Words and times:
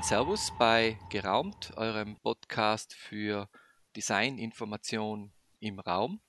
und 0.00 0.06
Servus 0.06 0.50
bei 0.58 0.98
Geraumt, 1.10 1.76
eurem 1.76 2.16
Podcast 2.20 2.94
für 2.94 3.50
Design, 3.94 4.38
Information 4.38 5.30
im 5.58 5.78
Raum. 5.78 6.22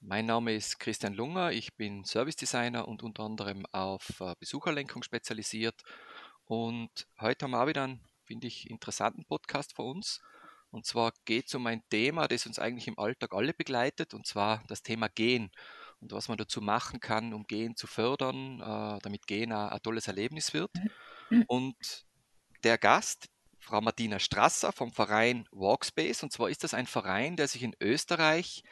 Mein 0.00 0.26
Name 0.26 0.54
ist 0.54 0.78
Christian 0.78 1.14
Lunger, 1.14 1.50
ich 1.50 1.74
bin 1.74 2.04
Service 2.04 2.36
Designer 2.36 2.86
und 2.86 3.02
unter 3.02 3.24
anderem 3.24 3.66
auf 3.72 4.20
äh, 4.20 4.36
Besucherlenkung 4.38 5.02
spezialisiert. 5.02 5.82
Und 6.44 7.08
heute 7.18 7.44
haben 7.44 7.50
wir 7.50 7.60
auch 7.60 7.66
wieder 7.66 7.82
einen, 7.82 8.04
finde 8.22 8.46
ich, 8.46 8.70
interessanten 8.70 9.24
Podcast 9.24 9.74
für 9.74 9.82
uns. 9.82 10.20
Und 10.70 10.86
zwar 10.86 11.12
geht 11.24 11.48
es 11.48 11.54
um 11.56 11.66
ein 11.66 11.82
Thema, 11.90 12.28
das 12.28 12.46
uns 12.46 12.60
eigentlich 12.60 12.86
im 12.86 13.00
Alltag 13.00 13.34
alle 13.34 13.52
begleitet, 13.52 14.14
und 14.14 14.28
zwar 14.28 14.62
das 14.68 14.84
Thema 14.84 15.08
Gehen 15.08 15.50
und 15.98 16.12
was 16.12 16.28
man 16.28 16.38
dazu 16.38 16.60
machen 16.60 17.00
kann, 17.00 17.34
um 17.34 17.48
Gehen 17.48 17.74
zu 17.74 17.88
fördern, 17.88 18.60
äh, 18.60 19.00
damit 19.02 19.26
Gehen 19.26 19.50
ein, 19.50 19.70
ein 19.70 19.82
tolles 19.82 20.06
Erlebnis 20.06 20.54
wird. 20.54 20.70
Und 21.48 22.06
der 22.64 22.78
Gast, 22.78 23.28
Frau 23.58 23.80
Martina 23.80 24.18
Strasser 24.18 24.72
vom 24.72 24.92
Verein 24.92 25.46
Walkspace. 25.52 26.22
Und 26.22 26.32
zwar 26.32 26.48
ist 26.48 26.64
das 26.64 26.74
ein 26.74 26.86
Verein, 26.86 27.36
der 27.36 27.48
sich 27.48 27.62
in 27.62 27.76
Österreich 27.80 28.62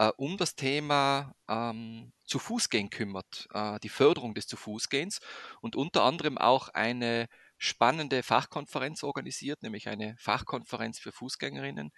äh, 0.00 0.10
um 0.16 0.36
das 0.38 0.56
Thema 0.56 1.34
ähm, 1.48 2.12
zu 2.24 2.38
Fußgehen 2.38 2.90
kümmert, 2.90 3.48
äh, 3.52 3.78
die 3.80 3.88
Förderung 3.90 4.34
des 4.34 4.46
zu 4.46 4.56
Fußgehens 4.56 5.20
und 5.60 5.76
unter 5.76 6.04
anderem 6.04 6.38
auch 6.38 6.68
eine 6.70 7.28
spannende 7.58 8.22
Fachkonferenz 8.22 9.04
organisiert, 9.04 9.62
nämlich 9.62 9.88
eine 9.88 10.16
Fachkonferenz 10.18 10.98
für 10.98 11.12
Fußgängerinnen, 11.12 11.90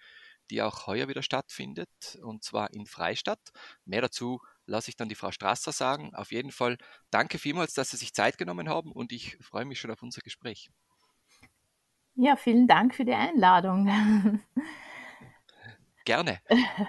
die 0.49 0.61
auch 0.61 0.87
heuer 0.87 1.07
wieder 1.07 1.23
stattfindet, 1.23 1.89
und 2.21 2.43
zwar 2.43 2.73
in 2.73 2.85
Freistadt. 2.85 3.39
Mehr 3.85 4.01
dazu 4.01 4.41
lasse 4.65 4.89
ich 4.89 4.97
dann 4.97 5.07
die 5.07 5.15
Frau 5.15 5.31
Strasser 5.31 5.71
sagen. 5.71 6.13
Auf 6.13 6.33
jeden 6.33 6.51
Fall 6.51 6.77
danke 7.09 7.39
vielmals, 7.39 7.73
dass 7.73 7.91
Sie 7.91 7.97
sich 7.97 8.13
Zeit 8.13 8.37
genommen 8.37 8.67
haben 8.67 8.91
und 8.91 9.13
ich 9.13 9.37
freue 9.41 9.65
mich 9.65 9.79
schon 9.79 9.91
auf 9.91 10.03
unser 10.03 10.21
Gespräch. 10.21 10.69
Ja, 12.15 12.35
vielen 12.35 12.67
Dank 12.67 12.93
für 12.95 13.05
die 13.05 13.13
Einladung. 13.13 13.89
Gerne. 16.05 16.41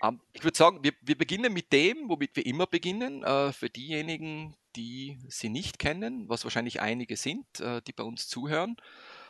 ähm, 0.03 0.21
ich 0.33 0.43
würde 0.43 0.57
sagen, 0.57 0.81
wir, 0.83 0.93
wir, 1.01 1.17
beginnen 1.17 1.53
mit 1.53 1.73
dem, 1.73 2.09
womit 2.09 2.35
wir 2.35 2.45
immer 2.45 2.67
beginnen. 2.67 3.23
Äh, 3.23 3.53
für 3.53 3.71
diejenigen, 3.71 4.57
die 4.75 5.19
Sie 5.29 5.49
nicht 5.49 5.79
kennen, 5.79 6.29
was 6.29 6.45
wahrscheinlich 6.45 6.81
einige 6.81 7.17
sind, 7.17 7.61
äh, 7.61 7.81
die 7.83 7.93
bei 7.93 8.03
uns 8.03 8.29
zuhören. 8.29 8.77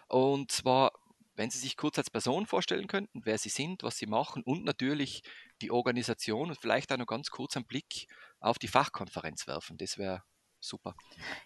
Und 0.09 0.51
zwar, 0.51 0.93
wenn 1.37 1.51
Sie 1.51 1.59
sich 1.59 1.77
kurz 1.77 1.99
als 1.99 2.11
Person 2.11 2.47
vorstellen 2.47 2.87
könnten, 2.87 3.23
wer 3.25 3.37
Sie 3.37 3.51
sind, 3.51 3.83
was 3.83 3.99
Sie 3.99 4.07
machen 4.07 4.43
und 4.43 4.65
natürlich 4.65 5.23
die 5.61 5.71
Organisation 5.71 6.49
und 6.49 6.59
vielleicht 6.59 6.91
auch 6.93 6.97
noch 6.97 7.07
ganz 7.07 7.31
kurz 7.31 7.57
einen 7.57 7.67
Blick 7.67 8.09
auf 8.41 8.59
die 8.59 8.69
Fachkonferenz 8.69 9.47
werfen. 9.47 9.77
Das 9.77 9.99
wäre 9.99 10.23
super. 10.61 10.95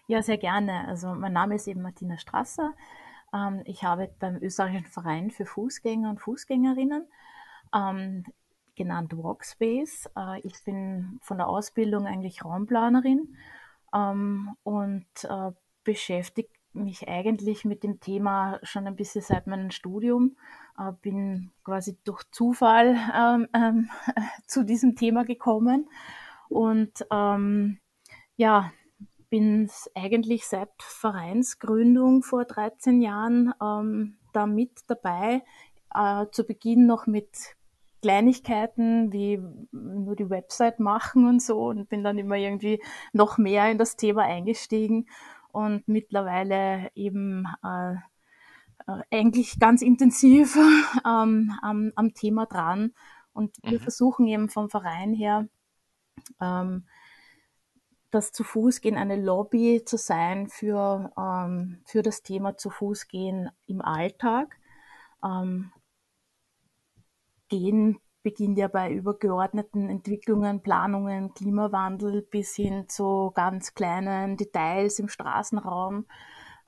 Ja, 0.07 0.21
sehr 0.21 0.37
gerne. 0.37 0.87
Also 0.87 1.13
mein 1.13 1.33
Name 1.33 1.55
ist 1.55 1.67
eben 1.67 1.81
Martina 1.81 2.17
Strasser. 2.17 2.73
Ähm, 3.33 3.61
ich 3.65 3.83
arbeite 3.83 4.15
beim 4.19 4.37
österreichischen 4.37 4.87
Verein 4.87 5.31
für 5.31 5.45
Fußgänger 5.45 6.09
und 6.09 6.21
Fußgängerinnen, 6.21 7.07
ähm, 7.73 8.23
genannt 8.75 9.15
Walkspace. 9.15 10.09
Äh, 10.15 10.39
ich 10.41 10.63
bin 10.63 11.19
von 11.21 11.37
der 11.37 11.47
Ausbildung 11.47 12.07
eigentlich 12.07 12.43
Raumplanerin 12.43 13.35
ähm, 13.93 14.55
und 14.63 15.07
äh, 15.23 15.51
beschäftige 15.83 16.49
mich 16.73 17.07
eigentlich 17.07 17.65
mit 17.65 17.83
dem 17.83 17.99
Thema 17.99 18.59
schon 18.63 18.87
ein 18.87 18.95
bisschen 18.95 19.21
seit 19.21 19.47
meinem 19.47 19.71
Studium. 19.71 20.37
Äh, 20.77 20.91
bin 21.01 21.51
quasi 21.63 21.97
durch 22.03 22.23
Zufall 22.31 22.95
ähm, 23.15 23.47
ähm, 23.53 23.89
zu 24.47 24.63
diesem 24.63 24.95
Thema 24.95 25.25
gekommen 25.25 25.89
und 26.47 27.05
ähm, 27.11 27.79
ja, 28.35 28.71
bin 29.29 29.69
eigentlich 29.95 30.47
seit 30.47 30.69
Vereinsgründung 30.79 32.23
vor 32.23 32.45
13 32.45 33.01
Jahren 33.01 33.53
ähm, 33.61 34.17
da 34.33 34.45
mit 34.45 34.71
dabei. 34.87 35.43
Äh, 35.93 36.27
zu 36.31 36.43
Beginn 36.43 36.85
noch 36.85 37.07
mit 37.07 37.55
Kleinigkeiten 38.01 39.11
wie 39.11 39.41
nur 39.71 40.15
die 40.15 40.29
Website 40.29 40.79
machen 40.79 41.27
und 41.27 41.41
so 41.41 41.67
und 41.67 41.89
bin 41.89 42.03
dann 42.03 42.17
immer 42.17 42.35
irgendwie 42.35 42.81
noch 43.11 43.37
mehr 43.37 43.69
in 43.69 43.77
das 43.77 43.97
Thema 43.97 44.23
eingestiegen 44.23 45.07
und 45.51 45.87
mittlerweile 45.87 46.91
eben 46.95 47.45
äh, 47.63 47.95
äh, 48.87 49.03
eigentlich 49.11 49.59
ganz 49.59 49.81
intensiv 49.81 50.55
ähm, 51.05 51.51
am, 51.61 51.91
am, 51.95 52.13
Thema 52.13 52.45
dran. 52.45 52.93
Und 53.33 53.55
wir 53.63 53.79
mhm. 53.79 53.83
versuchen 53.83 54.27
eben 54.27 54.49
vom 54.49 54.69
Verein 54.69 55.13
her, 55.13 55.47
ähm, 56.41 56.85
das 58.11 58.31
zu 58.31 58.43
Fuß 58.43 58.81
gehen 58.81 58.97
eine 58.97 59.15
Lobby 59.15 59.83
zu 59.85 59.97
sein 59.97 60.47
für, 60.47 61.11
ähm, 61.17 61.81
für 61.85 62.01
das 62.01 62.23
Thema 62.23 62.57
zu 62.57 62.69
Fuß 62.69 63.07
gehen 63.07 63.49
im 63.67 63.81
Alltag. 63.81 64.57
Ähm, 65.23 65.71
gehen 67.49 67.99
beginnt 68.21 68.57
ja 68.57 68.67
bei 68.67 68.91
übergeordneten 68.91 69.89
Entwicklungen, 69.89 70.61
Planungen, 70.61 71.33
Klimawandel 71.33 72.21
bis 72.21 72.55
hin 72.55 72.87
zu 72.89 73.31
ganz 73.33 73.73
kleinen 73.73 74.37
Details 74.37 74.99
im 74.99 75.07
Straßenraum. 75.07 76.05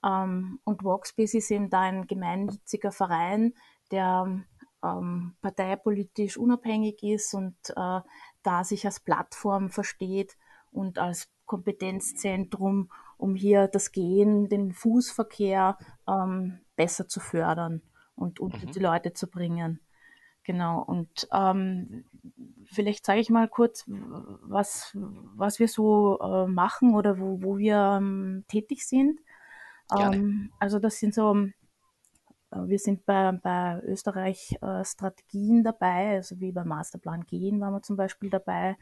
Ähm, 0.03 0.59
und 0.63 0.83
Walkspace 0.83 1.35
ist 1.35 1.51
eben 1.51 1.69
da 1.69 1.81
ein 1.81 2.07
gemeinnütziger 2.07 2.91
Verein, 2.91 3.53
der 3.91 4.43
ähm, 4.83 5.35
parteipolitisch 5.41 6.37
unabhängig 6.37 7.03
ist 7.03 7.33
und 7.33 7.55
äh, 7.75 7.99
da 8.43 8.63
sich 8.63 8.85
als 8.85 8.99
Plattform 8.99 9.69
versteht 9.69 10.37
und 10.71 10.97
als 10.99 11.29
Kompetenzzentrum, 11.45 12.89
um 13.17 13.35
hier 13.35 13.67
das 13.67 13.91
Gehen, 13.91 14.49
den 14.49 14.71
Fußverkehr 14.71 15.77
ähm, 16.07 16.59
besser 16.75 17.07
zu 17.07 17.19
fördern 17.19 17.81
und 18.15 18.39
unter 18.39 18.65
mhm. 18.65 18.71
die 18.71 18.79
Leute 18.79 19.13
zu 19.13 19.27
bringen. 19.27 19.79
Genau, 20.43 20.81
und 20.81 21.27
ähm, 21.31 22.05
vielleicht 22.65 23.05
sage 23.05 23.19
ich 23.19 23.29
mal 23.29 23.47
kurz, 23.47 23.83
was, 23.87 24.97
was 25.35 25.59
wir 25.59 25.67
so 25.67 26.19
äh, 26.19 26.47
machen 26.47 26.95
oder 26.95 27.19
wo, 27.19 27.43
wo 27.43 27.57
wir 27.57 27.97
ähm, 27.97 28.43
tätig 28.47 28.87
sind. 28.87 29.19
Ähm, 29.95 30.51
also 30.57 30.79
das 30.79 30.97
sind 30.97 31.13
so, 31.13 31.35
äh, 31.35 31.51
wir 32.65 32.79
sind 32.79 33.05
bei, 33.05 33.31
bei 33.33 33.81
Österreich 33.83 34.57
äh, 34.61 34.83
Strategien 34.83 35.63
dabei, 35.63 36.15
also 36.15 36.39
wie 36.39 36.51
beim 36.51 36.69
Masterplan 36.69 37.25
Gehen 37.25 37.59
waren 37.59 37.73
wir 37.73 37.83
zum 37.83 37.97
Beispiel 37.97 38.29
dabei 38.29 38.77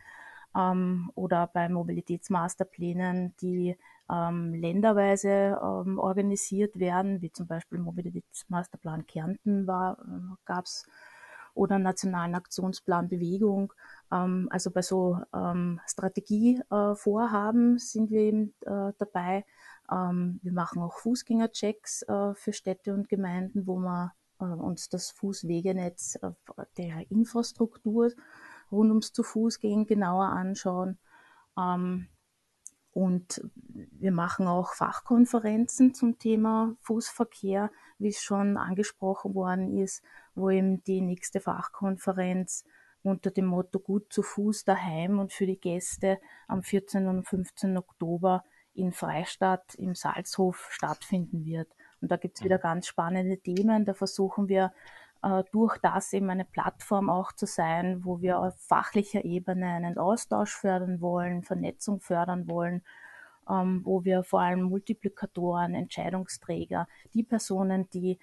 ähm, 0.55 1.11
oder 1.15 1.47
bei 1.47 1.69
Mobilitätsmasterplänen, 1.69 3.35
die 3.41 3.77
ähm, 4.11 4.53
länderweise 4.53 5.59
ähm, 5.61 5.99
organisiert 5.99 6.79
werden, 6.79 7.21
wie 7.21 7.31
zum 7.31 7.47
Beispiel 7.47 7.79
Mobilitätsmasterplan 7.79 9.05
Kärnten 9.07 9.67
war, 9.67 9.99
äh, 9.99 10.35
gab 10.45 10.65
es 10.65 10.85
oder 11.53 11.79
Nationalen 11.79 12.35
Aktionsplan 12.35 13.09
Bewegung. 13.09 13.73
Ähm, 14.11 14.47
also 14.51 14.71
bei 14.71 14.81
so 14.81 15.19
ähm, 15.33 15.79
Strategievorhaben 15.87 17.75
äh, 17.75 17.79
sind 17.79 18.11
wir 18.11 18.21
eben 18.21 18.53
äh, 18.61 18.93
dabei. 18.97 19.45
Ähm, 19.91 20.39
wir 20.41 20.53
machen 20.53 20.81
auch 20.81 20.97
Fußgängerchecks 20.99 22.03
äh, 22.03 22.33
für 22.33 22.53
Städte 22.53 22.93
und 22.93 23.09
Gemeinden, 23.09 23.67
wo 23.67 23.77
wir 23.77 24.13
äh, 24.39 24.45
uns 24.45 24.89
das 24.89 25.11
Fußwegenetz 25.11 26.17
äh, 26.21 26.31
der 26.77 27.09
Infrastruktur 27.11 28.11
rund 28.71 28.89
ums 28.89 29.13
zu 29.13 29.23
Fuß 29.23 29.59
gehen 29.59 29.85
genauer 29.85 30.25
anschauen. 30.25 30.97
Ähm, 31.57 32.07
und 32.91 33.41
wir 33.73 34.11
machen 34.11 34.47
auch 34.47 34.73
Fachkonferenzen 34.73 35.93
zum 35.93 36.17
Thema 36.17 36.75
Fußverkehr, 36.81 37.71
wie 37.97 38.09
es 38.09 38.21
schon 38.21 38.57
angesprochen 38.57 39.35
worden 39.35 39.77
ist, 39.77 40.03
wo 40.35 40.49
eben 40.49 40.83
die 40.83 41.01
nächste 41.01 41.39
Fachkonferenz 41.39 42.65
unter 43.03 43.31
dem 43.31 43.45
Motto 43.45 43.79
Gut 43.79 44.11
zu 44.11 44.23
Fuß 44.23 44.65
daheim 44.65 45.19
und 45.19 45.31
für 45.31 45.45
die 45.45 45.59
Gäste 45.59 46.19
am 46.47 46.63
14. 46.63 47.07
und 47.07 47.27
15. 47.27 47.77
Oktober 47.77 48.43
in 48.73 48.91
Freistadt 48.91 49.75
im 49.75 49.95
Salzhof 49.95 50.67
stattfinden 50.71 51.45
wird. 51.45 51.69
Und 52.01 52.11
da 52.11 52.17
gibt 52.17 52.37
es 52.37 52.43
wieder 52.43 52.57
ganz 52.57 52.87
spannende 52.87 53.37
Themen. 53.37 53.85
Da 53.85 53.93
versuchen 53.93 54.47
wir 54.47 54.73
durch 55.51 55.77
das 55.79 56.13
eben 56.13 56.29
eine 56.29 56.45
Plattform 56.45 57.09
auch 57.09 57.33
zu 57.33 57.45
sein, 57.45 58.05
wo 58.05 58.21
wir 58.21 58.39
auf 58.39 58.55
fachlicher 58.57 59.25
Ebene 59.25 59.67
einen 59.67 59.97
Austausch 59.97 60.55
fördern 60.55 61.01
wollen, 61.01 61.43
Vernetzung 61.43 61.99
fördern 61.99 62.47
wollen, 62.47 62.83
ähm, 63.49 63.81
wo 63.83 64.05
wir 64.05 64.23
vor 64.23 64.41
allem 64.41 64.61
Multiplikatoren, 64.63 65.75
Entscheidungsträger, 65.75 66.87
die 67.13 67.23
Personen, 67.23 67.89
die 67.89 68.19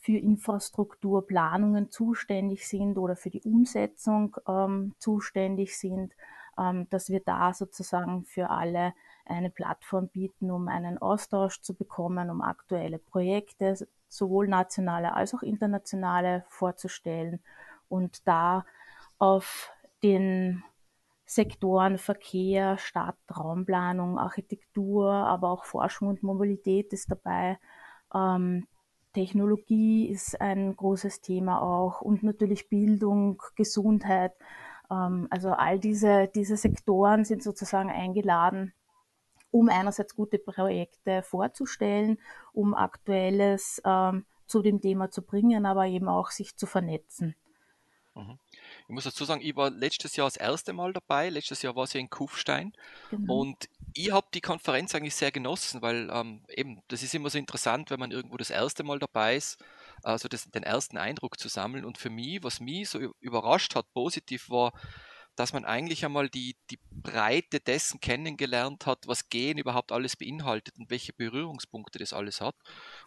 für 0.00 0.16
Infrastrukturplanungen 0.16 1.90
zuständig 1.90 2.68
sind 2.68 2.96
oder 2.96 3.16
für 3.16 3.30
die 3.30 3.42
Umsetzung 3.42 4.36
ähm, 4.46 4.94
zuständig 4.98 5.76
sind, 5.76 6.14
ähm, 6.56 6.88
dass 6.90 7.08
wir 7.08 7.20
da 7.20 7.52
sozusagen 7.52 8.24
für 8.24 8.50
alle 8.50 8.94
eine 9.26 9.50
Plattform 9.50 10.08
bieten, 10.08 10.50
um 10.50 10.68
einen 10.68 10.98
Austausch 10.98 11.60
zu 11.60 11.74
bekommen, 11.74 12.30
um 12.30 12.40
aktuelle 12.40 12.98
Projekte 12.98 13.88
sowohl 14.08 14.48
nationale 14.48 15.14
als 15.14 15.34
auch 15.34 15.42
internationale 15.42 16.44
vorzustellen 16.48 17.40
und 17.88 18.26
da 18.26 18.64
auf 19.18 19.70
den 20.02 20.62
Sektoren 21.26 21.98
Verkehr, 21.98 22.78
Stadt, 22.78 23.16
Raumplanung, 23.36 24.18
Architektur, 24.18 25.12
aber 25.12 25.50
auch 25.50 25.64
Forschung 25.66 26.08
und 26.08 26.22
Mobilität 26.22 26.92
ist 26.94 27.10
dabei, 27.10 27.58
ähm, 28.14 28.66
Technologie 29.12 30.08
ist 30.08 30.40
ein 30.40 30.74
großes 30.76 31.20
Thema 31.20 31.60
auch 31.60 32.00
und 32.00 32.22
natürlich 32.22 32.68
Bildung, 32.68 33.42
Gesundheit. 33.56 34.32
Ähm, 34.90 35.26
also 35.30 35.50
all 35.50 35.78
diese, 35.78 36.28
diese 36.34 36.56
Sektoren 36.56 37.24
sind 37.24 37.42
sozusagen 37.42 37.90
eingeladen, 37.90 38.72
um 39.50 39.68
einerseits 39.68 40.14
gute 40.14 40.38
Projekte 40.38 41.22
vorzustellen, 41.22 42.18
um 42.52 42.74
aktuelles 42.74 43.80
ähm, 43.84 44.24
zu 44.46 44.62
dem 44.62 44.80
Thema 44.80 45.10
zu 45.10 45.22
bringen, 45.22 45.66
aber 45.66 45.86
eben 45.86 46.08
auch 46.08 46.30
sich 46.30 46.56
zu 46.56 46.66
vernetzen. 46.66 47.34
Mhm. 48.18 48.38
Ich 48.88 48.94
muss 48.94 49.04
dazu 49.04 49.24
sagen, 49.24 49.42
ich 49.42 49.54
war 49.56 49.70
letztes 49.70 50.16
Jahr 50.16 50.26
das 50.26 50.36
erste 50.36 50.72
Mal 50.72 50.92
dabei. 50.92 51.28
Letztes 51.28 51.62
Jahr 51.62 51.76
war 51.76 51.86
sie 51.86 52.00
in 52.00 52.10
Kufstein. 52.10 52.72
Genau. 53.10 53.40
Und 53.40 53.68
ich 53.94 54.10
habe 54.10 54.26
die 54.34 54.40
Konferenz 54.40 54.94
eigentlich 54.94 55.14
sehr 55.14 55.30
genossen, 55.30 55.82
weil 55.82 56.10
ähm, 56.12 56.42
eben, 56.48 56.82
das 56.88 57.02
ist 57.02 57.14
immer 57.14 57.30
so 57.30 57.38
interessant, 57.38 57.90
wenn 57.90 58.00
man 58.00 58.10
irgendwo 58.10 58.36
das 58.36 58.50
erste 58.50 58.82
Mal 58.82 58.98
dabei 58.98 59.36
ist, 59.36 59.62
also 60.02 60.28
das, 60.28 60.50
den 60.50 60.62
ersten 60.62 60.96
Eindruck 60.98 61.38
zu 61.38 61.48
sammeln. 61.48 61.84
Und 61.84 61.98
für 61.98 62.10
mich, 62.10 62.42
was 62.42 62.60
mich 62.60 62.88
so 62.88 62.98
überrascht 63.20 63.74
hat, 63.74 63.92
positiv 63.92 64.50
war, 64.50 64.72
dass 65.38 65.52
man 65.52 65.64
eigentlich 65.64 66.04
einmal 66.04 66.28
die, 66.28 66.56
die 66.68 66.80
Breite 66.90 67.60
dessen 67.60 68.00
kennengelernt 68.00 68.86
hat, 68.86 69.06
was 69.06 69.28
Gehen 69.28 69.56
überhaupt 69.56 69.92
alles 69.92 70.16
beinhaltet 70.16 70.76
und 70.78 70.90
welche 70.90 71.12
Berührungspunkte 71.12 72.00
das 72.00 72.12
alles 72.12 72.40
hat. 72.40 72.56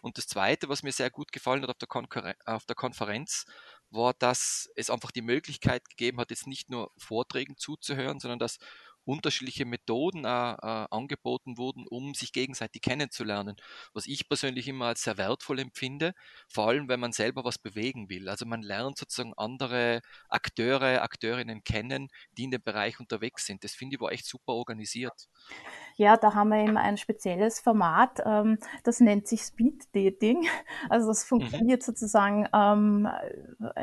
Und 0.00 0.16
das 0.16 0.28
Zweite, 0.28 0.70
was 0.70 0.82
mir 0.82 0.92
sehr 0.92 1.10
gut 1.10 1.30
gefallen 1.30 1.62
hat 1.62 1.68
auf 1.68 1.76
der, 1.76 2.36
auf 2.46 2.64
der 2.64 2.76
Konferenz, 2.76 3.44
war, 3.90 4.14
dass 4.14 4.70
es 4.76 4.88
einfach 4.88 5.10
die 5.10 5.20
Möglichkeit 5.20 5.86
gegeben 5.90 6.18
hat, 6.18 6.30
jetzt 6.30 6.46
nicht 6.46 6.70
nur 6.70 6.90
Vorträgen 6.96 7.58
zuzuhören, 7.58 8.18
sondern 8.18 8.38
dass 8.38 8.58
unterschiedliche 9.04 9.64
Methoden 9.64 10.24
äh, 10.24 10.28
äh, 10.28 10.86
angeboten 10.90 11.58
wurden, 11.58 11.86
um 11.88 12.14
sich 12.14 12.32
gegenseitig 12.32 12.82
kennenzulernen, 12.82 13.56
was 13.92 14.06
ich 14.06 14.28
persönlich 14.28 14.68
immer 14.68 14.86
als 14.86 15.02
sehr 15.02 15.18
wertvoll 15.18 15.58
empfinde, 15.58 16.12
vor 16.48 16.68
allem 16.68 16.88
wenn 16.88 17.00
man 17.00 17.12
selber 17.12 17.44
was 17.44 17.58
bewegen 17.58 18.08
will. 18.08 18.28
Also 18.28 18.46
man 18.46 18.62
lernt 18.62 18.98
sozusagen 18.98 19.34
andere 19.36 20.00
Akteure, 20.28 21.02
Akteurinnen 21.02 21.64
kennen, 21.64 22.08
die 22.36 22.44
in 22.44 22.50
dem 22.50 22.62
Bereich 22.62 23.00
unterwegs 23.00 23.46
sind. 23.46 23.64
Das 23.64 23.72
finde 23.72 23.96
ich 23.96 24.00
war 24.00 24.12
echt 24.12 24.26
super 24.26 24.52
organisiert. 24.54 25.28
Ja, 25.96 26.16
da 26.16 26.34
haben 26.34 26.48
wir 26.48 26.62
eben 26.62 26.76
ein 26.76 26.96
spezielles 26.96 27.60
Format, 27.60 28.20
ähm, 28.24 28.58
das 28.84 29.00
nennt 29.00 29.26
sich 29.28 29.42
Speed 29.42 29.84
Dating. 29.94 30.46
Also 30.88 31.08
das 31.08 31.24
mhm. 31.24 31.28
funktioniert 31.28 31.80
mhm. 31.82 31.84
sozusagen 31.84 32.48
ähm, 32.54 33.08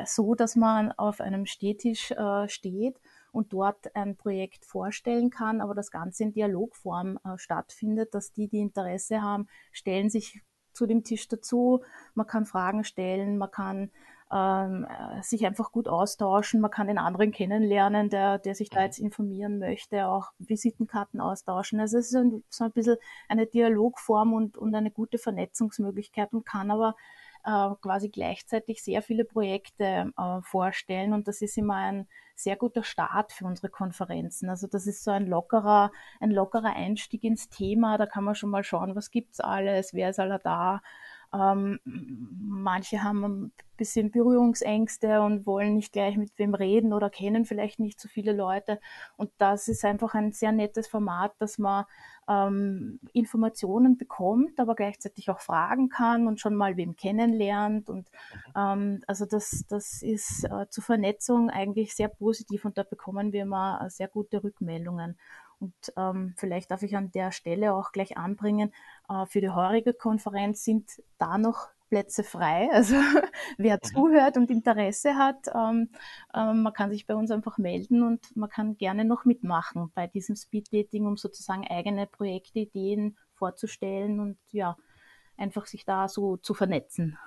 so, 0.05 0.35
dass 0.35 0.55
man 0.55 0.91
auf 0.93 1.21
einem 1.21 1.45
Stehtisch 1.45 2.11
äh, 2.11 2.47
steht 2.47 2.99
und 3.31 3.53
dort 3.53 3.95
ein 3.95 4.15
Projekt 4.15 4.65
vorstellen 4.65 5.29
kann, 5.29 5.61
aber 5.61 5.75
das 5.75 5.91
Ganze 5.91 6.23
in 6.23 6.33
Dialogform 6.33 7.19
äh, 7.23 7.37
stattfindet, 7.37 8.13
dass 8.13 8.33
die, 8.33 8.47
die 8.47 8.59
Interesse 8.59 9.21
haben, 9.21 9.47
stellen 9.71 10.09
sich 10.09 10.41
zu 10.73 10.85
dem 10.85 11.03
Tisch 11.03 11.27
dazu, 11.27 11.83
man 12.13 12.27
kann 12.27 12.45
Fragen 12.45 12.83
stellen, 12.83 13.37
man 13.37 13.51
kann 13.51 13.91
ähm, 14.31 14.85
äh, 14.85 15.21
sich 15.23 15.45
einfach 15.45 15.71
gut 15.71 15.87
austauschen, 15.87 16.61
man 16.61 16.71
kann 16.71 16.87
den 16.87 16.99
anderen 16.99 17.31
kennenlernen, 17.31 18.09
der, 18.09 18.37
der 18.37 18.55
sich 18.55 18.69
da 18.69 18.79
mhm. 18.79 18.85
jetzt 18.85 18.99
informieren 18.99 19.57
möchte, 19.59 20.07
auch 20.07 20.31
Visitenkarten 20.37 21.19
austauschen. 21.19 21.79
Also 21.79 21.97
es 21.97 22.07
ist 22.07 22.15
ein, 22.15 22.43
so 22.49 22.65
ein 22.65 22.71
bisschen 22.71 22.97
eine 23.27 23.47
Dialogform 23.47 24.33
und, 24.33 24.57
und 24.57 24.75
eine 24.75 24.91
gute 24.91 25.17
Vernetzungsmöglichkeit 25.17 26.31
und 26.33 26.45
kann 26.45 26.69
aber 26.69 26.95
äh, 27.45 27.69
quasi 27.81 28.09
gleichzeitig 28.09 28.83
sehr 28.83 29.01
viele 29.01 29.25
Projekte 29.25 30.11
äh, 30.17 30.41
vorstellen 30.41 31.13
und 31.13 31.27
das 31.27 31.41
ist 31.41 31.57
immer 31.57 31.75
ein 31.75 32.07
sehr 32.35 32.55
guter 32.55 32.83
Start 32.83 33.33
für 33.33 33.45
unsere 33.45 33.69
Konferenzen. 33.69 34.49
Also 34.49 34.67
das 34.67 34.87
ist 34.87 35.03
so 35.03 35.11
ein 35.11 35.27
lockerer, 35.27 35.91
ein 36.21 36.31
lockerer 36.31 36.73
Einstieg 36.73 37.23
ins 37.25 37.49
Thema. 37.49 37.97
Da 37.97 38.05
kann 38.05 38.23
man 38.23 38.35
schon 38.35 38.49
mal 38.49 38.63
schauen, 38.63 38.95
was 38.95 39.11
gibt's 39.11 39.41
alles, 39.41 39.93
wer 39.93 40.09
ist 40.09 40.19
alle 40.19 40.39
da. 40.39 40.81
Ähm, 41.33 41.79
manche 41.83 43.03
haben 43.03 43.23
ein 43.23 43.51
bisschen 43.77 44.09
Berührungsängste 44.09 45.21
und 45.21 45.45
wollen 45.45 45.75
nicht 45.75 45.93
gleich 45.93 46.17
mit 46.17 46.31
wem 46.37 46.55
reden 46.55 46.91
oder 46.93 47.09
kennen 47.09 47.45
vielleicht 47.45 47.79
nicht 47.79 47.99
so 47.99 48.07
viele 48.07 48.31
Leute. 48.33 48.79
Und 49.15 49.31
das 49.37 49.67
ist 49.67 49.85
einfach 49.85 50.15
ein 50.15 50.31
sehr 50.31 50.51
nettes 50.51 50.87
Format, 50.87 51.33
dass 51.39 51.57
man 51.59 51.85
ähm, 52.29 52.99
Informationen 53.11 53.97
bekommt, 53.97 54.59
aber 54.59 54.75
gleichzeitig 54.75 55.29
auch 55.29 55.39
fragen 55.39 55.89
kann 55.89 56.27
und 56.27 56.39
schon 56.39 56.55
mal 56.55 56.77
wem 56.77 56.95
kennenlernt. 56.95 57.89
Und 57.89 58.07
ähm, 58.55 59.01
also 59.07 59.25
das, 59.25 59.65
das 59.67 60.03
ist 60.03 60.43
äh, 60.45 60.69
zur 60.69 60.83
Vernetzung 60.83 61.49
eigentlich 61.49 61.95
sehr 61.95 62.07
positiv 62.07 62.65
und 62.65 62.77
da 62.77 62.83
bekommen 62.83 63.33
wir 63.33 63.41
immer 63.41 63.81
äh, 63.83 63.89
sehr 63.89 64.07
gute 64.07 64.43
Rückmeldungen. 64.43 65.17
Und 65.59 65.73
ähm, 65.97 66.35
vielleicht 66.37 66.71
darf 66.71 66.83
ich 66.83 66.95
an 66.95 67.11
der 67.11 67.31
Stelle 67.31 67.73
auch 67.73 67.91
gleich 67.91 68.17
anbringen, 68.17 68.71
äh, 69.09 69.25
für 69.25 69.41
die 69.41 69.49
heurige 69.49 69.93
Konferenz 69.93 70.63
sind 70.63 71.01
da 71.17 71.37
noch 71.37 71.67
Plätze 71.89 72.23
frei. 72.23 72.69
Also 72.79 72.95
wer 73.57 73.75
mhm. 73.75 73.87
zuhört 73.87 74.37
und 74.37 74.49
Interesse 74.49 75.15
hat, 75.15 75.47
ähm, 75.53 75.89
ähm, 76.33 76.61
man 76.63 76.73
kann 76.73 76.91
sich 76.91 77.05
bei 77.05 77.15
uns 77.15 77.31
einfach 77.31 77.57
melden 77.57 78.03
und 78.03 78.35
man 78.35 78.49
kann 78.49 78.77
gerne 78.77 79.05
noch 79.05 79.25
mitmachen 79.25 79.91
bei 79.95 80.07
diesem 80.07 80.35
Speed 80.35 80.71
Dating, 80.71 81.05
um 81.05 81.17
sozusagen 81.17 81.67
eigene 81.67 82.07
Projekte, 82.07 82.59
Ideen 82.59 83.17
vorzustellen 83.33 84.19
und 84.19 84.37
ja, 84.51 84.77
einfach 85.37 85.65
sich 85.65 85.85
da 85.85 86.07
so 86.07 86.37
zu 86.37 86.53
vernetzen. 86.53 87.17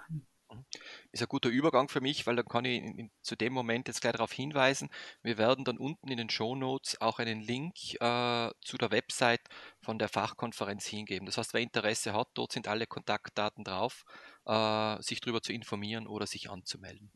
Ist 1.13 1.23
ein 1.23 1.29
guter 1.29 1.49
Übergang 1.49 1.89
für 1.89 2.01
mich, 2.01 2.27
weil 2.27 2.37
dann 2.37 2.47
kann 2.47 2.65
ich 2.65 2.83
in, 2.83 2.99
in, 2.99 3.11
zu 3.23 3.37
dem 3.37 3.53
Moment 3.53 3.89
jetzt 3.89 4.01
gleich 4.01 4.13
darauf 4.13 4.33
hinweisen. 4.33 4.89
Wir 5.23 5.39
werden 5.39 5.65
dann 5.65 5.79
unten 5.79 6.09
in 6.11 6.19
den 6.19 6.31
Show 6.31 6.55
Notes 6.55 7.01
auch 7.01 7.19
einen 7.19 7.41
Link 7.41 7.95
äh, 8.01 8.51
zu 8.61 8.79
der 8.79 8.91
Website 8.91 9.43
von 9.81 9.99
der 9.99 10.09
Fachkonferenz 10.09 10.87
hingeben. 10.87 11.27
Das 11.27 11.39
heißt, 11.39 11.55
wer 11.55 11.61
Interesse 11.61 12.13
hat, 12.13 12.29
dort 12.35 12.53
sind 12.53 12.69
alle 12.69 12.87
Kontaktdaten 12.87 13.65
drauf, 13.65 14.05
äh, 14.47 15.03
sich 15.03 15.21
darüber 15.21 15.43
zu 15.43 15.53
informieren 15.53 16.07
oder 16.07 16.27
sich 16.27 16.51
anzumelden. 16.51 17.11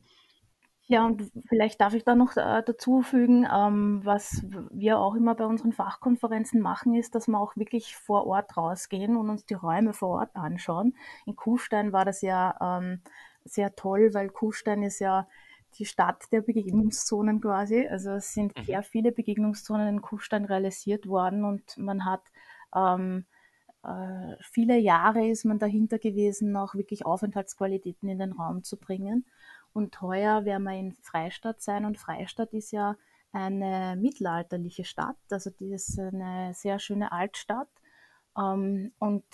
Ja, 0.89 1.05
und 1.05 1.33
vielleicht 1.49 1.81
darf 1.81 1.95
ich 1.95 2.05
da 2.05 2.15
noch 2.15 2.37
äh, 2.37 2.63
dazu 2.65 3.03
fügen, 3.03 3.45
ähm, 3.53 4.03
was 4.05 4.45
wir 4.71 5.01
auch 5.01 5.17
immer 5.17 5.35
bei 5.35 5.45
unseren 5.45 5.73
Fachkonferenzen 5.73 6.61
machen, 6.61 6.95
ist, 6.95 7.17
dass 7.17 7.27
wir 7.27 7.41
auch 7.41 7.57
wirklich 7.57 7.97
vor 7.97 8.27
Ort 8.27 8.57
rausgehen 8.57 9.17
und 9.17 9.29
uns 9.29 9.45
die 9.45 9.55
Räume 9.55 9.93
vor 9.93 10.21
Ort 10.21 10.37
anschauen. 10.37 10.95
In 11.27 11.35
Kufstein 11.35 11.93
war 11.93 12.05
das 12.05 12.23
ja 12.23 12.57
ähm, 12.61 13.01
sehr 13.45 13.75
toll, 13.75 14.11
weil 14.15 14.29
Kufstein 14.29 14.85
ist 14.85 15.01
ja 15.01 15.27
die 15.75 15.87
Stadt 15.87 16.31
der 16.31 16.43
Begegnungszonen 16.43 17.41
quasi. 17.41 17.89
Also 17.89 18.13
es 18.13 18.33
sind 18.33 18.57
mhm. 18.57 18.63
sehr 18.63 18.83
viele 18.85 19.11
Begegnungszonen 19.11 19.89
in 19.89 20.03
Kufstein 20.03 20.45
realisiert 20.45 21.09
worden 21.09 21.45
und 21.45 21.77
man 21.79 22.05
hat 22.05 22.23
ähm, 22.77 23.25
äh, 23.83 24.37
viele 24.41 24.79
Jahre 24.79 25.27
ist 25.27 25.45
man 25.45 25.59
dahinter 25.59 25.99
gewesen, 25.99 26.57
auch 26.57 26.75
wirklich 26.75 27.07
Aufenthaltsqualitäten 27.07 28.09
in 28.09 28.19
den 28.19 28.33
Raum 28.33 28.63
zu 28.63 28.77
bringen. 28.77 29.27
Und 29.77 30.01
heuer 30.01 30.47
werden 30.47 30.63
wir 30.63 30.73
in 30.73 30.95
Freistadt 31.03 31.61
sein 31.61 31.85
und 31.85 31.99
Freistadt 31.99 32.55
ist 32.55 32.71
ja 32.71 32.97
eine 33.31 33.95
mittelalterliche 34.01 34.85
Stadt, 34.85 35.19
also 35.31 35.51
die 35.51 35.75
ist 35.75 35.99
eine 35.99 36.55
sehr 36.55 36.79
schöne 36.79 37.13
Altstadt. 37.13 37.69
Ähm, 38.39 38.93
und 38.99 39.27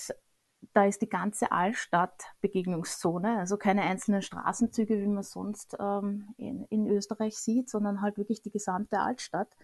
da 0.73 0.85
ist 0.85 1.01
die 1.01 1.09
ganze 1.09 1.53
Altstadt 1.53 2.25
Begegnungszone, 2.41 3.39
also 3.39 3.57
keine 3.57 3.83
einzelnen 3.83 4.21
Straßenzüge, 4.21 4.99
wie 4.99 5.07
man 5.07 5.23
sonst 5.23 5.77
ähm, 5.79 6.35
in, 6.39 6.65
in, 6.71 6.89
Österreich 6.89 7.39
sieht, 7.39 7.71
sondern 7.71 8.03
halt 8.03 8.19
wirklich 8.19 8.43
die 8.43 8.51
gesamte 8.51 8.99
Altstadt. 8.99 9.57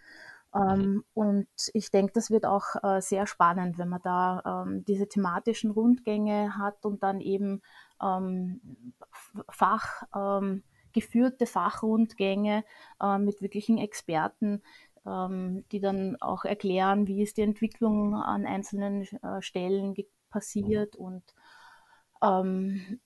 Ähm, 0.54 0.78
mhm. 0.78 1.04
und 1.12 1.48
ich 1.74 1.90
denke, 1.90 2.12
das 2.12 2.30
wird 2.30 2.46
auch 2.46 2.76
äh, 2.84 3.00
sehr 3.00 3.26
spannend, 3.26 3.78
wenn 3.78 3.88
man 3.88 4.00
da 4.02 4.64
ähm, 4.64 4.84
diese 4.84 5.08
thematischen 5.08 5.72
Rundgänge 5.72 6.56
hat 6.56 6.86
und 6.86 7.02
dann 7.02 7.20
eben 7.20 7.62
ähm, 8.02 8.60
Fach, 9.50 10.02
ähm, 10.14 10.62
geführte 10.92 11.46
Fachrundgänge 11.46 12.64
äh, 13.00 13.18
mit 13.18 13.42
wirklichen 13.42 13.78
Experten, 13.78 14.62
ähm, 15.06 15.64
die 15.70 15.80
dann 15.80 16.16
auch 16.20 16.44
erklären, 16.44 17.06
wie 17.06 17.22
ist 17.22 17.36
die 17.36 17.42
Entwicklung 17.42 18.14
an 18.14 18.46
einzelnen 18.46 19.02
äh, 19.22 19.42
Stellen 19.42 19.94
passiert 20.30 20.96
und 20.96 21.22
ähm, 22.22 23.00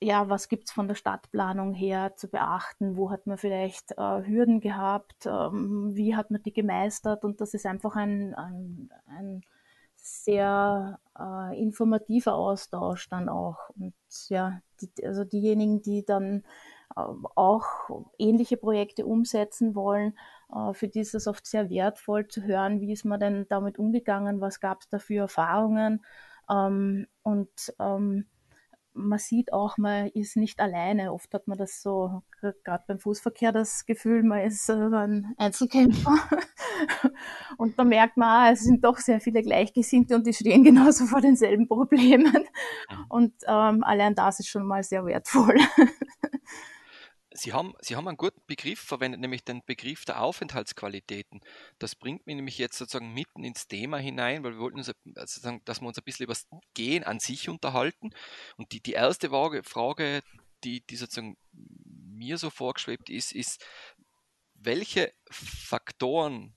ja, 0.00 0.28
was 0.28 0.48
gibt 0.48 0.68
es 0.68 0.72
von 0.72 0.86
der 0.86 0.96
Stadtplanung 0.96 1.72
her 1.72 2.14
zu 2.16 2.28
beachten? 2.28 2.96
Wo 2.96 3.10
hat 3.10 3.26
man 3.26 3.38
vielleicht 3.38 3.92
äh, 3.92 4.26
Hürden 4.26 4.60
gehabt? 4.60 5.26
Ähm, 5.26 5.92
wie 5.94 6.14
hat 6.14 6.30
man 6.30 6.42
die 6.42 6.52
gemeistert? 6.52 7.24
Und 7.24 7.40
das 7.40 7.54
ist 7.54 7.64
einfach 7.64 7.96
ein, 7.96 8.34
ein, 8.34 8.90
ein 9.06 9.44
sehr 10.04 11.00
äh, 11.18 11.58
informativer 11.58 12.34
Austausch 12.34 13.08
dann 13.08 13.28
auch. 13.28 13.58
Und 13.76 13.94
ja, 14.28 14.60
die, 14.80 15.06
also 15.06 15.24
diejenigen, 15.24 15.80
die 15.80 16.04
dann 16.04 16.44
äh, 16.94 17.00
auch 17.36 17.64
ähnliche 18.18 18.58
Projekte 18.58 19.06
umsetzen 19.06 19.74
wollen, 19.74 20.16
äh, 20.54 20.74
für 20.74 20.88
die 20.88 21.00
ist 21.00 21.14
es 21.14 21.26
oft 21.26 21.46
sehr 21.46 21.70
wertvoll 21.70 22.28
zu 22.28 22.42
hören, 22.42 22.80
wie 22.80 22.92
ist 22.92 23.04
man 23.04 23.18
denn 23.18 23.46
damit 23.48 23.78
umgegangen, 23.78 24.40
was 24.42 24.60
gab 24.60 24.82
es 24.82 24.88
da 24.90 24.98
für 24.98 25.22
Erfahrungen. 25.22 26.04
Ähm, 26.50 27.06
und 27.22 27.74
ähm, 27.78 28.26
man 28.94 29.18
sieht 29.18 29.52
auch, 29.52 29.76
man 29.76 30.08
ist 30.08 30.36
nicht 30.36 30.60
alleine. 30.60 31.12
Oft 31.12 31.32
hat 31.34 31.48
man 31.48 31.58
das 31.58 31.82
so, 31.82 32.22
gerade 32.40 32.84
beim 32.86 33.00
Fußverkehr, 33.00 33.52
das 33.52 33.86
Gefühl, 33.86 34.22
man 34.22 34.40
ist 34.40 34.68
äh, 34.68 34.72
ein 34.72 35.34
Einzelkämpfer. 35.36 36.14
und 37.58 37.78
da 37.78 37.84
merkt 37.84 38.16
man, 38.16 38.52
es 38.52 38.60
sind 38.60 38.84
doch 38.84 38.98
sehr 38.98 39.20
viele 39.20 39.42
Gleichgesinnte 39.42 40.14
und 40.14 40.26
die 40.26 40.32
stehen 40.32 40.64
genauso 40.64 41.06
vor 41.06 41.20
denselben 41.20 41.66
Problemen. 41.68 42.44
Und 43.08 43.34
ähm, 43.46 43.82
allein 43.84 44.14
das 44.14 44.40
ist 44.40 44.48
schon 44.48 44.66
mal 44.66 44.82
sehr 44.82 45.04
wertvoll. 45.04 45.56
Sie 47.36 47.52
haben, 47.52 47.74
Sie 47.80 47.96
haben 47.96 48.06
einen 48.06 48.16
guten 48.16 48.40
Begriff 48.46 48.78
verwendet, 48.78 49.20
nämlich 49.20 49.44
den 49.44 49.64
Begriff 49.66 50.04
der 50.04 50.22
Aufenthaltsqualitäten. 50.22 51.40
Das 51.80 51.96
bringt 51.96 52.26
mich 52.26 52.36
nämlich 52.36 52.58
jetzt 52.58 52.78
sozusagen 52.78 53.12
mitten 53.12 53.42
ins 53.42 53.66
Thema 53.66 53.98
hinein, 53.98 54.44
weil 54.44 54.52
wir 54.52 54.60
wollten 54.60 54.78
uns, 54.78 54.92
also 55.16 55.40
sagen, 55.40 55.60
dass 55.64 55.80
wir 55.80 55.88
uns 55.88 55.98
ein 55.98 56.04
bisschen 56.04 56.24
über 56.24 56.32
das 56.34 56.46
Gehen 56.74 57.02
an 57.02 57.18
sich 57.18 57.48
unterhalten. 57.48 58.10
Und 58.56 58.70
die, 58.70 58.80
die 58.80 58.92
erste 58.92 59.30
Frage, 59.30 60.22
die, 60.62 60.80
die 60.82 60.96
sozusagen 60.96 61.36
mir 61.52 62.38
so 62.38 62.50
vorgeschwebt 62.50 63.10
ist, 63.10 63.32
ist, 63.32 63.64
welche 64.54 65.12
Faktoren 65.28 66.54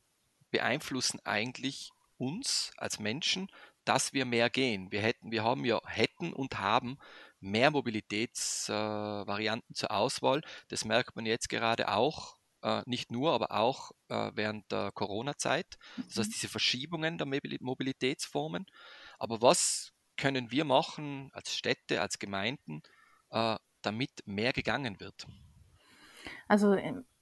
beeinflussen 0.51 1.19
eigentlich 1.25 1.89
uns 2.17 2.71
als 2.77 2.99
Menschen, 2.99 3.49
dass 3.83 4.13
wir 4.13 4.25
mehr 4.25 4.51
gehen? 4.51 4.91
Wir 4.91 5.01
hätten, 5.01 5.31
wir 5.31 5.43
haben 5.43 5.65
ja 5.65 5.81
hätten 5.87 6.33
und 6.33 6.59
haben 6.59 6.99
mehr 7.39 7.71
Mobilitätsvarianten 7.71 9.75
zur 9.75 9.91
Auswahl. 9.91 10.41
Das 10.69 10.85
merkt 10.85 11.15
man 11.15 11.25
jetzt 11.25 11.49
gerade 11.49 11.89
auch, 11.89 12.37
äh, 12.63 12.81
nicht 12.85 13.11
nur, 13.11 13.33
aber 13.33 13.51
auch 13.51 13.91
äh, 14.09 14.31
während 14.33 14.71
der 14.71 14.91
Corona-Zeit. 14.91 15.77
Das 15.97 16.17
heißt, 16.17 16.29
mhm. 16.29 16.33
diese 16.33 16.49
Verschiebungen 16.49 17.17
der 17.17 17.27
Mobilitätsformen. 17.59 18.65
Aber 19.19 19.41
was 19.41 19.93
können 20.17 20.51
wir 20.51 20.65
machen 20.65 21.29
als 21.33 21.55
Städte, 21.55 22.01
als 22.01 22.19
Gemeinden, 22.19 22.81
äh, 23.29 23.57
damit 23.81 24.11
mehr 24.25 24.53
gegangen 24.53 24.99
wird? 24.99 25.27
Also 26.47 26.75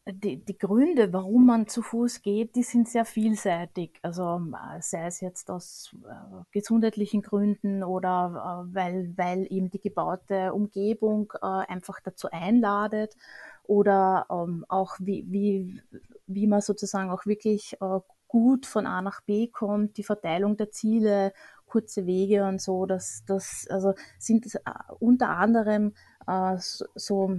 die, 0.07 0.37
die 0.37 0.57
Gründe, 0.57 1.11
warum 1.13 1.47
man 1.47 1.67
zu 1.67 1.81
Fuß 1.81 2.21
geht, 2.21 2.55
die 2.55 2.63
sind 2.63 2.87
sehr 2.87 3.05
vielseitig. 3.05 3.99
Also 4.03 4.39
äh, 4.53 4.81
sei 4.81 5.07
es 5.07 5.19
jetzt 5.19 5.49
aus 5.49 5.95
äh, 6.07 6.43
gesundheitlichen 6.51 7.23
Gründen 7.23 7.83
oder 7.83 8.65
äh, 8.69 8.75
weil, 8.75 9.13
weil 9.15 9.47
eben 9.49 9.71
die 9.71 9.81
gebaute 9.81 10.53
Umgebung 10.53 11.33
äh, 11.41 11.45
einfach 11.45 11.99
dazu 12.01 12.29
einladet 12.31 13.15
oder 13.63 14.27
ähm, 14.29 14.63
auch 14.69 14.95
wie, 14.99 15.25
wie, 15.27 15.81
wie 16.27 16.45
man 16.45 16.61
sozusagen 16.61 17.09
auch 17.09 17.25
wirklich 17.25 17.77
äh, 17.81 17.99
gut 18.27 18.67
von 18.67 18.85
A 18.85 19.01
nach 19.01 19.21
B 19.21 19.47
kommt, 19.47 19.97
die 19.97 20.03
Verteilung 20.03 20.55
der 20.55 20.69
Ziele, 20.69 21.33
kurze 21.65 22.05
Wege 22.05 22.45
und 22.45 22.61
so, 22.61 22.85
das, 22.85 23.23
das 23.25 23.65
also 23.69 23.95
sind 24.19 24.53
äh, 24.53 24.59
unter 24.99 25.29
anderem 25.29 25.93
so, 26.27 27.35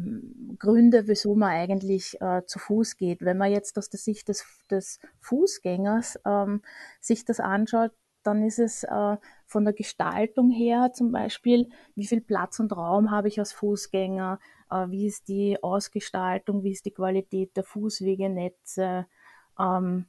Gründe, 0.59 1.09
wieso 1.09 1.35
man 1.35 1.51
eigentlich 1.51 2.21
äh, 2.21 2.43
zu 2.47 2.59
Fuß 2.59 2.97
geht. 2.97 3.23
Wenn 3.23 3.39
man 3.39 3.51
jetzt 3.51 3.77
aus 3.79 3.91
der 3.91 3.99
Sicht 3.99 4.29
des, 4.29 4.45
des 4.71 5.01
Fußgängers 5.21 6.21
ähm, 6.25 6.63
sich 7.01 7.25
das 7.25 7.41
anschaut, 7.41 7.93
dann 8.23 8.45
ist 8.45 8.59
es 8.59 8.85
äh, 8.85 9.17
von 9.47 9.65
der 9.65 9.73
Gestaltung 9.73 10.51
her 10.51 10.93
zum 10.93 11.13
Beispiel, 11.13 11.69
wie 11.95 12.07
viel 12.07 12.21
Platz 12.21 12.59
und 12.59 12.77
Raum 12.77 13.11
habe 13.11 13.29
ich 13.29 13.39
als 13.39 13.53
Fußgänger, 13.53 14.41
äh, 14.71 14.87
wie 14.89 15.07
ist 15.07 15.29
die 15.29 15.63
Ausgestaltung, 15.63 16.65
wie 16.65 16.73
ist 16.73 16.85
die 16.85 16.93
Qualität 16.93 17.57
der 17.57 17.65
Fußwegenetze, 17.65 19.07
ähm, 19.59 20.07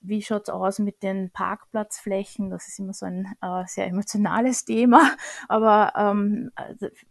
wie 0.00 0.22
schaut 0.22 0.42
es 0.42 0.50
aus 0.50 0.78
mit 0.78 1.02
den 1.02 1.30
Parkplatzflächen? 1.30 2.50
Das 2.50 2.68
ist 2.68 2.78
immer 2.78 2.92
so 2.92 3.06
ein 3.06 3.26
äh, 3.42 3.64
sehr 3.66 3.86
emotionales 3.86 4.64
Thema. 4.64 5.16
Aber 5.48 5.92
ähm, 5.96 6.50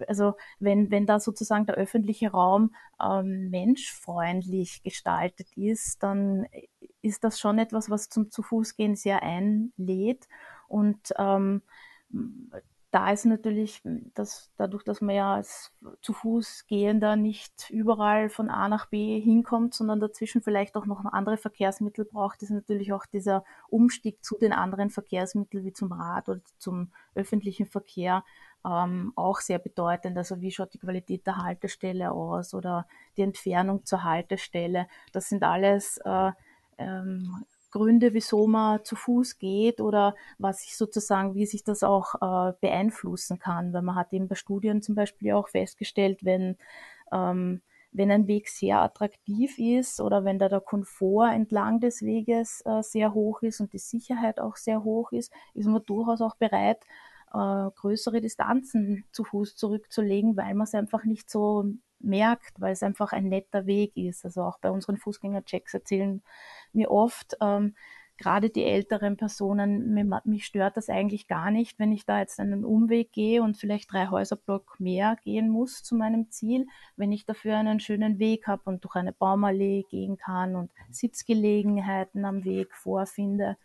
also 0.08 0.34
wenn, 0.60 0.92
wenn 0.92 1.06
da 1.06 1.20
sozusagen 1.20 1.66
der 1.66 1.76
öffentliche 1.76 2.32
Raum 2.32 2.74
ähm, 3.02 3.50
menschfreundlich 3.50 4.84
gestaltet 4.84 5.48
ist, 5.56 6.02
dann 6.04 6.46
ist 7.02 7.24
das 7.24 7.40
schon 7.40 7.60
etwas, 7.60 7.90
was 7.90 8.10
zum 8.10 8.32
zu 8.32 8.42
Fuß 8.42 8.76
gehen 8.76 8.96
sehr 8.96 9.24
einlädt. 9.24 10.28
Und 10.68 11.14
ähm, 11.18 11.62
da 12.92 13.12
ist 13.12 13.26
natürlich, 13.26 13.82
dass 14.16 14.52
dadurch, 14.58 14.84
dass 14.84 15.00
man 15.00 15.14
ja 15.16 15.36
als 15.36 15.72
zu 16.02 16.14
Fuß 16.14 16.66
gehender 16.68 17.16
nicht 17.16 17.70
überall 17.70 18.30
von 18.30 18.50
A 18.50 18.68
nach 18.68 18.88
B 18.88 19.20
hinkommt, 19.20 19.76
sondern 19.76 20.00
dazwischen 20.00 20.42
vielleicht 20.42 20.76
auch 20.76 20.88
noch 20.88 21.06
andere 21.06 21.38
Verkehrsmittel 21.38 22.06
braucht, 22.06 22.42
ist 22.42 22.50
natürlich 22.50 22.92
auch 22.92 23.06
dieser 23.06 23.44
Umstieg 23.70 24.24
zu 24.24 24.40
den 24.40 24.54
anderen 24.54 24.90
Verkehrsmitteln 24.90 25.64
wie 25.66 25.74
zum 25.74 25.92
Rad 25.92 26.30
oder 26.30 26.42
zum 26.58 26.92
öffentlichen 27.14 27.68
Verkehr 27.68 28.24
ähm, 28.66 29.14
auch 29.16 29.40
sehr 29.40 29.60
bedeutend. 29.60 30.18
Also 30.18 30.42
wie 30.42 30.52
schaut 30.52 30.74
die 30.74 30.80
Qualität 30.80 31.28
der 31.28 31.38
Haltestelle 31.38 32.12
aus 32.12 32.56
oder 32.56 32.88
die 33.18 33.22
Entfernung 33.22 33.86
zur 33.86 34.04
Haltestelle. 34.04 34.88
Das 35.14 35.30
sind 35.30 35.44
alles 35.44 35.98
äh, 36.06 36.32
ähm, 36.80 37.46
Gründe, 37.72 38.14
wieso 38.14 38.48
man 38.48 38.84
zu 38.84 38.96
Fuß 38.96 39.38
geht 39.38 39.82
oder 39.82 40.16
was 40.38 40.62
sich 40.62 40.76
sozusagen, 40.78 41.36
wie 41.36 41.46
sich 41.46 41.64
das 41.64 41.84
auch 41.84 42.16
äh, 42.16 42.54
beeinflussen 42.62 43.40
kann. 43.40 43.74
Weil 43.74 43.82
man 43.82 43.96
hat 43.96 44.14
eben 44.14 44.28
bei 44.28 44.36
Studien 44.36 44.82
zum 44.82 44.96
Beispiel 44.96 45.34
auch 45.34 45.50
festgestellt, 45.50 46.24
wenn, 46.24 46.58
ähm, 47.12 47.62
wenn 47.92 48.12
ein 48.12 48.28
Weg 48.28 48.50
sehr 48.50 48.82
attraktiv 48.82 49.58
ist 49.58 50.00
oder 50.02 50.24
wenn 50.26 50.40
da 50.40 50.50
der 50.50 50.62
Komfort 50.62 51.32
entlang 51.34 51.80
des 51.80 52.02
Weges 52.02 52.62
äh, 52.66 52.82
sehr 52.84 53.14
hoch 53.14 53.42
ist 53.42 53.60
und 53.60 53.74
die 53.74 53.80
Sicherheit 53.80 54.40
auch 54.40 54.56
sehr 54.56 54.84
hoch 54.84 55.12
ist, 55.12 55.32
ist 55.54 55.68
man 55.68 55.84
durchaus 55.86 56.22
auch 56.22 56.36
bereit, 56.36 56.84
äh, 57.34 57.70
größere 57.76 58.22
Distanzen 58.22 59.06
zu 59.12 59.24
Fuß 59.24 59.56
zurückzulegen, 59.56 60.38
weil 60.38 60.54
man 60.56 60.66
es 60.66 60.74
einfach 60.74 61.04
nicht 61.04 61.30
so 61.30 61.66
merkt, 62.00 62.60
weil 62.60 62.74
es 62.74 62.84
einfach 62.84 63.12
ein 63.12 63.30
netter 63.30 63.66
Weg 63.66 63.96
ist. 63.98 64.26
Also 64.26 64.44
auch 64.44 64.60
bei 64.60 64.72
unseren 64.72 64.98
Fußgängerchecks 64.98 65.74
erzählen 65.74 66.22
mir 66.74 66.92
oft, 66.92 67.36
ähm, 67.42 67.76
gerade 68.20 68.50
die 68.50 68.66
älteren 68.66 69.18
Personen, 69.18 69.94
mich, 69.94 70.06
mich 70.26 70.46
stört 70.46 70.78
das 70.78 70.90
eigentlich 70.90 71.28
gar 71.28 71.52
nicht, 71.52 71.80
wenn 71.80 71.92
ich 71.92 72.06
da 72.06 72.20
jetzt 72.20 72.40
einen 72.40 72.66
Umweg 72.66 73.14
gehe 73.14 73.42
und 73.42 73.58
vielleicht 73.58 73.92
drei 73.92 74.08
Häuserblock 74.08 74.80
mehr 74.80 75.16
gehen 75.24 75.50
muss 75.50 75.84
zu 75.84 75.96
meinem 75.96 76.30
Ziel, 76.30 76.68
wenn 76.98 77.14
ich 77.14 77.26
dafür 77.26 77.58
einen 77.58 77.80
schönen 77.80 78.20
Weg 78.20 78.46
habe 78.46 78.64
und 78.66 78.84
durch 78.84 78.96
eine 78.96 79.14
Baumallee 79.14 79.86
gehen 79.90 80.18
kann 80.18 80.56
und 80.56 80.70
Sitzgelegenheiten 80.92 82.26
am 82.26 82.44
Weg 82.44 82.76
vorfinde. 82.76 83.58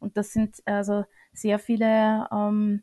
Und 0.00 0.16
das 0.16 0.32
sind 0.32 0.56
also 0.66 1.04
sehr 1.32 1.60
viele 1.60 2.26
ähm, 2.32 2.82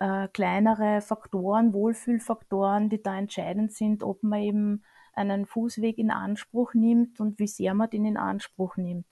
äh, 0.00 0.28
kleinere 0.28 1.00
Faktoren, 1.00 1.72
Wohlfühlfaktoren, 1.72 2.88
die 2.88 3.02
da 3.02 3.18
entscheidend 3.18 3.72
sind, 3.72 4.02
ob 4.02 4.22
man 4.22 4.40
eben 4.40 4.84
einen 5.12 5.46
Fußweg 5.46 5.98
in 5.98 6.10
Anspruch 6.10 6.74
nimmt 6.74 7.20
und 7.20 7.38
wie 7.38 7.46
sehr 7.46 7.74
man 7.74 7.90
den 7.90 8.04
in 8.04 8.16
Anspruch 8.16 8.76
nimmt. 8.76 9.06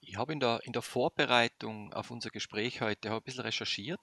Ich 0.00 0.16
habe 0.16 0.32
in 0.32 0.40
der, 0.40 0.60
in 0.64 0.72
der 0.72 0.82
Vorbereitung 0.82 1.92
auf 1.92 2.10
unser 2.10 2.30
Gespräch 2.30 2.80
heute 2.80 3.12
ein 3.12 3.22
bisschen 3.22 3.44
recherchiert 3.44 4.00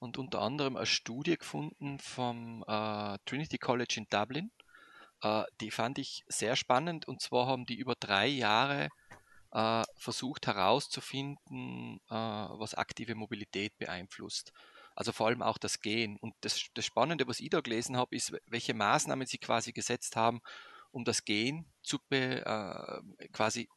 und 0.00 0.18
unter 0.18 0.40
anderem 0.42 0.76
eine 0.76 0.86
Studie 0.86 1.36
gefunden 1.36 1.98
vom 2.00 2.64
äh, 2.66 3.16
Trinity 3.26 3.58
College 3.58 3.94
in 3.98 4.06
Dublin. 4.10 4.50
Äh, 5.22 5.44
die 5.60 5.70
fand 5.70 5.98
ich 5.98 6.24
sehr 6.26 6.56
spannend 6.56 7.06
und 7.06 7.20
zwar 7.22 7.46
haben 7.46 7.64
die 7.64 7.78
über 7.78 7.94
drei 7.94 8.26
Jahre 8.26 8.88
äh, 9.52 9.82
versucht 9.96 10.46
herauszufinden, 10.46 12.00
äh, 12.08 12.14
was 12.14 12.74
aktive 12.74 13.14
Mobilität 13.14 13.76
beeinflusst. 13.78 14.52
Also 14.94 15.12
vor 15.12 15.26
allem 15.26 15.42
auch 15.42 15.58
das 15.58 15.80
Gehen. 15.80 16.16
Und 16.18 16.34
das, 16.40 16.66
das 16.74 16.86
Spannende, 16.86 17.28
was 17.28 17.40
ich 17.40 17.50
da 17.50 17.60
gelesen 17.60 17.96
habe, 17.96 18.16
ist, 18.16 18.32
welche 18.46 18.74
Maßnahmen 18.74 19.26
sie 19.26 19.38
quasi 19.38 19.72
gesetzt 19.72 20.16
haben, 20.16 20.40
um 20.90 21.04
das 21.04 21.24
Gehen 21.24 21.66
zu 21.82 21.98
be, 22.08 22.44
äh, 22.44 23.28
quasi 23.28 23.68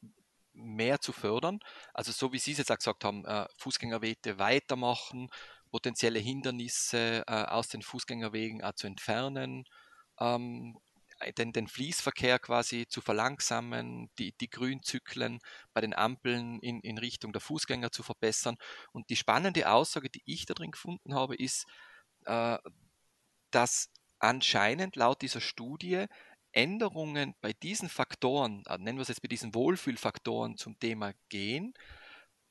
mehr 0.54 1.00
zu 1.02 1.12
fördern. 1.12 1.60
Also 1.94 2.12
so 2.12 2.32
wie 2.34 2.40
Sie 2.40 2.54
es 2.54 2.58
jetzt 2.58 2.72
auch 2.72 2.78
gesagt 2.78 3.04
haben, 3.04 3.26
äh, 3.26 3.46
Fußgängerwege 3.58 4.40
weitermachen, 4.40 5.30
potenzielle 5.72 6.20
Hindernisse 6.20 7.24
äh, 7.28 7.44
aus 7.46 7.68
den 7.68 7.82
Fußgängerwegen 7.82 8.64
auch 8.64 8.74
zu 8.74 8.88
entfernen, 8.88 9.66
ähm, 10.20 10.78
den, 11.38 11.52
den 11.52 11.68
Fließverkehr 11.68 12.40
quasi 12.40 12.88
zu 12.88 13.02
verlangsamen, 13.02 14.10
die, 14.18 14.32
die 14.34 14.50
Grünzyklen 14.50 15.40
bei 15.74 15.82
den 15.82 15.94
Ampeln 15.94 16.60
in, 16.60 16.80
in 16.82 16.98
Richtung 16.98 17.34
der 17.34 17.42
Fußgänger 17.42 17.92
zu 17.92 18.04
verbessern. 18.04 18.58
Und 18.92 19.10
die 19.10 19.16
spannende 19.16 19.70
Aussage, 19.70 20.10
die 20.10 20.24
ich 20.26 20.46
da 20.46 20.54
drin 20.54 20.72
gefunden 20.72 21.14
habe, 21.14 21.36
ist, 21.36 21.66
äh, 22.26 22.58
dass 23.52 23.90
anscheinend 24.20 24.96
laut 24.96 25.22
dieser 25.22 25.42
Studie 25.42 26.06
Änderungen 26.52 27.36
bei 27.42 27.54
diesen 27.54 27.90
Faktoren, 27.90 28.64
äh, 28.68 28.78
nennen 28.78 28.98
wir 28.98 29.04
es 29.04 29.10
jetzt 29.10 29.22
bei 29.22 29.28
diesen 29.28 29.54
Wohlfühlfaktoren 29.54 30.58
zum 30.58 30.80
Thema 30.80 31.14
Gehen, 31.30 31.74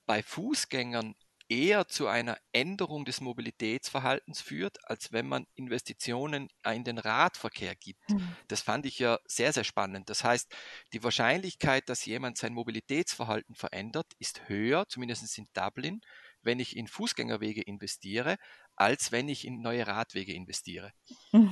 bei 0.07 0.23
Fußgängern 0.23 1.15
eher 1.49 1.89
zu 1.89 2.09
einer 2.09 2.39
Änderung 2.53 3.05
des 3.05 3.21
Mobilitätsverhaltens 3.21 4.41
führt, 4.41 4.79
als 4.89 5.13
wenn 5.13 5.27
man 5.29 5.47
Investitionen 5.55 6.49
in 6.65 6.85
den 6.85 6.99
Radverkehr 6.99 7.75
gibt. 7.75 8.03
Mhm. 8.09 8.37
Das 8.49 8.61
fand 8.61 8.87
ich 8.87 8.99
ja 8.99 9.19
sehr, 9.27 9.53
sehr 9.53 9.65
spannend. 9.65 10.11
Das 10.11 10.25
heißt, 10.25 10.55
die 10.93 11.03
Wahrscheinlichkeit, 11.03 11.89
dass 11.89 12.05
jemand 12.05 12.39
sein 12.39 12.55
Mobilitätsverhalten 12.55 13.55
verändert, 13.55 14.13
ist 14.19 14.49
höher, 14.49 14.87
zumindest 14.89 15.39
in 15.39 15.47
Dublin, 15.55 16.01
wenn 16.43 16.61
ich 16.61 16.77
in 16.77 16.87
Fußgängerwege 16.87 17.63
investiere, 17.63 18.37
als 18.79 19.11
wenn 19.11 19.29
ich 19.29 19.47
in 19.47 19.61
neue 19.61 19.87
Radwege 19.87 20.33
investiere. 20.33 20.93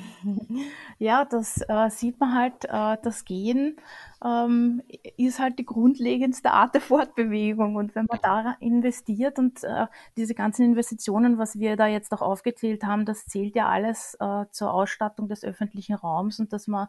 Ja, 0.99 1.26
das 1.26 1.61
äh, 1.68 1.90
sieht 1.90 2.18
man 2.18 2.35
halt, 2.35 2.64
äh, 2.64 2.97
das 3.02 3.26
Gehen 3.26 3.76
ähm, 4.25 4.83
ist 5.18 5.38
halt 5.38 5.59
die 5.59 5.66
grundlegendste 5.66 6.52
Art 6.52 6.75
der 6.75 6.80
Fortbewegung. 6.80 7.76
Und 7.76 7.95
wenn 7.95 8.06
man 8.06 8.18
da 8.23 8.56
investiert 8.61 9.38
und 9.38 9.62
äh, 9.62 9.87
diese 10.16 10.35
ganzen 10.35 10.64
Investitionen, 10.64 11.37
was 11.37 11.59
wir 11.59 11.76
da 11.76 11.87
jetzt 11.87 12.12
auch 12.12 12.23
aufgezählt 12.23 12.85
haben, 12.85 13.04
das 13.04 13.26
zählt 13.26 13.54
ja 13.56 13.68
alles 13.68 14.16
äh, 14.21 14.47
zur 14.52 14.73
Ausstattung 14.73 15.28
des 15.28 15.45
öffentlichen 15.45 15.97
Raums 15.97 16.40
und 16.40 16.52
dass 16.52 16.66
man 16.66 16.88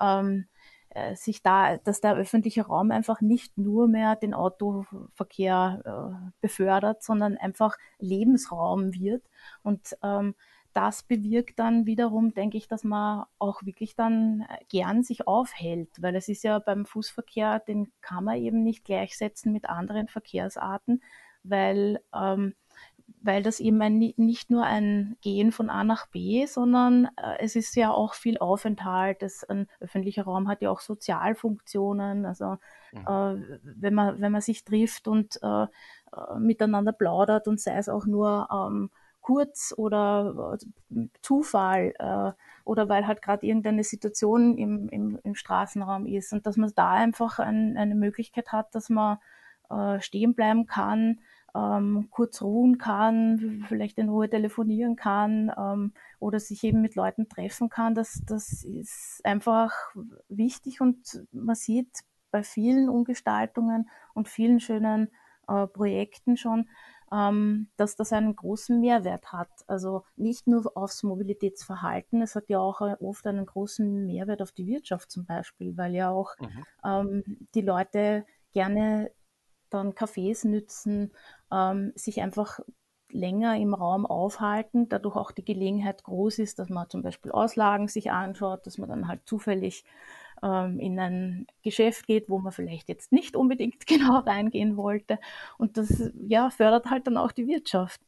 ähm, 0.00 0.46
äh, 0.50 0.55
sich 1.14 1.42
da, 1.42 1.76
dass 1.78 2.00
der 2.00 2.14
öffentliche 2.14 2.66
Raum 2.66 2.90
einfach 2.90 3.20
nicht 3.20 3.58
nur 3.58 3.88
mehr 3.88 4.16
den 4.16 4.34
Autoverkehr 4.34 5.82
äh, 5.84 6.30
befördert, 6.40 7.02
sondern 7.02 7.36
einfach 7.36 7.76
Lebensraum 7.98 8.94
wird. 8.94 9.22
Und 9.62 9.96
ähm, 10.02 10.34
das 10.76 11.02
bewirkt 11.02 11.58
dann 11.58 11.86
wiederum, 11.86 12.34
denke 12.34 12.58
ich, 12.58 12.68
dass 12.68 12.84
man 12.84 13.24
auch 13.38 13.64
wirklich 13.64 13.96
dann 13.96 14.42
äh, 14.42 14.64
gern 14.68 15.02
sich 15.02 15.26
aufhält, 15.26 15.88
weil 16.02 16.14
es 16.16 16.28
ist 16.28 16.44
ja 16.44 16.58
beim 16.58 16.84
Fußverkehr, 16.84 17.60
den 17.60 17.90
kann 18.02 18.24
man 18.24 18.36
eben 18.36 18.62
nicht 18.62 18.84
gleichsetzen 18.84 19.52
mit 19.52 19.70
anderen 19.70 20.06
Verkehrsarten, 20.08 21.02
weil 21.42 22.02
ähm, 22.14 22.54
weil 23.26 23.42
das 23.42 23.60
eben 23.60 23.80
ein, 23.82 23.98
nicht 23.98 24.50
nur 24.50 24.64
ein 24.64 25.16
Gehen 25.20 25.52
von 25.52 25.68
A 25.70 25.84
nach 25.84 26.06
B, 26.06 26.46
sondern 26.46 27.08
äh, 27.16 27.36
es 27.38 27.56
ist 27.56 27.74
ja 27.76 27.90
auch 27.90 28.14
viel 28.14 28.38
Aufenthalt. 28.38 29.22
Das, 29.22 29.44
ein 29.44 29.68
öffentlicher 29.80 30.24
Raum 30.24 30.48
hat 30.48 30.62
ja 30.62 30.70
auch 30.70 30.80
Sozialfunktionen. 30.80 32.24
Also 32.24 32.56
mhm. 32.92 33.00
äh, 33.06 33.58
wenn, 33.62 33.94
man, 33.94 34.20
wenn 34.20 34.32
man 34.32 34.40
sich 34.40 34.64
trifft 34.64 35.08
und 35.08 35.40
äh, 35.42 35.64
äh 35.64 36.38
miteinander 36.38 36.92
plaudert 36.92 37.48
und 37.48 37.60
sei 37.60 37.76
es 37.76 37.88
auch 37.88 38.06
nur 38.06 38.48
ähm, 38.52 38.90
kurz 39.20 39.74
oder 39.76 40.58
äh, 40.94 41.06
Zufall 41.20 41.94
äh, 41.98 42.32
oder 42.64 42.88
weil 42.88 43.06
halt 43.06 43.22
gerade 43.22 43.46
irgendeine 43.46 43.82
Situation 43.82 44.56
im, 44.56 44.88
im, 44.88 45.18
im, 45.22 45.34
Straßenraum 45.34 46.06
ist 46.06 46.32
und 46.32 46.46
dass 46.46 46.56
man 46.56 46.72
da 46.76 46.92
einfach 46.92 47.40
ein, 47.40 47.76
eine 47.76 47.94
Möglichkeit 47.94 48.52
hat, 48.52 48.74
dass 48.74 48.88
man 48.88 49.18
stehen 49.98 50.34
bleiben 50.36 50.66
kann, 50.66 51.18
ähm, 51.56 52.08
kurz 52.10 52.42
ruhen 52.42 52.78
kann, 52.78 53.64
vielleicht 53.68 53.98
in 53.98 54.08
Ruhe 54.08 54.28
telefonieren 54.28 54.96
kann 54.96 55.50
ähm, 55.56 55.92
oder 56.18 56.40
sich 56.40 56.62
eben 56.64 56.82
mit 56.82 56.94
Leuten 56.94 57.28
treffen 57.28 57.68
kann. 57.68 57.94
Das, 57.94 58.20
das 58.26 58.64
ist 58.64 59.20
einfach 59.24 59.72
wichtig 60.28 60.80
und 60.80 61.24
man 61.32 61.54
sieht 61.54 61.88
bei 62.30 62.42
vielen 62.42 62.88
Umgestaltungen 62.88 63.88
und 64.14 64.28
vielen 64.28 64.60
schönen 64.60 65.08
äh, 65.48 65.66
Projekten 65.66 66.36
schon, 66.36 66.68
ähm, 67.12 67.68
dass 67.76 67.96
das 67.96 68.12
einen 68.12 68.34
großen 68.34 68.80
Mehrwert 68.80 69.32
hat. 69.32 69.48
Also 69.66 70.02
nicht 70.16 70.46
nur 70.46 70.76
aufs 70.76 71.02
Mobilitätsverhalten, 71.02 72.20
es 72.20 72.34
hat 72.34 72.48
ja 72.48 72.58
auch 72.58 72.80
äh, 72.82 72.96
oft 73.00 73.26
einen 73.26 73.46
großen 73.46 74.06
Mehrwert 74.06 74.42
auf 74.42 74.52
die 74.52 74.66
Wirtschaft 74.66 75.10
zum 75.10 75.24
Beispiel, 75.24 75.76
weil 75.76 75.94
ja 75.94 76.10
auch 76.10 76.34
mhm. 76.40 76.64
ähm, 76.84 77.38
die 77.54 77.62
Leute 77.62 78.26
gerne 78.52 79.10
dann 79.76 79.92
Cafés 79.92 80.46
nützen, 80.46 81.12
ähm, 81.52 81.92
sich 81.94 82.20
einfach 82.22 82.60
länger 83.10 83.56
im 83.56 83.74
Raum 83.74 84.04
aufhalten, 84.06 84.88
dadurch 84.88 85.16
auch 85.16 85.30
die 85.30 85.44
Gelegenheit 85.44 86.02
groß 86.02 86.38
ist, 86.38 86.58
dass 86.58 86.68
man 86.68 86.90
zum 86.90 87.02
Beispiel 87.02 87.30
Auslagen 87.30 87.88
sich 87.88 88.10
anschaut, 88.10 88.66
dass 88.66 88.78
man 88.78 88.88
dann 88.88 89.08
halt 89.08 89.20
zufällig 89.26 89.84
ähm, 90.42 90.78
in 90.80 90.98
ein 90.98 91.46
Geschäft 91.62 92.06
geht, 92.06 92.28
wo 92.28 92.38
man 92.38 92.52
vielleicht 92.52 92.88
jetzt 92.88 93.12
nicht 93.12 93.36
unbedingt 93.36 93.86
genau 93.86 94.18
reingehen 94.18 94.76
wollte. 94.76 95.18
Und 95.58 95.76
das 95.76 96.10
ja, 96.26 96.50
fördert 96.50 96.86
halt 96.86 97.06
dann 97.06 97.16
auch 97.16 97.32
die 97.32 97.46
Wirtschaft. 97.46 98.00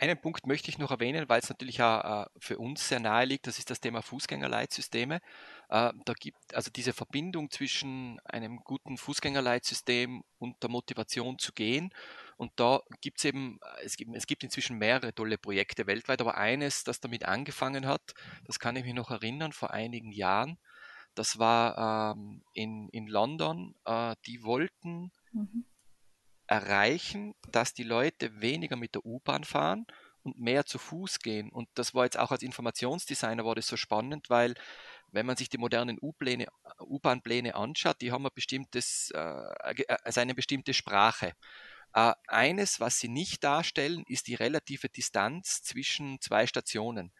Einen 0.00 0.20
Punkt 0.20 0.46
möchte 0.46 0.68
ich 0.68 0.78
noch 0.78 0.92
erwähnen, 0.92 1.28
weil 1.28 1.40
es 1.40 1.48
natürlich 1.48 1.82
auch 1.82 2.22
äh, 2.22 2.26
für 2.38 2.58
uns 2.58 2.88
sehr 2.88 3.00
nahe 3.00 3.24
liegt, 3.24 3.48
das 3.48 3.58
ist 3.58 3.68
das 3.68 3.80
Thema 3.80 4.00
Fußgängerleitsysteme. 4.00 5.16
Äh, 5.70 5.92
da 6.04 6.12
gibt 6.20 6.54
also 6.54 6.70
diese 6.70 6.92
Verbindung 6.92 7.50
zwischen 7.50 8.20
einem 8.20 8.58
guten 8.58 8.96
Fußgängerleitsystem 8.96 10.22
und 10.38 10.62
der 10.62 10.70
Motivation 10.70 11.38
zu 11.40 11.52
gehen. 11.52 11.90
Und 12.36 12.52
da 12.56 12.80
gibt 13.00 13.18
es 13.18 13.24
eben, 13.24 13.58
es 13.82 13.96
gibt, 13.96 14.14
es 14.14 14.28
gibt 14.28 14.44
inzwischen 14.44 14.78
mehrere 14.78 15.12
tolle 15.12 15.36
Projekte 15.36 15.88
weltweit, 15.88 16.20
aber 16.20 16.36
eines, 16.36 16.84
das 16.84 17.00
damit 17.00 17.24
angefangen 17.24 17.86
hat, 17.86 18.14
das 18.44 18.60
kann 18.60 18.76
ich 18.76 18.84
mich 18.84 18.94
noch 18.94 19.10
erinnern, 19.10 19.52
vor 19.52 19.72
einigen 19.72 20.12
Jahren, 20.12 20.58
das 21.16 21.40
war 21.40 22.14
ähm, 22.14 22.44
in, 22.52 22.88
in 22.90 23.08
London, 23.08 23.74
äh, 23.84 24.14
die 24.26 24.44
wollten 24.44 25.10
mhm 25.32 25.64
erreichen, 26.48 27.34
dass 27.52 27.74
die 27.74 27.84
Leute 27.84 28.40
weniger 28.40 28.76
mit 28.76 28.94
der 28.94 29.04
U-Bahn 29.04 29.44
fahren 29.44 29.86
und 30.22 30.40
mehr 30.40 30.66
zu 30.66 30.78
Fuß 30.78 31.20
gehen. 31.20 31.50
Und 31.50 31.68
das 31.74 31.94
war 31.94 32.04
jetzt 32.04 32.18
auch 32.18 32.32
als 32.32 32.42
Informationsdesigner 32.42 33.44
war 33.44 33.54
das 33.54 33.68
so 33.68 33.76
spannend, 33.76 34.30
weil 34.30 34.54
wenn 35.10 35.26
man 35.26 35.36
sich 35.36 35.48
die 35.48 35.58
modernen 35.58 35.98
U-Bahn-Pläne 36.00 37.54
anschaut, 37.54 38.00
die 38.00 38.12
haben 38.12 38.26
ein 38.26 38.32
bestimmtes, 38.34 39.10
äh, 39.12 39.84
also 40.02 40.20
eine 40.20 40.34
bestimmte 40.34 40.74
Sprache. 40.74 41.34
Äh, 41.94 42.12
eines, 42.26 42.80
was 42.80 42.98
sie 42.98 43.08
nicht 43.08 43.44
darstellen, 43.44 44.04
ist 44.08 44.26
die 44.26 44.34
relative 44.34 44.88
Distanz 44.88 45.62
zwischen 45.62 46.20
zwei 46.20 46.46
Stationen. 46.46 47.12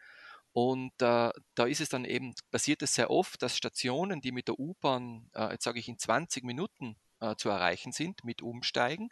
Und 0.51 0.93
äh, 1.01 1.31
da 1.55 1.65
ist 1.65 1.81
es 1.81 1.89
dann 1.89 2.05
eben, 2.05 2.33
passiert 2.51 2.81
es 2.81 2.95
sehr 2.95 3.11
oft, 3.11 3.41
dass 3.41 3.57
Stationen, 3.57 4.21
die 4.21 4.31
mit 4.31 4.47
der 4.47 4.59
U-Bahn, 4.59 5.29
äh, 5.33 5.51
jetzt 5.51 5.63
sage 5.63 5.79
ich 5.79 5.87
in 5.87 5.99
20 5.99 6.43
Minuten 6.43 6.95
äh, 7.19 7.35
zu 7.35 7.49
erreichen 7.49 7.91
sind 7.91 8.23
mit 8.23 8.41
Umsteigen, 8.41 9.09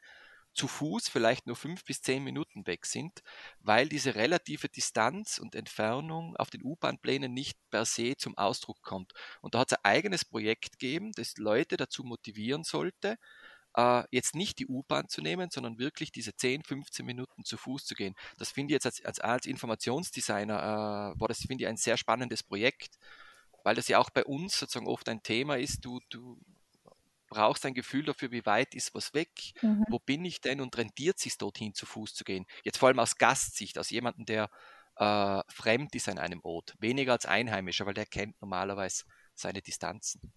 zu 0.53 0.67
Fuß 0.67 1.07
vielleicht 1.07 1.45
nur 1.45 1.55
fünf 1.55 1.85
bis 1.85 2.01
zehn 2.01 2.23
Minuten 2.23 2.65
weg 2.65 2.85
sind, 2.85 3.21
weil 3.59 3.87
diese 3.87 4.15
relative 4.15 4.69
Distanz 4.69 5.37
und 5.37 5.55
Entfernung 5.55 6.35
auf 6.35 6.49
den 6.49 6.63
U-Bahn-Plänen 6.63 7.31
nicht 7.31 7.57
per 7.69 7.85
se 7.85 8.17
zum 8.17 8.37
Ausdruck 8.37 8.81
kommt. 8.81 9.13
Und 9.41 9.53
da 9.53 9.59
hat 9.59 9.71
es 9.71 9.77
ein 9.77 9.85
eigenes 9.85 10.25
Projekt 10.25 10.71
gegeben, 10.71 11.11
das 11.15 11.37
Leute 11.37 11.77
dazu 11.77 12.03
motivieren 12.03 12.63
sollte, 12.63 13.17
äh, 13.75 14.03
jetzt 14.09 14.35
nicht 14.35 14.59
die 14.59 14.67
U-Bahn 14.67 15.07
zu 15.07 15.21
nehmen, 15.21 15.49
sondern 15.51 15.77
wirklich 15.77 16.11
diese 16.11 16.35
10, 16.35 16.63
15 16.63 17.05
Minuten 17.05 17.45
zu 17.45 17.57
Fuß 17.57 17.85
zu 17.85 17.93
gehen. 17.93 18.15
Das 18.37 18.49
finde 18.49 18.71
ich 18.71 18.75
jetzt 18.77 18.87
als, 18.87 19.05
als, 19.05 19.19
als 19.19 19.45
Informationsdesigner, 19.45 21.13
äh, 21.15 21.19
war 21.19 21.27
das, 21.27 21.41
finde 21.41 21.63
ich, 21.63 21.67
ein 21.67 21.77
sehr 21.77 21.97
spannendes 21.97 22.43
Projekt, 22.43 22.97
weil 23.63 23.75
das 23.75 23.87
ja 23.87 23.99
auch 23.99 24.09
bei 24.09 24.25
uns 24.25 24.57
sozusagen 24.57 24.87
oft 24.87 25.07
ein 25.07 25.21
Thema 25.21 25.57
ist. 25.57 25.85
Du, 25.85 25.99
du 26.09 26.39
brauchst 27.27 27.65
ein 27.65 27.73
Gefühl 27.73 28.05
dafür, 28.05 28.31
wie 28.31 28.45
weit 28.45 28.75
ist 28.75 28.93
was 28.95 29.13
weg, 29.13 29.29
mhm. 29.61 29.85
wo 29.89 29.99
bin 29.99 30.25
ich 30.25 30.41
denn 30.41 30.61
und 30.61 30.77
rentiert 30.77 31.19
sich 31.19 31.37
dorthin 31.37 31.73
zu 31.73 31.85
Fuß 31.85 32.13
zu 32.13 32.23
gehen. 32.23 32.45
Jetzt 32.63 32.77
vor 32.77 32.87
allem 32.87 32.99
aus 32.99 33.17
Gastsicht, 33.17 33.77
aus 33.77 33.89
jemandem, 33.89 34.25
der 34.25 34.49
äh, 34.97 35.41
fremd 35.47 35.93
ist 35.95 36.09
an 36.09 36.17
einem 36.17 36.41
Ort, 36.43 36.75
weniger 36.79 37.13
als 37.13 37.25
Einheimischer, 37.25 37.85
weil 37.85 37.93
der 37.93 38.05
kennt 38.05 38.39
normalerweise 38.41 39.05
seine 39.33 39.61
Distanzen. 39.61 40.33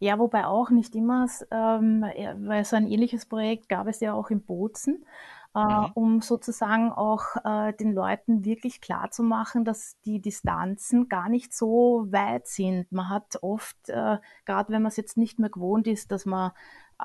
Ja, 0.00 0.18
wobei 0.18 0.44
auch 0.44 0.70
nicht 0.70 0.94
immer, 0.94 1.26
ähm, 1.50 2.02
weil 2.02 2.64
so 2.64 2.76
ein 2.76 2.88
ähnliches 2.88 3.26
Projekt 3.26 3.68
gab 3.68 3.86
es 3.86 4.00
ja 4.00 4.12
auch 4.12 4.30
in 4.30 4.44
Bozen 4.44 5.04
äh, 5.04 5.41
mhm. 5.54 5.90
um 5.94 6.20
sozusagen 6.20 6.92
auch 6.92 7.36
äh, 7.44 7.72
den 7.74 7.92
Leuten 7.92 8.44
wirklich 8.44 8.80
klar 8.80 9.10
zu 9.10 9.22
machen, 9.22 9.64
dass 9.64 9.96
die 10.04 10.20
Distanzen 10.20 11.08
gar 11.08 11.28
nicht 11.28 11.54
so 11.54 12.06
weit 12.10 12.46
sind. 12.46 12.90
Man 12.92 13.08
hat 13.08 13.38
oft, 13.42 13.76
äh, 13.88 14.18
gerade 14.44 14.72
wenn 14.72 14.82
man 14.82 14.90
es 14.90 14.96
jetzt 14.96 15.16
nicht 15.16 15.38
mehr 15.38 15.50
gewohnt 15.50 15.86
ist, 15.86 16.12
dass 16.12 16.26
man 16.26 16.52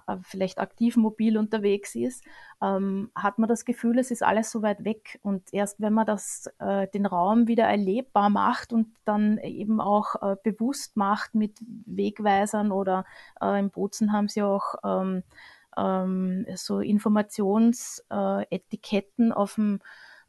äh, 0.08 0.18
vielleicht 0.22 0.60
aktiv 0.60 0.98
mobil 0.98 1.38
unterwegs 1.38 1.96
ist, 1.96 2.24
ähm, 2.62 3.12
hat 3.16 3.40
man 3.40 3.50
das 3.50 3.66
Gefühl, 3.66 4.00
es 4.00 4.12
ist 4.12 4.24
alles 4.24 4.52
so 4.52 4.62
weit 4.62 4.84
weg. 4.84 5.20
Und 5.24 5.54
erst 5.54 5.82
wenn 5.82 5.94
man 5.94 6.06
das, 6.06 6.50
äh, 6.60 6.88
den 6.88 7.06
Raum 7.06 7.48
wieder 7.48 7.66
erlebbar 7.66 8.30
macht 8.30 8.74
und 8.74 8.88
dann 9.06 9.38
eben 9.40 9.82
auch 9.82 10.16
äh, 10.22 10.36
bewusst 10.44 10.98
macht 10.98 11.36
mit 11.36 11.58
Wegweisern 11.86 12.72
oder 12.72 13.06
äh, 13.42 13.60
im 13.60 13.70
Bozen 13.70 14.12
haben 14.12 14.28
sie 14.28 14.44
auch 14.44 14.76
ähm, 14.84 15.24
ähm, 15.78 16.46
so 16.56 16.80
Informationsetiketten 16.80 19.32
auf 19.32 19.56
dem 19.56 19.80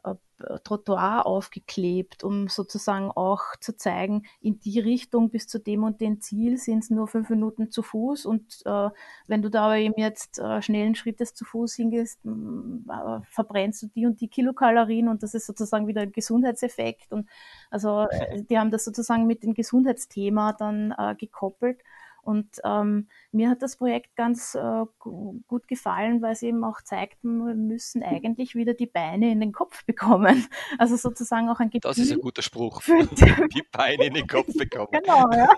äh, 0.04 0.14
Trottoir 0.62 1.26
aufgeklebt, 1.26 2.22
um 2.22 2.46
sozusagen 2.46 3.10
auch 3.10 3.42
zu 3.60 3.76
zeigen, 3.76 4.22
in 4.40 4.60
die 4.60 4.78
Richtung 4.78 5.30
bis 5.30 5.48
zu 5.48 5.58
dem 5.58 5.82
und 5.82 6.00
dem 6.00 6.20
Ziel 6.20 6.58
sind 6.58 6.84
es 6.84 6.90
nur 6.90 7.08
fünf 7.08 7.28
Minuten 7.28 7.72
zu 7.72 7.82
Fuß 7.82 8.24
und 8.24 8.62
äh, 8.64 8.90
wenn 9.26 9.42
du 9.42 9.50
da 9.50 9.64
aber 9.64 9.78
eben 9.78 9.98
jetzt 9.98 10.38
äh, 10.38 10.62
schnellen 10.62 10.94
Schrittes 10.94 11.34
zu 11.34 11.44
Fuß 11.44 11.74
hingehst, 11.74 12.24
äh, 12.24 13.20
verbrennst 13.28 13.82
du 13.82 13.86
die 13.88 14.06
und 14.06 14.20
die 14.20 14.28
Kilokalorien 14.28 15.08
und 15.08 15.24
das 15.24 15.34
ist 15.34 15.46
sozusagen 15.46 15.88
wieder 15.88 16.02
ein 16.02 16.12
Gesundheitseffekt 16.12 17.12
und 17.12 17.28
also 17.68 18.06
äh, 18.08 18.44
die 18.44 18.58
haben 18.58 18.70
das 18.70 18.84
sozusagen 18.84 19.26
mit 19.26 19.42
dem 19.42 19.54
Gesundheitsthema 19.54 20.52
dann 20.52 20.94
äh, 20.96 21.16
gekoppelt 21.16 21.80
Und 22.28 22.60
ähm, 22.62 23.08
mir 23.32 23.48
hat 23.48 23.62
das 23.62 23.78
Projekt 23.78 24.14
ganz 24.14 24.54
äh, 24.54 24.84
gut 24.98 25.66
gefallen, 25.66 26.20
weil 26.20 26.32
es 26.32 26.42
eben 26.42 26.62
auch 26.62 26.82
zeigt, 26.82 27.24
wir 27.24 27.54
müssen 27.54 28.02
eigentlich 28.02 28.54
wieder 28.54 28.74
die 28.74 28.84
Beine 28.84 29.32
in 29.32 29.40
den 29.40 29.52
Kopf 29.52 29.86
bekommen. 29.86 30.46
Also 30.78 30.96
sozusagen 30.96 31.48
auch 31.48 31.60
ein 31.60 31.70
Gefühl. 31.70 31.88
Das 31.88 31.96
ist 31.96 32.12
ein 32.12 32.20
guter 32.20 32.42
Spruch. 32.42 32.82
die 32.86 33.62
Beine 33.72 34.04
in 34.06 34.14
den 34.14 34.26
Kopf 34.26 34.52
bekommen. 34.58 34.90
Genau, 34.92 35.30
ja. 35.32 35.48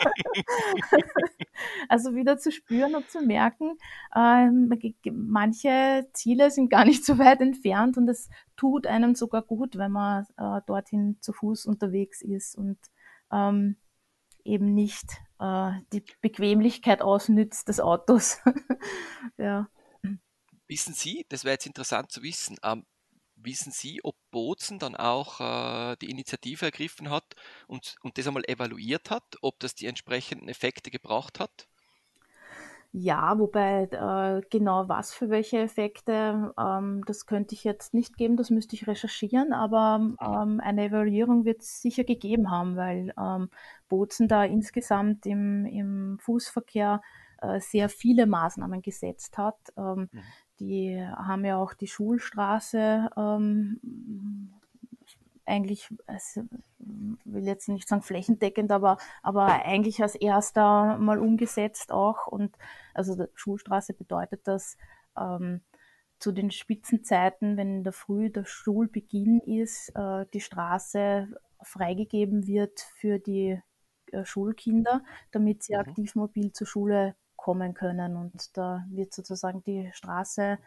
also 1.89 2.15
wieder 2.15 2.39
zu 2.39 2.53
spüren 2.53 2.95
und 2.95 3.11
zu 3.11 3.21
merken, 3.21 3.77
äh, 4.15 4.49
manche 5.11 6.09
Ziele 6.13 6.53
sind 6.53 6.71
gar 6.71 6.85
nicht 6.85 7.05
so 7.05 7.19
weit 7.19 7.41
entfernt 7.41 7.97
und 7.97 8.09
es 8.09 8.29
tut 8.57 8.87
einem 8.87 9.17
sogar 9.17 9.43
gut, 9.43 9.77
wenn 9.77 9.91
man 9.91 10.25
äh, 10.37 10.61
dorthin 10.67 11.17
zu 11.21 11.33
Fuß 11.33 11.67
unterwegs 11.67 12.23
ist 12.23 12.57
und 12.57 12.79
ähm, 13.33 13.77
eben 14.45 14.73
nicht 14.73 15.21
äh, 15.41 15.73
die 15.93 16.05
Bequemlichkeit 16.21 17.03
ausnützt 17.03 17.69
des 17.69 17.81
Autos. 17.81 18.39
ja. 19.39 19.69
Wissen 20.69 20.95
Sie, 20.95 21.27
das 21.29 21.45
wäre 21.45 21.55
jetzt 21.55 21.67
interessant 21.67 22.13
zu 22.13 22.23
wissen, 22.23 22.57
ähm, 22.63 22.87
wissen 23.35 23.73
Sie, 23.73 24.01
ob 24.05 24.17
Bozen 24.31 24.79
dann 24.79 24.95
auch 24.95 25.41
äh, 25.41 25.97
die 25.97 26.11
Initiative 26.11 26.67
ergriffen 26.67 27.11
hat 27.11 27.35
und, 27.67 27.97
und 28.03 28.19
das 28.19 28.27
einmal 28.27 28.45
evaluiert 28.47 29.11
hat, 29.11 29.25
ob 29.43 29.59
das 29.59 29.75
die 29.75 29.87
entsprechenden 29.87 30.49
Effekte 30.49 30.91
gebracht 30.91 31.41
hat? 31.41 31.67
Ja, 32.93 33.39
wobei 33.39 33.85
äh, 33.85 34.45
genau 34.51 34.89
was 34.89 35.15
für 35.15 35.31
welche 35.31 35.59
Effekte, 35.59 36.53
ähm, 36.59 37.05
das 37.07 37.25
könnte 37.27 37.55
ich 37.55 37.63
jetzt 37.63 37.95
nicht 37.95 38.17
geben, 38.17 38.37
das 38.37 38.51
müsste 38.51 38.75
ich 38.75 38.89
recherchieren, 38.89 39.53
aber 39.53 39.99
mhm. 39.99 40.17
ähm, 40.21 40.61
eine 40.61 40.87
Evaluierung 40.87 41.45
wird 41.45 41.63
es 41.63 41.81
sicher 41.81 42.03
gegeben 42.03 42.51
haben, 42.51 42.75
weil 42.75 43.15
ähm, 43.17 43.49
Bozen 43.89 44.27
da 44.27 44.45
insgesamt 44.45 45.25
im, 45.25 45.67
im 45.67 46.19
Fußverkehr 46.21 47.01
äh, 47.41 47.61
sehr 47.61 47.89
viele 47.89 48.27
Maßnahmen 48.27 48.83
gesetzt 48.83 49.39
hat. 49.39 49.59
Ähm, 49.77 50.09
mhm. 50.11 50.23
Die 50.59 51.01
haben 51.01 51.45
ja 51.45 51.59
auch 51.59 51.75
die 51.75 51.87
Schulstraße 51.87 53.09
ähm, 53.17 53.81
eigentlich, 55.51 55.89
also, 56.07 56.43
will 56.79 57.47
jetzt 57.47 57.69
nicht 57.69 57.89
sagen 57.89 58.03
flächendeckend, 58.03 58.73
aber, 58.73 58.97
aber 59.23 59.47
eigentlich 59.65 60.03
als 60.03 60.15
erster 60.15 60.97
mal 60.99 61.19
umgesetzt 61.19 61.93
auch. 61.93 62.27
Und 62.27 62.57
also 62.95 63.27
Schulstraße 63.35 63.93
bedeutet 63.95 64.47
das, 64.47 64.77
ähm, 65.19 65.61
zu 66.19 66.33
den 66.33 66.51
Spitzenzeiten, 66.51 67.57
wenn 67.57 67.79
in 67.79 67.85
der 67.85 67.95
Früh 67.95 68.31
der 68.31 68.45
Schulbeginn 68.45 69.41
ist, 69.41 69.91
äh, 69.97 70.27
die 70.35 70.41
Straße 70.41 71.29
freigegeben 71.63 72.47
wird 72.47 72.81
für 72.97 73.19
die 73.19 73.61
äh, 74.13 74.25
Schulkinder, 74.25 75.03
damit 75.31 75.63
sie 75.63 75.75
mhm. 75.75 75.81
aktiv 75.81 76.15
mobil 76.15 76.53
zur 76.53 76.67
Schule 76.67 77.17
kommen 77.37 77.75
können. 77.75 78.17
Und 78.17 78.57
da 78.57 78.85
wird 78.91 79.15
sozusagen 79.15 79.63
die 79.63 79.91
Straße 79.93 80.59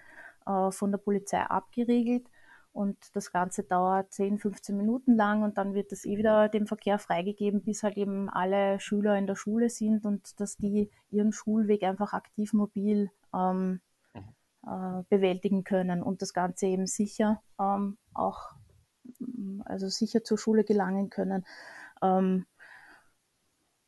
äh, 0.48 0.72
von 0.72 0.92
der 0.92 0.98
Polizei 0.98 1.42
abgeriegelt 1.42 2.28
und 2.74 2.98
das 3.14 3.32
Ganze 3.32 3.64
dauert 3.64 4.12
10, 4.12 4.40
15 4.40 4.76
Minuten 4.76 5.16
lang 5.16 5.44
und 5.44 5.58
dann 5.60 5.76
wird 5.76 5.92
es 5.92 6.06
eh 6.06 6.18
wieder 6.18 6.50
dem 6.50 6.66
Verkehr 6.66 6.98
freigegeben, 6.98 7.62
bis 7.62 7.84
halt 7.84 7.98
eben 7.98 8.30
alle 8.30 8.80
Schüler 8.80 9.16
in 9.16 9.28
der 9.28 9.36
Schule 9.36 9.70
sind 9.70 10.06
und 10.06 10.40
dass 10.40 10.58
die 10.58 10.90
ihren 11.12 11.32
Schulweg 11.32 11.84
einfach 11.84 12.14
aktiv 12.14 12.52
mobil 12.52 13.12
ähm, 13.34 13.80
mhm. 14.14 14.22
äh, 14.68 15.04
bewältigen 15.08 15.64
können 15.64 16.02
und 16.02 16.24
das 16.24 16.34
Ganze 16.34 16.66
eben 16.66 16.88
sicher 16.88 17.44
ähm, 17.60 17.98
auch, 18.16 18.56
also 19.66 19.88
sicher 19.88 20.24
zur 20.24 20.40
Schule 20.40 20.64
gelangen 20.64 21.12
können. 21.12 21.46
Ähm, 22.02 22.48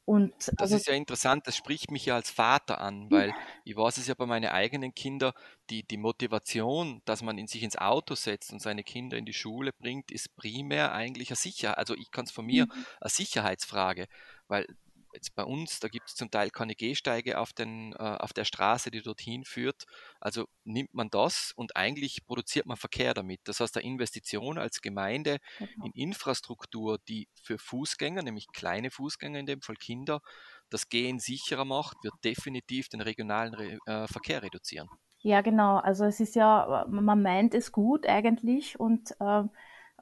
und 0.06 0.34
das 0.38 0.58
also, 0.58 0.76
ist 0.76 0.88
ja 0.88 0.94
interessant, 0.94 1.48
das 1.48 1.56
spricht 1.56 1.89
mich 1.89 2.06
ja 2.06 2.15
als 2.15 2.30
Vater 2.30 2.80
an, 2.80 3.10
weil 3.10 3.34
ich 3.63 3.76
weiß 3.76 3.98
es 3.98 4.06
ja 4.06 4.13
bei 4.13 4.28
meinen 4.28 4.52
eigenen 4.52 4.94
Kindern, 4.94 5.34
die, 5.72 5.82
die 5.82 5.98
Motivation, 5.98 7.02
dass 7.06 7.24
man 7.24 7.39
in 7.39 7.48
sich 7.48 7.63
ins 7.63 7.76
Auto 7.76 8.13
setzt 8.13 8.54
und 8.54 8.62
seine 8.62 8.84
Kinder 8.84 9.18
in 9.18 9.26
die 9.26 9.34
Schule 9.34 9.74
bringt, 9.74 10.12
ist 10.12 10.36
primär 10.36 10.94
eigentlich 10.94 11.30
eine 11.30 11.38
Sicherheit. 11.38 11.80
Also 11.80 11.96
ich 11.96 12.12
kann 12.12 12.26
es 12.26 12.32
von 12.32 12.46
mir 12.46 12.65
mhm. 12.68 12.86
eine 13.02 13.10
Sicherheitsfrage, 13.10 14.08
weil 14.48 14.68
jetzt 15.15 15.36
bei 15.36 15.43
uns, 15.43 15.80
da 15.80 15.88
gibt 15.88 16.10
es 16.10 16.15
zum 16.15 16.30
Teil 16.30 16.49
keine 16.49 16.75
Gehsteige 16.75 17.39
auf, 17.39 17.54
den, 17.54 17.93
äh, 17.93 17.97
auf 17.97 18.34
der 18.34 18.45
Straße, 18.45 18.91
die 18.91 19.01
dorthin 19.01 19.43
führt. 19.43 19.86
Also 20.19 20.45
nimmt 20.63 20.93
man 20.93 21.10
das 21.10 21.54
und 21.56 21.75
eigentlich 21.75 22.25
produziert 22.25 22.65
man 22.65 22.78
Verkehr 22.78 23.13
damit. 23.13 23.41
Das 23.45 23.60
heißt, 23.60 23.78
eine 23.78 23.86
Investition 23.86 24.58
als 24.58 24.82
Gemeinde 24.82 25.39
genau. 25.58 25.86
in 25.86 25.91
Infrastruktur, 25.93 26.99
die 27.08 27.28
für 27.34 27.58
Fußgänger, 27.58 28.21
nämlich 28.21 28.47
kleine 28.54 28.91
Fußgänger, 28.91 29.39
in 29.39 29.45
dem 29.45 29.62
Fall 29.62 29.75
Kinder, 29.75 30.21
das 30.69 30.89
Gehen 30.89 31.19
sicherer 31.19 31.65
macht, 31.65 31.97
wird 32.04 32.15
definitiv 32.23 32.89
den 32.89 33.01
regionalen 33.01 33.54
Re 33.54 33.78
äh, 33.86 34.08
Verkehr 34.08 34.43
reduzieren. 34.43 34.89
Ja, 35.19 35.41
genau. 35.41 35.78
Also 35.78 36.06
es 36.06 36.19
ist 36.19 36.36
ja, 36.36 36.86
man 36.88 37.21
meint 37.21 37.56
es 37.56 37.71
gut 37.71 38.08
eigentlich 38.08 38.80
und 38.80 39.10
äh, 39.19 39.43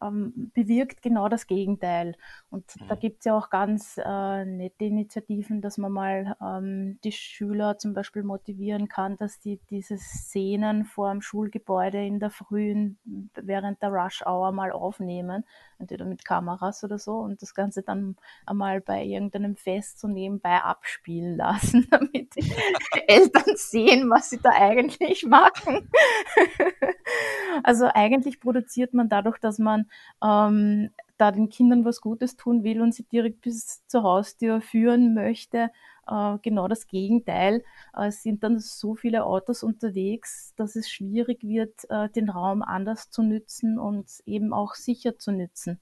ähm, 0.03 0.51
bewirkt 0.53 1.01
genau 1.01 1.29
das 1.29 1.47
Gegenteil. 1.47 2.15
Und 2.49 2.65
mhm. 2.79 2.87
da 2.87 2.95
gibt 2.95 3.19
es 3.19 3.25
ja 3.25 3.37
auch 3.37 3.49
ganz 3.49 3.99
äh, 4.03 4.45
nette 4.45 4.85
Initiativen, 4.85 5.61
dass 5.61 5.77
man 5.77 5.91
mal 5.91 6.35
ähm, 6.41 6.99
die 7.03 7.11
Schüler 7.11 7.77
zum 7.77 7.93
Beispiel 7.93 8.23
motivieren 8.23 8.87
kann, 8.87 9.17
dass 9.17 9.39
die 9.39 9.59
diese 9.69 9.97
Szenen 9.97 10.85
vor 10.85 11.11
dem 11.11 11.21
Schulgebäude 11.21 12.05
in 12.05 12.19
der 12.19 12.29
Frühen 12.29 12.97
während 13.35 13.81
der 13.81 13.89
Rush 13.89 14.23
Hour 14.25 14.51
mal 14.51 14.71
aufnehmen, 14.71 15.43
entweder 15.79 16.05
mit 16.05 16.25
Kameras 16.25 16.83
oder 16.83 16.99
so, 16.99 17.17
und 17.19 17.41
das 17.41 17.53
Ganze 17.53 17.83
dann 17.83 18.15
einmal 18.45 18.81
bei 18.81 19.03
irgendeinem 19.03 19.55
Fest 19.55 19.99
so 19.99 20.07
nebenbei 20.07 20.61
abspielen 20.61 21.37
lassen, 21.37 21.87
damit 21.91 22.35
die 22.35 22.51
Eltern 23.07 23.55
sehen, 23.55 24.09
was 24.09 24.29
sie 24.29 24.39
da 24.39 24.49
eigentlich 24.49 25.25
machen. 25.25 25.89
also 27.63 27.89
eigentlich 27.93 28.39
produziert 28.39 28.93
man 28.93 29.09
dadurch, 29.09 29.39
dass 29.39 29.59
man 29.59 29.89
ähm, 30.23 30.91
da 31.17 31.31
den 31.31 31.49
Kindern 31.49 31.85
was 31.85 32.01
Gutes 32.01 32.35
tun 32.35 32.63
will 32.63 32.81
und 32.81 32.93
sie 32.93 33.03
direkt 33.03 33.41
bis 33.41 33.85
zur 33.87 34.03
Haustür 34.03 34.61
führen 34.61 35.13
möchte, 35.13 35.69
äh, 36.07 36.37
genau 36.41 36.67
das 36.67 36.87
Gegenteil. 36.87 37.63
Äh, 37.95 38.07
es 38.07 38.23
sind 38.23 38.43
dann 38.43 38.59
so 38.59 38.95
viele 38.95 39.25
Autos 39.25 39.63
unterwegs, 39.63 40.53
dass 40.55 40.75
es 40.75 40.89
schwierig 40.89 41.43
wird, 41.43 41.89
äh, 41.89 42.09
den 42.09 42.29
Raum 42.29 42.61
anders 42.61 43.09
zu 43.09 43.23
nützen 43.23 43.79
und 43.79 44.07
eben 44.25 44.53
auch 44.53 44.75
sicher 44.75 45.17
zu 45.17 45.31
nützen. 45.31 45.79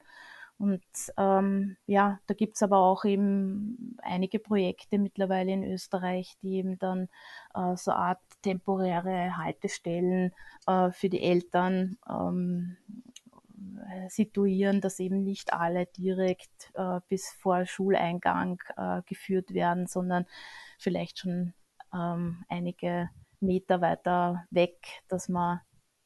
Und 0.61 0.83
ähm, 1.17 1.75
ja, 1.87 2.19
da 2.27 2.35
gibt 2.35 2.55
es 2.55 2.61
aber 2.61 2.77
auch 2.77 3.03
eben 3.03 3.97
einige 4.03 4.37
Projekte 4.37 4.99
mittlerweile 4.99 5.51
in 5.51 5.63
Österreich, 5.63 6.37
die 6.43 6.57
eben 6.57 6.77
dann 6.77 7.09
äh, 7.55 7.75
so 7.75 7.91
Art 7.91 8.19
temporäre 8.43 9.37
Haltestellen 9.37 10.33
äh, 10.67 10.91
für 10.91 11.09
die 11.09 11.23
Eltern 11.23 11.97
ähm, 12.07 12.77
äh, 12.87 13.10
situieren, 14.09 14.81
dass 14.81 14.99
eben 14.99 15.23
nicht 15.23 15.53
alle 15.53 15.85
direkt 15.85 16.71
äh, 16.73 16.99
bis 17.09 17.29
vor 17.29 17.65
Schuleingang 17.65 18.61
äh, 18.77 19.01
geführt 19.05 19.53
werden, 19.53 19.87
sondern 19.87 20.25
vielleicht 20.79 21.19
schon 21.19 21.53
ähm, 21.93 22.43
einige 22.49 23.09
Meter 23.39 23.81
weiter 23.81 24.45
weg, 24.51 25.03
dass 25.07 25.29
man 25.29 25.61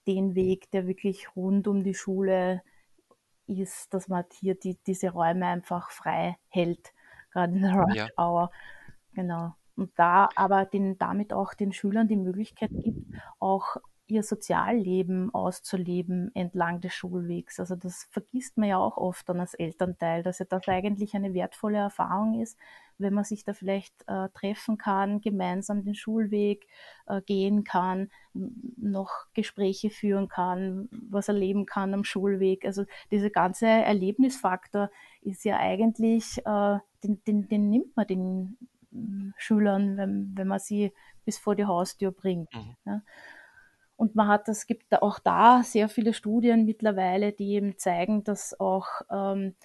den 0.07 0.35
Weg, 0.35 0.69
der 0.71 0.87
wirklich 0.87 1.35
rund 1.35 1.67
um 1.67 1.83
die 1.83 1.95
Schule 1.95 2.61
ist, 3.47 3.93
dass 3.93 4.07
man 4.07 4.25
hier 4.33 4.55
die, 4.55 4.77
diese 4.87 5.09
Räume 5.09 5.47
einfach 5.47 5.91
frei 5.91 6.37
hält, 6.47 6.93
gerade 7.31 7.53
in 7.53 7.61
der 7.61 7.73
Rush 7.73 7.95
ja. 7.95 8.07
Hour. 8.17 8.51
Genau. 9.13 9.55
Und 9.75 9.91
da 9.97 10.29
aber 10.35 10.65
den, 10.65 10.97
damit 10.97 11.33
auch 11.33 11.53
den 11.53 11.73
Schülern 11.73 12.07
die 12.07 12.15
Möglichkeit 12.15 12.71
gibt, 12.71 13.05
auch 13.39 13.77
ihr 14.07 14.23
Sozialleben 14.23 15.33
auszuleben 15.33 16.31
entlang 16.35 16.79
des 16.81 16.93
Schulwegs. 16.93 17.59
Also 17.59 17.75
das 17.75 18.07
vergisst 18.11 18.57
man 18.57 18.69
ja 18.69 18.77
auch 18.77 18.97
oft 18.97 19.27
dann 19.27 19.39
als 19.39 19.55
Elternteil, 19.55 20.21
dass 20.21 20.39
ja 20.39 20.45
das 20.45 20.67
eigentlich 20.67 21.15
eine 21.15 21.33
wertvolle 21.33 21.79
Erfahrung 21.79 22.39
ist, 22.39 22.57
wenn 22.97 23.13
man 23.13 23.23
sich 23.23 23.43
da 23.43 23.53
vielleicht 23.53 23.93
äh, 24.07 24.29
treffen 24.29 24.77
kann, 24.77 25.21
gemeinsam 25.21 25.83
den 25.83 25.95
Schulweg 25.95 26.67
äh, 27.07 27.21
gehen 27.21 27.63
kann, 27.63 28.09
noch 28.33 29.25
Gespräche 29.33 29.89
führen 29.89 30.27
kann, 30.27 30.87
was 30.91 31.27
erleben 31.27 31.65
kann 31.65 31.93
am 31.93 32.03
Schulweg. 32.03 32.65
Also 32.65 32.85
dieser 33.11 33.29
ganze 33.29 33.65
Erlebnisfaktor 33.65 34.89
ist 35.21 35.43
ja 35.45 35.57
eigentlich, 35.57 36.37
äh, 36.45 36.77
den, 37.03 37.23
den, 37.25 37.47
den 37.47 37.69
nimmt 37.69 37.95
man 37.97 38.07
den 38.07 38.57
mm, 38.91 39.31
Schülern, 39.37 39.97
wenn, 39.97 40.31
wenn 40.35 40.47
man 40.47 40.59
sie 40.59 40.93
bis 41.25 41.37
vor 41.37 41.55
die 41.55 41.65
Haustür 41.65 42.11
bringt. 42.11 42.53
Mhm. 42.53 42.75
Ja. 42.85 43.01
Und 43.97 44.15
man 44.15 44.27
hat, 44.27 44.49
es 44.49 44.67
gibt 44.67 45.01
auch 45.01 45.19
da 45.19 45.63
sehr 45.63 45.87
viele 45.89 46.13
Studien 46.13 46.65
mittlerweile, 46.65 47.31
die 47.31 47.53
eben 47.53 47.77
zeigen, 47.77 48.23
dass 48.23 48.59
auch 48.59 48.87
ähm, 49.09 49.55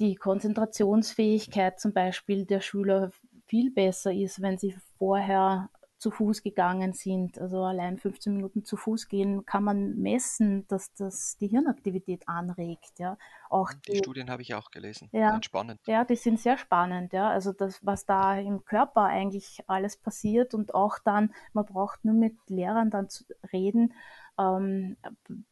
die 0.00 0.14
Konzentrationsfähigkeit 0.14 1.78
zum 1.78 1.92
Beispiel 1.92 2.46
der 2.46 2.60
Schüler 2.60 3.10
viel 3.46 3.70
besser 3.70 4.12
ist, 4.12 4.40
wenn 4.40 4.58
sie 4.58 4.74
vorher 4.98 5.68
zu 5.98 6.10
Fuß 6.10 6.42
gegangen 6.42 6.92
sind. 6.92 7.38
Also 7.38 7.62
allein 7.62 7.98
15 7.98 8.34
Minuten 8.34 8.64
zu 8.64 8.76
Fuß 8.76 9.08
gehen 9.08 9.46
kann 9.46 9.64
man 9.64 9.96
messen, 9.96 10.66
dass 10.68 10.92
das 10.94 11.36
die 11.38 11.48
Hirnaktivität 11.48 12.28
anregt. 12.28 12.98
Ja, 12.98 13.16
auch 13.48 13.72
die, 13.72 13.92
die 13.92 13.98
Studien 13.98 14.30
habe 14.30 14.42
ich 14.42 14.54
auch 14.54 14.70
gelesen. 14.70 15.08
Ja, 15.12 15.40
spannend. 15.42 15.80
Ja, 15.86 16.04
die 16.04 16.16
sind 16.16 16.40
sehr 16.40 16.58
spannend. 16.58 17.12
Ja, 17.12 17.30
also 17.30 17.52
das, 17.52 17.84
was 17.84 18.06
da 18.06 18.38
im 18.38 18.64
Körper 18.64 19.04
eigentlich 19.04 19.60
alles 19.66 19.96
passiert 19.96 20.54
und 20.54 20.74
auch 20.74 20.98
dann, 21.04 21.32
man 21.52 21.64
braucht 21.64 22.04
nur 22.04 22.14
mit 22.14 22.36
Lehrern 22.48 22.90
dann 22.90 23.08
zu 23.08 23.24
reden. 23.52 23.94
Ähm, 24.38 24.96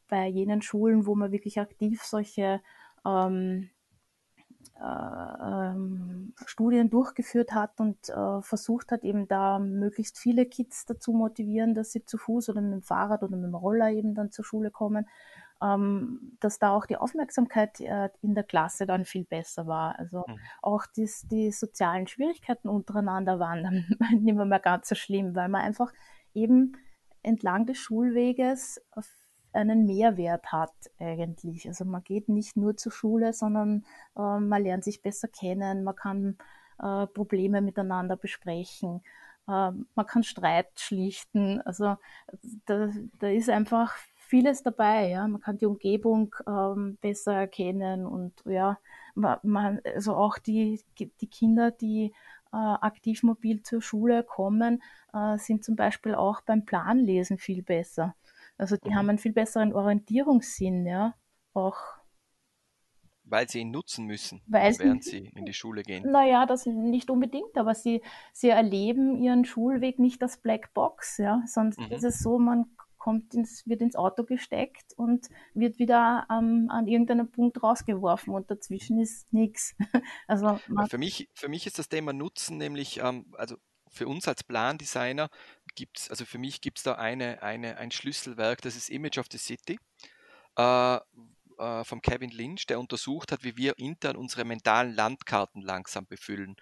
bei 0.08 0.26
jenen 0.26 0.60
Schulen, 0.60 1.06
wo 1.06 1.14
man 1.14 1.32
wirklich 1.32 1.60
aktiv 1.60 2.02
solche 2.02 2.60
ähm, 3.06 3.70
äh, 3.70 3.81
ähm, 4.82 6.34
Studien 6.46 6.90
durchgeführt 6.90 7.52
hat 7.52 7.78
und 7.80 8.08
äh, 8.08 8.42
versucht 8.42 8.90
hat, 8.90 9.04
eben 9.04 9.28
da 9.28 9.58
möglichst 9.58 10.18
viele 10.18 10.46
Kids 10.46 10.86
dazu 10.86 11.12
motivieren, 11.12 11.74
dass 11.74 11.92
sie 11.92 12.04
zu 12.04 12.18
Fuß 12.18 12.48
oder 12.48 12.60
mit 12.60 12.72
dem 12.72 12.82
Fahrrad 12.82 13.22
oder 13.22 13.36
mit 13.36 13.46
dem 13.46 13.54
Roller 13.54 13.90
eben 13.90 14.14
dann 14.14 14.30
zur 14.30 14.44
Schule 14.44 14.70
kommen, 14.70 15.06
ähm, 15.62 16.36
dass 16.40 16.58
da 16.58 16.72
auch 16.72 16.86
die 16.86 16.96
Aufmerksamkeit 16.96 17.80
äh, 17.80 18.08
in 18.22 18.34
der 18.34 18.44
Klasse 18.44 18.86
dann 18.86 19.04
viel 19.04 19.24
besser 19.24 19.66
war. 19.66 19.98
Also 19.98 20.24
mhm. 20.26 20.38
auch 20.62 20.86
dies, 20.86 21.26
die 21.28 21.52
sozialen 21.52 22.06
Schwierigkeiten 22.06 22.68
untereinander 22.68 23.38
waren 23.38 23.62
dann 23.62 23.86
nicht 24.20 24.34
mehr, 24.34 24.44
mehr 24.44 24.60
ganz 24.60 24.88
so 24.88 24.94
schlimm, 24.94 25.34
weil 25.34 25.48
man 25.48 25.62
einfach 25.62 25.92
eben 26.34 26.76
entlang 27.22 27.66
des 27.66 27.78
Schulweges 27.78 28.80
einen 29.54 29.86
Mehrwert 29.86 30.52
hat 30.52 30.72
eigentlich. 30.98 31.66
Also 31.68 31.84
man 31.84 32.02
geht 32.04 32.28
nicht 32.28 32.56
nur 32.56 32.76
zur 32.76 32.92
Schule, 32.92 33.32
sondern 33.32 33.84
äh, 34.16 34.38
man 34.38 34.62
lernt 34.62 34.84
sich 34.84 35.02
besser 35.02 35.28
kennen, 35.28 35.84
man 35.84 35.96
kann 35.96 36.38
äh, 36.78 37.06
Probleme 37.06 37.60
miteinander 37.60 38.16
besprechen, 38.16 39.02
äh, 39.48 39.70
man 39.94 40.06
kann 40.06 40.22
Streit 40.22 40.68
schlichten. 40.76 41.60
Also 41.62 41.96
da, 42.66 42.88
da 43.18 43.28
ist 43.28 43.50
einfach 43.50 43.94
vieles 44.14 44.62
dabei. 44.62 45.10
Ja? 45.10 45.28
Man 45.28 45.40
kann 45.40 45.58
die 45.58 45.66
Umgebung 45.66 46.34
ähm, 46.46 46.96
besser 47.00 47.34
erkennen 47.34 48.06
und 48.06 48.32
ja, 48.46 48.78
man, 49.14 49.80
also 49.94 50.14
auch 50.14 50.38
die, 50.38 50.80
die 50.98 51.26
Kinder, 51.26 51.70
die 51.70 52.14
äh, 52.52 52.56
aktiv 52.56 53.22
mobil 53.22 53.62
zur 53.62 53.82
Schule 53.82 54.22
kommen, 54.24 54.82
äh, 55.12 55.36
sind 55.38 55.64
zum 55.64 55.76
Beispiel 55.76 56.14
auch 56.14 56.40
beim 56.42 56.64
Planlesen 56.64 57.38
viel 57.38 57.62
besser. 57.62 58.14
Also 58.62 58.76
die 58.76 58.90
mhm. 58.90 58.94
haben 58.94 59.08
einen 59.08 59.18
viel 59.18 59.32
besseren 59.32 59.72
Orientierungssinn, 59.72 60.86
ja, 60.86 61.16
auch. 61.52 61.76
Weil 63.24 63.48
sie 63.48 63.58
ihn 63.58 63.72
nutzen 63.72 64.06
müssen, 64.06 64.40
weil 64.46 64.78
während 64.78 65.02
sie 65.02 65.32
in 65.34 65.46
die 65.46 65.52
Schule 65.52 65.82
gehen. 65.82 66.08
Naja, 66.08 66.46
das 66.46 66.64
nicht 66.66 67.10
unbedingt, 67.10 67.58
aber 67.58 67.74
sie, 67.74 68.02
sie 68.32 68.50
erleben 68.50 69.16
ihren 69.16 69.44
Schulweg 69.44 69.98
nicht 69.98 70.22
als 70.22 70.36
Black 70.36 70.72
Box, 70.74 71.18
ja, 71.18 71.42
sonst 71.46 71.80
mhm. 71.80 71.90
ist 71.90 72.04
es 72.04 72.20
so, 72.20 72.38
man 72.38 72.66
kommt 72.98 73.34
ins, 73.34 73.66
wird 73.66 73.80
ins 73.80 73.96
Auto 73.96 74.22
gesteckt 74.22 74.92
und 74.96 75.26
wird 75.54 75.80
wieder 75.80 76.24
ähm, 76.30 76.68
an 76.70 76.86
irgendeinem 76.86 77.32
Punkt 77.32 77.60
rausgeworfen 77.64 78.32
und 78.32 78.48
dazwischen 78.48 79.00
ist 79.00 79.32
nichts. 79.32 79.74
Also 80.28 80.60
für 80.88 80.98
mich, 80.98 81.28
für 81.34 81.48
mich 81.48 81.66
ist 81.66 81.80
das 81.80 81.88
Thema 81.88 82.12
Nutzen 82.12 82.58
nämlich, 82.58 83.00
ähm, 83.02 83.26
also 83.36 83.56
für 83.92 84.08
uns 84.08 84.26
als 84.26 84.42
Plandesigner 84.42 85.28
gibt 85.74 85.98
es, 85.98 86.10
also 86.10 86.24
für 86.24 86.38
mich 86.38 86.60
gibt 86.60 86.78
es 86.78 86.84
da 86.84 86.94
eine, 86.94 87.42
eine, 87.42 87.76
ein 87.76 87.90
Schlüsselwerk, 87.90 88.62
das 88.62 88.76
ist 88.76 88.88
Image 88.88 89.18
of 89.18 89.26
the 89.30 89.38
City 89.38 89.78
äh, 90.56 90.96
äh, 90.96 91.84
von 91.84 92.02
Kevin 92.02 92.30
Lynch, 92.30 92.66
der 92.66 92.80
untersucht 92.80 93.32
hat, 93.32 93.44
wie 93.44 93.56
wir 93.56 93.78
intern 93.78 94.16
unsere 94.16 94.44
mentalen 94.44 94.94
Landkarten 94.94 95.62
langsam 95.62 96.06
befüllen. 96.06 96.56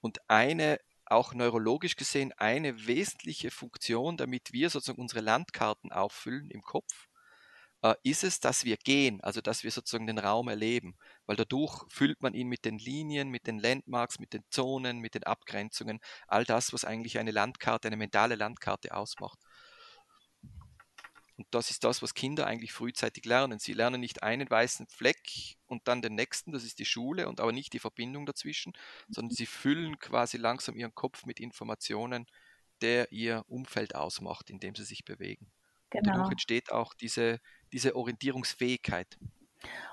Und 0.00 0.18
eine 0.28 0.78
auch 1.06 1.34
neurologisch 1.34 1.96
gesehen 1.96 2.32
eine 2.36 2.86
wesentliche 2.86 3.50
Funktion, 3.50 4.16
damit 4.16 4.52
wir 4.52 4.70
sozusagen 4.70 5.00
unsere 5.00 5.20
Landkarten 5.20 5.92
auffüllen 5.92 6.50
im 6.50 6.62
Kopf, 6.62 7.08
äh, 7.82 7.94
ist 8.02 8.24
es, 8.24 8.40
dass 8.40 8.64
wir 8.64 8.76
gehen, 8.76 9.20
also 9.22 9.40
dass 9.40 9.64
wir 9.64 9.70
sozusagen 9.70 10.06
den 10.06 10.18
Raum 10.18 10.48
erleben, 10.48 10.96
weil 11.26 11.36
dadurch 11.36 11.84
füllt 11.88 12.20
man 12.22 12.34
ihn 12.34 12.48
mit 12.48 12.64
den 12.64 12.78
Linien, 12.78 13.30
mit 13.30 13.46
den 13.46 13.58
Landmarks, 13.58 14.18
mit 14.18 14.32
den 14.32 14.44
Zonen, 14.50 14.98
mit 14.98 15.14
den 15.14 15.24
Abgrenzungen, 15.24 16.00
all 16.26 16.44
das, 16.44 16.72
was 16.72 16.84
eigentlich 16.84 17.18
eine 17.18 17.30
Landkarte, 17.30 17.88
eine 17.88 17.96
mentale 17.96 18.34
Landkarte 18.34 18.94
ausmacht. 18.94 19.38
Und 21.40 21.46
das 21.52 21.70
ist 21.70 21.84
das, 21.84 22.02
was 22.02 22.12
Kinder 22.12 22.46
eigentlich 22.46 22.72
frühzeitig 22.74 23.24
lernen. 23.24 23.58
Sie 23.58 23.72
lernen 23.72 23.98
nicht 23.98 24.22
einen 24.22 24.50
weißen 24.50 24.86
Fleck 24.88 25.56
und 25.64 25.88
dann 25.88 26.02
den 26.02 26.14
nächsten, 26.14 26.52
das 26.52 26.64
ist 26.64 26.78
die 26.78 26.84
Schule, 26.84 27.30
und 27.30 27.40
aber 27.40 27.52
nicht 27.52 27.72
die 27.72 27.78
Verbindung 27.78 28.26
dazwischen, 28.26 28.74
sondern 29.08 29.34
sie 29.34 29.46
füllen 29.46 29.98
quasi 29.98 30.36
langsam 30.36 30.76
ihren 30.76 30.94
Kopf 30.94 31.24
mit 31.24 31.40
Informationen, 31.40 32.26
der 32.82 33.10
ihr 33.10 33.42
Umfeld 33.48 33.94
ausmacht, 33.94 34.50
in 34.50 34.60
dem 34.60 34.74
sie 34.74 34.84
sich 34.84 35.06
bewegen. 35.06 35.50
Genau. 35.88 36.00
Und 36.00 36.06
dadurch 36.08 36.30
entsteht 36.32 36.72
auch 36.72 36.92
diese, 36.92 37.40
diese 37.72 37.96
Orientierungsfähigkeit. 37.96 39.18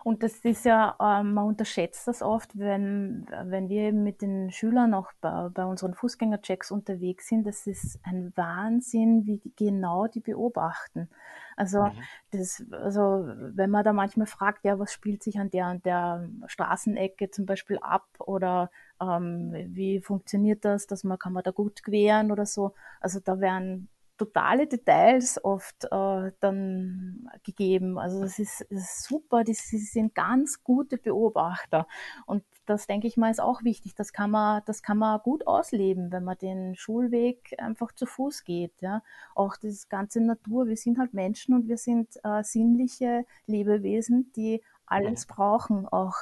Und 0.04 0.24
das 0.24 0.38
ist 0.46 0.66
ja, 0.66 0.96
äh, 1.00 1.24
man 1.24 1.46
unterschätzt 1.46 2.08
das 2.08 2.22
oft, 2.22 2.58
wenn, 2.58 3.28
wenn 3.44 3.68
wir 3.68 3.92
mit 3.92 4.22
den 4.22 4.52
Schülern 4.52 4.94
auch 4.94 5.12
bei, 5.20 5.50
bei 5.50 5.66
unseren 5.66 5.94
Fußgängerchecks 5.94 6.72
unterwegs 6.72 7.28
sind. 7.28 7.46
Das 7.46 7.68
ist 7.68 8.00
ein 8.04 8.32
Wahnsinn, 8.36 9.26
wie 9.26 9.42
genau 9.58 10.08
die 10.08 10.22
beobachten. 10.22 11.10
Also, 11.58 11.84
mhm. 11.84 11.92
das, 12.32 12.64
also 12.72 13.26
wenn 13.28 13.70
man 13.70 13.84
da 13.84 13.92
manchmal 13.92 14.28
fragt, 14.28 14.64
ja, 14.64 14.80
was 14.80 14.94
spielt 14.94 15.24
sich 15.24 15.40
an 15.40 15.50
der 15.50 15.66
an 15.66 15.82
der 15.82 16.30
Straßenecke 16.46 17.30
zum 17.32 17.46
Beispiel 17.46 17.78
ab 17.80 18.08
oder 18.20 18.72
ähm, 19.02 19.52
wie 19.54 20.00
funktioniert 20.00 20.64
das, 20.64 20.88
dass 20.88 21.04
man 21.04 21.20
kann 21.20 21.34
man 21.34 21.44
da 21.44 21.52
gut 21.52 21.84
queren 21.84 22.32
oder 22.32 22.46
so. 22.46 22.74
Also 23.02 23.20
da 23.20 23.40
werden 23.42 23.90
totale 24.18 24.68
Details 24.68 25.44
oft 25.44 25.86
äh, 25.86 26.32
dann 26.40 27.30
gegeben. 27.44 27.98
Also 27.98 28.22
das 28.22 28.40
ist, 28.40 28.66
das 28.70 28.80
ist 28.80 29.04
super, 29.04 29.44
die, 29.44 29.54
sie 29.54 29.78
sind 29.78 30.16
ganz 30.16 30.64
gute 30.64 30.98
Beobachter. 30.98 31.88
Und 32.26 32.44
das 32.66 32.88
denke 32.88 33.08
ich 33.08 33.18
mal 33.18 33.32
ist 33.32 33.40
auch 33.40 33.64
wichtig. 33.64 33.96
Das 33.96 34.12
kann 34.12 34.32
man, 34.32 34.62
das 34.66 34.82
kann 34.82 34.98
man 34.98 35.22
gut 35.22 35.48
ausleben, 35.48 36.12
wenn 36.12 36.24
man 36.24 36.38
den 36.38 36.76
Schulweg 36.76 37.56
einfach 37.60 37.92
zu 37.94 38.06
Fuß 38.06 38.44
geht. 38.44 38.74
Ja, 38.82 39.04
auch 39.36 39.56
das 39.56 39.88
ganze 39.90 40.20
Natur. 40.22 40.68
Wir 40.68 40.78
sind 40.78 40.98
halt 40.98 41.14
Menschen 41.14 41.54
und 41.54 41.68
wir 41.68 41.78
sind 41.78 42.10
äh, 42.24 42.44
sinnliche 42.44 43.26
Lebewesen, 43.46 44.32
die 44.36 44.62
alles 44.86 45.26
brauchen, 45.26 45.88
auch 45.88 46.16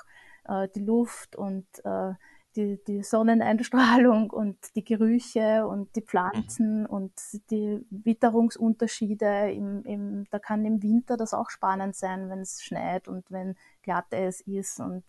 äh, 0.48 0.68
die 0.76 0.84
Luft 0.84 1.36
und 1.36 1.66
äh, 1.84 2.14
die, 2.56 2.80
die 2.88 3.04
Sonneneinstrahlung 3.04 4.30
und 4.32 4.58
die 4.76 4.84
Gerüche 4.84 5.68
und 5.68 5.96
die 5.96 6.02
Pflanzen 6.02 6.82
mhm. 6.82 6.86
und 6.86 7.14
die 7.52 7.86
Witterungsunterschiede. 7.90 9.52
Im, 9.52 9.84
im, 9.84 10.26
da 10.32 10.40
kann 10.40 10.66
im 10.66 10.82
Winter 10.82 11.18
das 11.18 11.34
auch 11.34 11.50
spannend 11.50 11.96
sein, 11.96 12.30
wenn 12.30 12.40
es 12.40 12.64
schneit 12.64 13.08
und 13.08 13.30
wenn 13.32 13.56
Glatteis 13.86 14.42
ist 14.42 14.80
und 14.80 15.04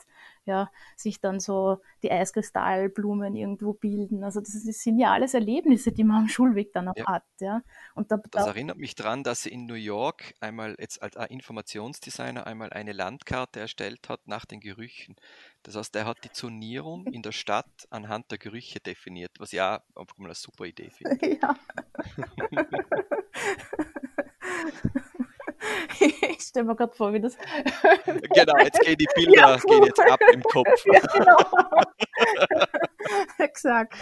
ja, 0.44 0.70
sich 0.96 1.20
dann 1.20 1.40
so 1.40 1.80
die 2.02 2.12
Eiskristallblumen 2.12 3.34
irgendwo 3.34 3.72
bilden. 3.72 4.22
Also 4.22 4.40
das, 4.40 4.52
das 4.64 4.80
sind 4.80 4.98
ja 4.98 5.12
alles 5.12 5.34
Erlebnisse, 5.34 5.92
die 5.92 6.04
man 6.04 6.22
am 6.22 6.28
Schulweg 6.28 6.72
dann 6.72 6.88
auch 6.88 6.96
ja. 6.96 7.06
hat. 7.06 7.24
Ja. 7.40 7.62
Und 7.94 8.12
da, 8.12 8.18
das 8.30 8.46
erinnert 8.46 8.76
mich 8.76 8.94
daran, 8.94 9.24
dass 9.24 9.42
sie 9.42 9.50
in 9.50 9.66
New 9.66 9.74
York 9.74 10.34
einmal 10.40 10.76
jetzt 10.78 11.02
als 11.02 11.16
Informationsdesigner 11.30 12.46
einmal 12.46 12.70
eine 12.70 12.92
Landkarte 12.92 13.60
erstellt 13.60 14.08
hat 14.08 14.28
nach 14.28 14.44
den 14.44 14.60
Gerüchen. 14.60 15.16
Das 15.64 15.74
heißt, 15.74 15.96
er 15.96 16.04
hat 16.04 16.22
die 16.22 16.30
Zonierung 16.30 17.06
in 17.06 17.22
der 17.22 17.32
Stadt 17.32 17.88
anhand 17.90 18.30
der 18.30 18.38
Gerüche 18.38 18.78
definiert, 18.78 19.32
was 19.38 19.50
ja 19.50 19.82
einfach 19.96 20.16
mal 20.18 20.26
eine 20.26 20.34
super 20.34 20.66
Idee 20.66 20.90
finde. 20.90 21.18
Ja. 21.42 21.56
ich 26.00 26.40
stelle 26.40 26.66
mir 26.66 26.76
gerade 26.76 26.94
vor, 26.94 27.12
wie 27.12 27.20
das. 27.20 27.36
genau, 28.34 28.56
jetzt 28.58 28.80
gehen 28.80 28.96
die 28.96 29.08
Bilder 29.14 29.32
ja, 29.32 29.56
gehen 29.56 29.84
jetzt 29.84 30.00
ab 30.00 30.20
im 30.32 30.42
Kopf. 30.42 30.68
Ja, 30.92 31.00
genau. 31.00 31.38
Exakt. 33.38 33.96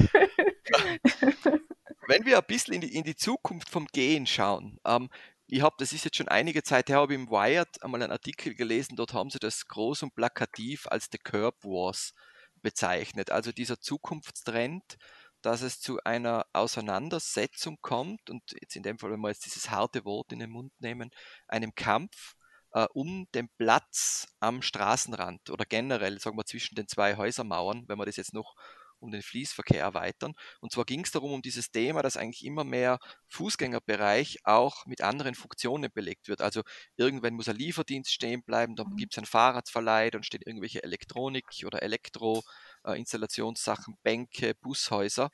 Wenn 2.07 2.24
wir 2.24 2.38
ein 2.38 2.44
bisschen 2.46 2.74
in 2.74 2.81
die, 2.81 2.94
in 2.94 3.05
die 3.05 3.16
Zukunft 3.16 3.68
vom 3.68 3.87
Gehen 3.87 4.27
schauen, 4.27 4.79
ähm, 4.85 5.09
ich 5.46 5.62
habe, 5.62 5.74
das 5.79 5.92
ist 5.92 6.05
jetzt 6.05 6.16
schon 6.16 6.29
einige 6.29 6.62
Zeit 6.62 6.88
her, 6.88 6.98
habe 6.98 7.12
ich 7.12 7.18
im 7.18 7.31
Wired 7.31 7.83
einmal 7.83 8.03
einen 8.03 8.12
Artikel 8.12 8.55
gelesen, 8.55 8.96
dort 8.96 9.12
haben 9.12 9.31
sie 9.31 9.38
das 9.38 9.66
groß 9.66 10.05
und 10.05 10.14
plakativ 10.14 10.87
als 10.88 11.09
The 11.12 11.18
Curb 11.18 11.64
Wars 11.64 12.14
bezeichnet. 12.62 13.31
Also 13.31 13.53
dieser 13.53 13.79
Zukunftstrend, 13.79 14.96
dass 15.44 15.61
es 15.61 15.78
zu 15.78 15.98
einer 16.04 16.46
Auseinandersetzung 16.54 17.76
kommt 17.83 18.30
und 18.30 18.42
jetzt 18.61 18.76
in 18.76 18.83
dem 18.83 18.98
Fall, 18.98 19.11
wenn 19.11 19.20
wir 19.20 19.28
jetzt 19.28 19.44
dieses 19.44 19.70
harte 19.70 20.04
Wort 20.07 20.33
in 20.33 20.38
den 20.38 20.50
Mund 20.50 20.72
nehmen, 20.80 21.11
einem 21.48 21.74
Kampf 21.74 22.35
äh, 22.72 22.87
um 22.94 23.28
den 23.35 23.50
Platz 23.59 24.26
am 24.40 24.62
Straßenrand 24.62 25.50
oder 25.50 25.66
generell, 25.66 26.18
sagen 26.18 26.38
wir, 26.38 26.46
zwischen 26.46 26.76
den 26.76 26.88
zwei 26.88 27.16
Häusermauern, 27.16 27.85
wenn 27.88 27.98
man 27.98 28.07
das 28.07 28.16
jetzt 28.16 28.33
noch 28.33 28.54
um 29.00 29.11
den 29.11 29.22
Fließverkehr 29.22 29.83
erweitern. 29.83 30.33
Und 30.61 30.72
zwar 30.72 30.87
ging 30.87 31.04
es 31.04 31.11
darum, 31.11 31.33
um 31.33 31.42
dieses 31.42 31.70
Thema, 31.70 32.00
dass 32.00 32.16
eigentlich 32.16 32.44
immer 32.44 32.64
mehr 32.64 32.98
Fußgängerbereich 33.28 34.38
auch 34.44 34.87
mit 34.87 35.02
anderen 35.02 35.35
Funktionen 35.35 35.90
belegt 35.92 36.28
wird. 36.28 36.40
Also 36.40 36.62
irgendwann 36.96 37.35
muss 37.35 37.48
ein 37.48 37.57
Lieferdienst 37.57 38.11
stehen 38.11 38.42
bleiben, 38.42 38.76
dann 38.76 38.88
mhm. 38.88 38.96
gibt 38.96 39.12
es 39.12 39.18
einen 39.18 39.26
Fahrradverleih, 39.26 40.11
dann 40.11 40.22
steht 40.22 40.46
irgendwelche 40.46 40.83
Elektronik 40.83 41.44
oder 41.66 41.83
Elektro 41.83 42.42
äh, 42.85 42.99
Installationssachen, 42.99 43.97
Bänke, 44.03 44.55
Bushäuser. 44.55 45.31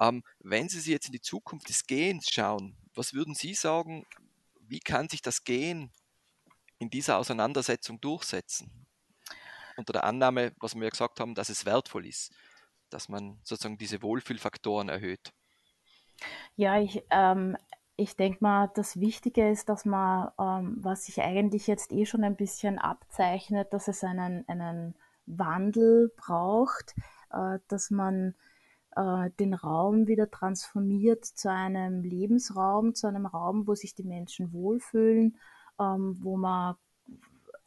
Ähm, 0.00 0.22
wenn 0.40 0.68
Sie 0.68 0.80
sich 0.80 0.92
jetzt 0.92 1.06
in 1.06 1.12
die 1.12 1.20
Zukunft 1.20 1.68
des 1.68 1.86
Gehens 1.86 2.30
schauen, 2.30 2.76
was 2.94 3.14
würden 3.14 3.34
Sie 3.34 3.54
sagen, 3.54 4.06
wie 4.60 4.80
kann 4.80 5.08
sich 5.08 5.22
das 5.22 5.44
Gehen 5.44 5.92
in 6.78 6.90
dieser 6.90 7.18
Auseinandersetzung 7.18 8.00
durchsetzen? 8.00 8.86
Unter 9.76 9.92
der 9.92 10.04
Annahme, 10.04 10.52
was 10.60 10.74
wir 10.74 10.84
ja 10.84 10.90
gesagt 10.90 11.20
haben, 11.20 11.34
dass 11.34 11.48
es 11.48 11.66
wertvoll 11.66 12.06
ist, 12.06 12.32
dass 12.90 13.08
man 13.08 13.38
sozusagen 13.42 13.76
diese 13.76 14.02
Wohlfühlfaktoren 14.02 14.88
erhöht. 14.88 15.32
Ja, 16.56 16.78
ich, 16.78 17.02
ähm, 17.10 17.56
ich 17.96 18.16
denke 18.16 18.38
mal, 18.40 18.70
das 18.74 19.00
Wichtige 19.00 19.50
ist, 19.50 19.68
dass 19.68 19.84
man, 19.84 20.30
ähm, 20.38 20.76
was 20.80 21.06
sich 21.06 21.20
eigentlich 21.20 21.66
jetzt 21.66 21.92
eh 21.92 22.06
schon 22.06 22.24
ein 22.24 22.36
bisschen 22.36 22.78
abzeichnet, 22.78 23.72
dass 23.72 23.88
es 23.88 24.04
einen, 24.04 24.48
einen 24.48 24.94
Wandel 25.26 26.12
braucht, 26.16 26.94
äh, 27.30 27.58
dass 27.68 27.90
man 27.90 28.34
äh, 28.96 29.30
den 29.40 29.54
Raum 29.54 30.06
wieder 30.06 30.30
transformiert 30.30 31.24
zu 31.24 31.50
einem 31.50 32.02
Lebensraum, 32.02 32.94
zu 32.94 33.06
einem 33.06 33.26
Raum, 33.26 33.66
wo 33.66 33.74
sich 33.74 33.94
die 33.94 34.04
Menschen 34.04 34.52
wohlfühlen, 34.52 35.36
ähm, 35.80 36.16
wo 36.20 36.36
man 36.36 36.76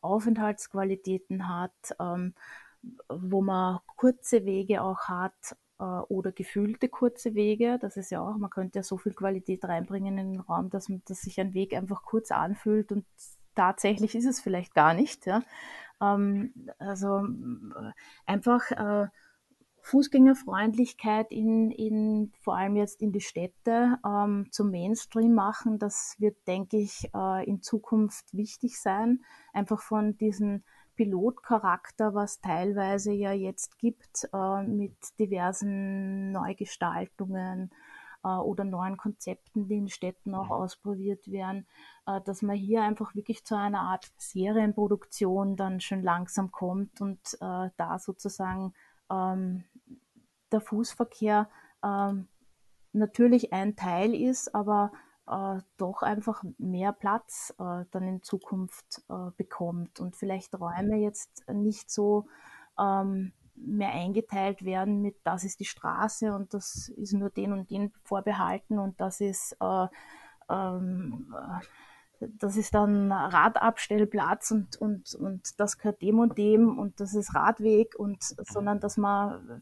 Aufenthaltsqualitäten 0.01 1.49
hat, 1.49 1.95
ähm, 1.99 2.33
wo 3.09 3.41
man 3.41 3.79
kurze 3.95 4.45
Wege 4.45 4.81
auch 4.81 5.09
hat 5.09 5.57
äh, 5.79 5.83
oder 5.83 6.31
gefühlte 6.31 6.87
kurze 6.87 7.35
Wege. 7.35 7.77
Das 7.81 7.97
ist 7.97 8.11
ja 8.11 8.21
auch, 8.21 8.37
man 8.37 8.49
könnte 8.49 8.79
ja 8.79 8.83
so 8.83 8.97
viel 8.97 9.13
Qualität 9.13 9.65
reinbringen 9.65 10.17
in 10.17 10.33
den 10.33 10.41
Raum, 10.41 10.69
dass, 10.69 10.91
dass 11.05 11.21
sich 11.21 11.39
ein 11.39 11.53
Weg 11.53 11.73
einfach 11.73 12.03
kurz 12.03 12.31
anfühlt 12.31 12.91
und 12.91 13.05
tatsächlich 13.55 14.15
ist 14.15 14.25
es 14.25 14.39
vielleicht 14.39 14.73
gar 14.73 14.93
nicht. 14.93 15.25
Ja. 15.25 15.41
Ähm, 16.01 16.53
also 16.79 17.23
einfach 18.25 18.71
äh, 18.71 19.07
Fußgängerfreundlichkeit 19.87 21.31
in, 21.31 21.71
in, 21.71 22.33
vor 22.41 22.57
allem 22.57 22.75
jetzt 22.75 23.01
in 23.01 23.13
die 23.13 23.21
Städte 23.21 23.97
ähm, 24.05 24.47
zum 24.51 24.69
Mainstream 24.69 25.33
machen, 25.33 25.79
das 25.79 26.15
wird, 26.19 26.35
denke 26.45 26.77
ich, 26.77 27.09
äh, 27.15 27.47
in 27.47 27.61
Zukunft 27.61 28.25
wichtig 28.33 28.81
sein. 28.81 29.21
Einfach 29.53 29.81
von 29.81 30.17
diesem 30.17 30.63
Pilotcharakter, 30.97 32.13
was 32.13 32.41
teilweise 32.41 33.13
ja 33.13 33.31
jetzt 33.31 33.77
gibt, 33.77 34.27
äh, 34.33 34.63
mit 34.63 34.97
diversen 35.19 36.33
Neugestaltungen 36.33 37.71
oder 38.27 38.63
neuen 38.63 38.97
Konzepten, 38.97 39.67
die 39.67 39.77
in 39.77 39.89
Städten 39.89 40.35
auch 40.35 40.45
mhm. 40.45 40.51
ausprobiert 40.51 41.29
werden, 41.31 41.67
äh, 42.05 42.21
dass 42.21 42.41
man 42.41 42.55
hier 42.55 42.83
einfach 42.83 43.15
wirklich 43.15 43.45
zu 43.45 43.55
einer 43.55 43.81
Art 43.81 44.11
Serienproduktion 44.17 45.55
dann 45.55 45.79
schon 45.79 46.01
langsam 46.01 46.51
kommt 46.51 47.01
und 47.01 47.19
äh, 47.41 47.69
da 47.77 47.99
sozusagen 47.99 48.73
ähm, 49.11 49.63
der 50.51 50.61
Fußverkehr 50.61 51.49
ähm, 51.83 52.27
natürlich 52.93 53.53
ein 53.53 53.75
Teil 53.75 54.13
ist, 54.13 54.53
aber 54.55 54.91
äh, 55.27 55.59
doch 55.77 56.03
einfach 56.03 56.43
mehr 56.57 56.93
Platz 56.93 57.53
äh, 57.59 57.85
dann 57.91 58.07
in 58.07 58.23
Zukunft 58.23 59.03
äh, 59.09 59.31
bekommt 59.35 59.99
und 59.99 60.15
vielleicht 60.15 60.55
Räume 60.59 60.97
jetzt 60.97 61.43
nicht 61.49 61.91
so 61.91 62.27
ähm, 62.79 63.33
mehr 63.57 63.91
eingeteilt 63.91 64.63
werden 64.63 65.01
mit, 65.01 65.17
das 65.23 65.43
ist 65.43 65.59
die 65.59 65.65
Straße 65.65 66.33
und 66.33 66.53
das 66.53 66.89
ist 66.89 67.13
nur 67.13 67.29
den 67.29 67.51
und 67.53 67.69
den 67.69 67.91
vorbehalten 68.03 68.79
und 68.79 68.99
das 69.01 69.19
ist 69.19 69.57
äh, 69.59 69.87
ähm, 70.49 71.33
das 72.19 72.57
ist 72.57 72.73
dann 72.73 73.11
Radabstellplatz 73.11 74.51
und, 74.51 74.75
und, 74.77 75.13
und 75.15 75.59
das 75.59 75.77
gehört 75.77 76.01
dem 76.01 76.19
und 76.19 76.37
dem 76.37 76.79
und 76.79 76.99
das 76.99 77.13
ist 77.13 77.35
Radweg 77.35 77.95
und, 77.97 78.23
sondern 78.23 78.79
dass 78.79 78.97
man 78.97 79.61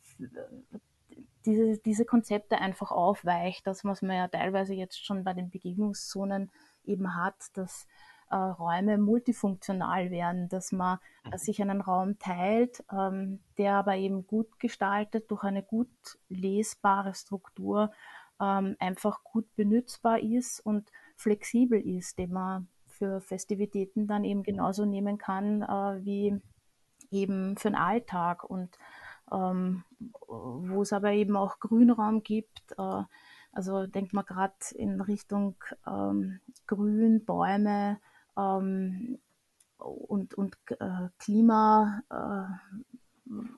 diese, 1.46 1.78
diese 1.80 2.06
Konzepte 2.06 2.58
einfach 2.58 2.92
aufweicht, 2.92 3.68
das, 3.68 3.84
was 3.84 4.02
man 4.02 4.16
ja 4.16 4.28
teilweise 4.28 4.74
jetzt 4.74 5.06
schon 5.06 5.24
bei 5.24 5.34
den 5.34 5.50
Begegnungszonen 5.50 6.52
eben 6.86 7.16
hat, 7.16 7.36
dass 7.54 7.88
äh, 8.30 8.36
Räume 8.36 8.98
multifunktional 8.98 10.12
werden, 10.12 10.50
dass 10.50 10.72
man 10.72 11.00
äh, 11.32 11.38
sich 11.38 11.62
einen 11.62 11.82
Raum 11.82 12.18
teilt, 12.20 12.84
ähm, 12.92 13.40
der 13.58 13.76
aber 13.76 13.96
eben 13.96 14.26
gut 14.28 14.60
gestaltet 14.60 15.30
durch 15.32 15.44
eine 15.44 15.64
gut 15.64 15.90
lesbare 16.30 17.14
Struktur 17.14 17.92
ähm, 18.42 18.76
einfach 18.80 19.24
gut 19.24 19.54
benutzbar 19.56 20.20
ist 20.20 20.60
und 20.60 20.92
flexibel 21.16 21.80
ist, 21.80 22.18
den 22.18 22.32
man 22.32 22.68
für 22.88 23.22
Festivitäten 23.22 24.08
dann 24.08 24.24
eben 24.24 24.44
genauso 24.44 24.86
nehmen 24.86 25.18
kann 25.18 25.62
äh, 25.62 26.06
wie 26.06 26.42
eben 27.12 27.58
für 27.58 27.70
den 27.70 27.76
Alltag 27.76 28.44
und 28.44 28.78
ähm, 29.32 29.84
wo 30.28 30.82
es 30.82 30.94
aber 30.94 31.12
eben 31.12 31.36
auch 31.36 31.60
Grünraum 31.60 32.24
gibt. 32.24 32.74
Äh, 32.78 33.04
also 33.52 33.88
denkt 33.88 34.14
man 34.14 34.26
gerade 34.26 34.54
in 34.76 35.00
Richtung 35.02 35.56
ähm, 35.88 36.40
Grün, 36.68 37.24
Bäume 37.24 38.00
ähm, 38.38 39.20
und, 39.78 40.34
und 40.34 40.56
äh, 40.80 41.10
Klima 41.20 42.02
äh, 42.10 42.76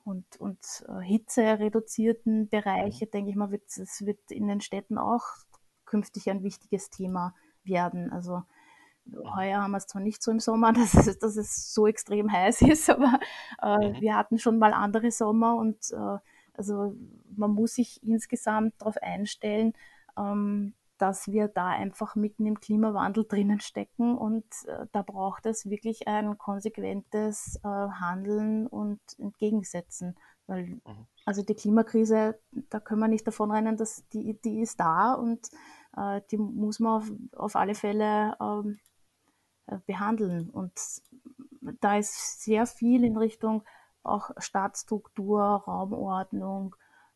und, 0.04 0.24
und 0.38 0.58
äh, 0.88 1.00
Hitze 1.02 1.58
reduzierten 1.58 2.48
Bereiche, 2.48 3.06
mhm. 3.06 3.10
denke 3.10 3.30
ich 3.30 3.36
mal, 3.36 3.50
wird 3.50 3.64
es 3.66 4.04
wird 4.04 4.30
in 4.30 4.48
den 4.48 4.60
Städten 4.60 4.98
auch 4.98 5.24
künftig 5.84 6.28
ein 6.30 6.42
wichtiges 6.42 6.90
Thema 6.90 7.34
werden. 7.64 8.10
Also 8.12 8.42
heuer 9.36 9.62
haben 9.62 9.70
wir 9.72 9.78
es 9.78 9.86
zwar 9.86 10.02
nicht 10.02 10.22
so 10.22 10.30
im 10.30 10.40
Sommer, 10.40 10.72
dass 10.74 10.94
es, 10.94 11.18
dass 11.18 11.36
es 11.36 11.72
so 11.72 11.86
extrem 11.86 12.30
heiß 12.30 12.62
ist, 12.62 12.90
aber 12.90 13.20
äh, 13.62 13.88
mhm. 13.88 14.00
wir 14.00 14.16
hatten 14.16 14.38
schon 14.38 14.58
mal 14.58 14.72
andere 14.72 15.10
Sommer 15.10 15.56
und 15.56 15.92
äh, 15.92 16.18
also 16.54 16.94
man 17.36 17.52
muss 17.52 17.74
sich 17.74 18.02
insgesamt 18.02 18.74
darauf 18.78 18.96
einstellen, 19.00 19.74
ähm, 20.18 20.74
dass 20.98 21.28
wir 21.28 21.48
da 21.48 21.68
einfach 21.68 22.16
mitten 22.16 22.46
im 22.46 22.60
Klimawandel 22.60 23.24
drinnen 23.26 23.60
stecken 23.60 24.16
und 24.16 24.44
äh, 24.66 24.86
da 24.92 25.02
braucht 25.02 25.46
es 25.46 25.70
wirklich 25.70 26.08
ein 26.08 26.36
konsequentes 26.38 27.56
äh, 27.64 27.68
Handeln 27.68 28.66
und 28.66 29.00
Entgegensetzen. 29.18 30.16
Weil, 30.46 30.64
mhm. 30.66 31.06
also 31.24 31.42
die 31.42 31.54
Klimakrise, 31.54 32.38
da 32.70 32.80
können 32.80 33.00
wir 33.00 33.08
nicht 33.08 33.26
davon 33.26 33.50
rennen, 33.50 33.76
dass 33.76 34.06
die, 34.08 34.40
die 34.40 34.60
ist 34.60 34.80
da 34.80 35.14
und 35.14 35.48
äh, 35.96 36.20
die 36.30 36.38
muss 36.38 36.80
man 36.80 37.02
auf, 37.02 37.12
auf 37.36 37.56
alle 37.56 37.74
Fälle 37.74 38.36
ähm, 38.40 38.78
äh, 39.66 39.78
behandeln. 39.86 40.50
Und 40.50 40.72
da 41.80 41.98
ist 41.98 42.42
sehr 42.42 42.66
viel 42.66 43.04
in 43.04 43.16
Richtung 43.16 43.62
auch 44.02 44.30
Stadtstruktur, 44.38 45.42
Raumordnung, 45.42 46.74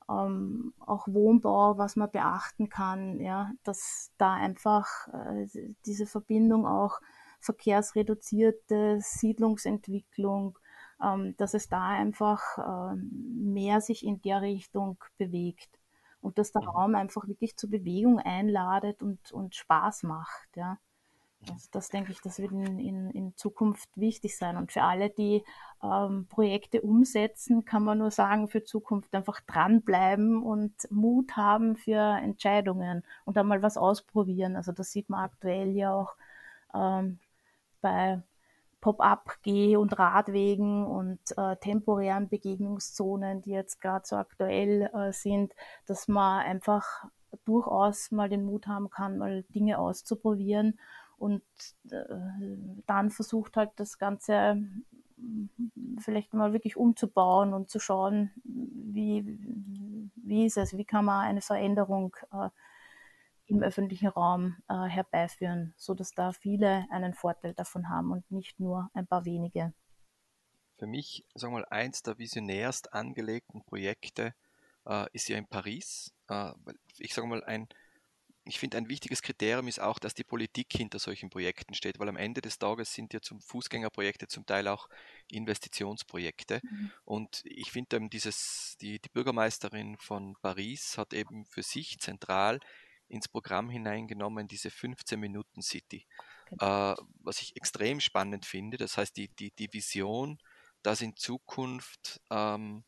ähm, 0.08 0.74
auch 0.80 1.06
Wohnbau, 1.08 1.78
was 1.78 1.96
man 1.96 2.10
beachten 2.10 2.68
kann, 2.68 3.20
ja, 3.20 3.50
dass 3.64 4.12
da 4.18 4.34
einfach 4.34 5.08
äh, 5.08 5.46
diese 5.86 6.06
Verbindung 6.06 6.66
auch 6.66 7.00
verkehrsreduzierte 7.40 8.98
Siedlungsentwicklung, 9.00 10.58
ähm, 11.02 11.36
dass 11.36 11.54
es 11.54 11.68
da 11.68 11.88
einfach 11.88 12.58
äh, 12.58 12.96
mehr 12.96 13.80
sich 13.80 14.04
in 14.04 14.20
der 14.22 14.42
Richtung 14.42 15.02
bewegt 15.18 15.70
und 16.20 16.38
dass 16.38 16.52
der 16.52 16.62
mhm. 16.62 16.68
Raum 16.68 16.94
einfach 16.94 17.26
wirklich 17.26 17.56
zur 17.56 17.70
Bewegung 17.70 18.18
einladet 18.18 19.02
und, 19.02 19.32
und 19.32 19.54
Spaß 19.54 20.04
macht, 20.04 20.56
ja. 20.56 20.78
Also 21.50 21.68
das 21.72 21.88
denke 21.88 22.12
ich, 22.12 22.20
das 22.20 22.38
wird 22.38 22.52
in, 22.52 22.78
in, 22.78 23.10
in 23.10 23.36
Zukunft 23.36 23.88
wichtig 23.96 24.36
sein. 24.36 24.56
Und 24.56 24.72
für 24.72 24.82
alle, 24.82 25.10
die 25.10 25.44
ähm, 25.82 26.26
Projekte 26.28 26.82
umsetzen, 26.82 27.64
kann 27.64 27.82
man 27.82 27.98
nur 27.98 28.10
sagen, 28.10 28.48
für 28.48 28.62
Zukunft 28.62 29.14
einfach 29.14 29.40
dranbleiben 29.40 30.42
und 30.42 30.72
Mut 30.90 31.36
haben 31.36 31.76
für 31.76 32.18
Entscheidungen 32.22 33.04
und 33.24 33.36
einmal 33.36 33.62
was 33.62 33.76
ausprobieren. 33.76 34.56
Also 34.56 34.72
das 34.72 34.92
sieht 34.92 35.08
man 35.10 35.24
aktuell 35.24 35.70
ja 35.70 35.92
auch 35.92 36.14
ähm, 36.74 37.18
bei 37.80 38.22
Pop-up 38.80 39.38
Geh- 39.42 39.76
und 39.76 39.98
Radwegen 39.98 40.84
und 40.86 41.20
äh, 41.36 41.56
temporären 41.56 42.28
Begegnungszonen, 42.28 43.42
die 43.42 43.50
jetzt 43.50 43.80
gerade 43.80 44.04
so 44.06 44.16
aktuell 44.16 44.90
äh, 44.92 45.12
sind, 45.12 45.54
dass 45.86 46.08
man 46.08 46.44
einfach 46.44 47.04
durchaus 47.44 48.10
mal 48.10 48.28
den 48.28 48.44
Mut 48.44 48.66
haben 48.66 48.90
kann, 48.90 49.18
mal 49.18 49.44
Dinge 49.54 49.78
auszuprobieren 49.78 50.78
und 51.22 51.42
äh, 51.88 52.04
dann 52.86 53.10
versucht 53.10 53.56
halt 53.56 53.70
das 53.76 53.96
Ganze 53.96 54.66
vielleicht 56.00 56.34
mal 56.34 56.52
wirklich 56.52 56.76
umzubauen 56.76 57.54
und 57.54 57.70
zu 57.70 57.78
schauen, 57.78 58.32
wie, 58.42 59.38
wie 60.16 60.46
ist 60.46 60.56
es, 60.56 60.76
wie 60.76 60.84
kann 60.84 61.04
man 61.04 61.24
eine 61.24 61.40
Veränderung 61.40 62.16
äh, 62.32 62.48
im 63.46 63.62
öffentlichen 63.62 64.08
Raum 64.08 64.56
äh, 64.68 64.88
herbeiführen, 64.88 65.74
sodass 65.76 66.10
da 66.10 66.32
viele 66.32 66.86
einen 66.90 67.14
Vorteil 67.14 67.54
davon 67.54 67.88
haben 67.88 68.10
und 68.10 68.28
nicht 68.32 68.58
nur 68.58 68.90
ein 68.92 69.06
paar 69.06 69.24
wenige. 69.24 69.72
Für 70.76 70.88
mich, 70.88 71.24
sagen 71.36 71.54
wir 71.54 71.60
mal, 71.60 71.68
eins 71.70 72.02
der 72.02 72.18
visionärst 72.18 72.92
angelegten 72.92 73.62
Projekte 73.62 74.34
äh, 74.86 75.06
ist 75.12 75.28
ja 75.28 75.38
in 75.38 75.46
Paris. 75.46 76.12
Äh, 76.28 76.50
ich 76.98 77.14
sage 77.14 77.28
mal, 77.28 77.44
ein 77.44 77.68
ich 78.44 78.58
finde, 78.58 78.76
ein 78.76 78.88
wichtiges 78.88 79.22
Kriterium 79.22 79.68
ist 79.68 79.80
auch, 79.80 79.98
dass 79.98 80.14
die 80.14 80.24
Politik 80.24 80.68
hinter 80.72 80.98
solchen 80.98 81.30
Projekten 81.30 81.74
steht, 81.74 82.00
weil 82.00 82.08
am 82.08 82.16
Ende 82.16 82.40
des 82.40 82.58
Tages 82.58 82.92
sind 82.92 83.12
ja 83.12 83.20
zum 83.20 83.40
Fußgängerprojekte 83.40 84.26
zum 84.26 84.46
Teil 84.46 84.66
auch 84.66 84.88
Investitionsprojekte. 85.30 86.60
Mhm. 86.62 86.90
Und 87.04 87.42
ich 87.44 87.70
finde 87.70 87.96
eben 87.96 88.10
dieses, 88.10 88.76
die, 88.80 88.98
die 88.98 89.08
Bürgermeisterin 89.10 89.96
von 89.96 90.36
Paris 90.42 90.98
hat 90.98 91.14
eben 91.14 91.46
für 91.46 91.62
sich 91.62 91.98
zentral 92.00 92.58
ins 93.08 93.28
Programm 93.28 93.70
hineingenommen, 93.70 94.48
diese 94.48 94.70
15 94.70 95.20
Minuten 95.20 95.62
City. 95.62 96.04
Genau. 96.50 96.92
Äh, 96.92 96.96
was 97.20 97.40
ich 97.40 97.54
extrem 97.56 98.00
spannend 98.00 98.44
finde. 98.44 98.76
Das 98.76 98.96
heißt, 98.96 99.16
die, 99.16 99.28
die, 99.28 99.52
die 99.52 99.72
Vision, 99.72 100.38
dass 100.82 101.00
in 101.00 101.16
Zukunft 101.16 102.20
ähm, 102.30 102.82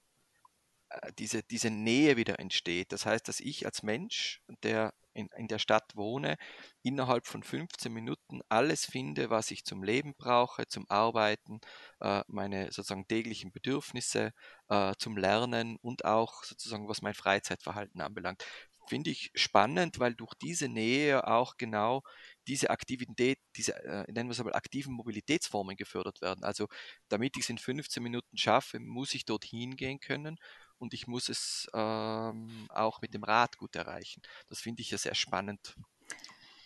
äh, 0.89 1.13
diese, 1.19 1.45
diese 1.45 1.71
Nähe 1.71 2.17
wieder 2.17 2.41
entsteht. 2.41 2.91
Das 2.91 3.07
heißt, 3.07 3.29
dass 3.29 3.39
ich 3.39 3.67
als 3.67 3.85
Mensch, 3.85 4.43
der 4.65 4.93
in, 5.15 5.29
in 5.37 5.49
der 5.49 5.59
Stadt 5.59 5.97
wohne, 5.97 6.37
innerhalb 6.83 7.27
von 7.27 7.43
15 7.43 7.93
Minuten 7.93 8.41
alles 8.49 8.85
finde, 8.85 9.31
was 9.31 9.51
ich 9.51 9.65
zum 9.65 9.83
Leben 9.83 10.15
brauche, 10.17 10.67
zum 10.67 10.89
Arbeiten, 10.91 11.61
äh, 12.01 12.23
meine 12.29 12.67
sozusagen 12.73 13.07
täglichen 13.07 13.53
Bedürfnisse, 13.53 14.33
äh, 14.69 14.95
zum 14.99 15.17
Lernen 15.17 15.77
und 15.81 16.05
auch 16.05 16.45
sozusagen, 16.45 16.89
was 16.89 17.03
mein 17.03 17.15
Freizeitverhalten 17.15 18.01
anbelangt. 18.01 18.45
Finde 18.87 19.11
ich 19.11 19.31
spannend, 19.35 19.99
weil 19.99 20.15
durch 20.15 20.35
diese 20.35 20.69
Nähe 20.69 21.27
auch 21.27 21.57
genau 21.57 22.03
diese 22.47 22.69
Aktivität, 22.69 23.39
diese, 23.57 23.75
äh, 23.83 24.05
nennen 24.13 24.29
wir 24.29 24.33
es 24.33 24.45
mal, 24.45 24.53
aktiven 24.53 24.93
Mobilitätsformen 24.93 25.77
gefördert 25.77 26.21
werden. 26.21 26.45
Also 26.45 26.69
damit 27.09 27.37
ich 27.37 27.45
es 27.45 27.51
in 27.51 27.59
15 27.59 28.03
Minuten 28.03 28.37
schaffe, 28.37 28.81
muss 28.81 29.15
ich 29.15 29.25
dorthin 29.25 29.77
gehen 29.77 30.01
können 30.01 30.39
und 30.79 30.95
ich 30.95 31.07
muss 31.07 31.29
es 31.29 31.69
ähm, 31.75 32.67
auch 32.71 33.01
mit 33.01 33.15
dem 33.15 33.25
Rad 33.25 33.59
gut 33.59 33.77
erreichen. 33.77 34.23
Das 34.49 34.61
finde 34.61 34.83
ich 34.83 34.91
ja 34.91 34.99
sehr 34.99 35.15
spannend. 35.15 35.77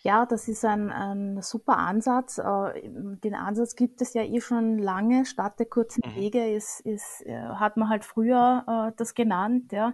Ja, 0.01 0.25
das 0.25 0.47
ist 0.47 0.63
ein, 0.63 0.91
ein 0.91 1.41
super 1.41 1.77
Ansatz. 1.77 2.37
Äh, 2.37 2.89
den 2.89 3.35
Ansatz 3.35 3.75
gibt 3.75 4.01
es 4.01 4.13
ja 4.13 4.23
eh 4.23 4.39
schon 4.39 4.77
lange. 4.79 5.25
Stadt 5.25 5.59
der 5.59 5.65
kurzen 5.65 6.01
mhm. 6.05 6.15
Wege 6.15 6.49
ist, 6.53 6.79
ist, 6.81 7.25
äh, 7.25 7.37
hat 7.37 7.75
man 7.75 7.89
halt 7.89 8.05
früher 8.05 8.63
äh, 8.65 8.95
das 8.95 9.13
genannt. 9.13 9.73
Ja. 9.73 9.93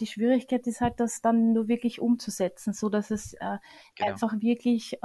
Die 0.00 0.06
Schwierigkeit 0.06 0.66
ist 0.66 0.80
halt, 0.80 0.98
das 0.98 1.22
dann 1.22 1.52
nur 1.52 1.68
wirklich 1.68 2.00
umzusetzen, 2.00 2.72
so 2.72 2.88
dass 2.88 3.10
es 3.10 3.36
genau. 3.38 3.56
einfach 3.98 4.32
wirklich 4.40 4.98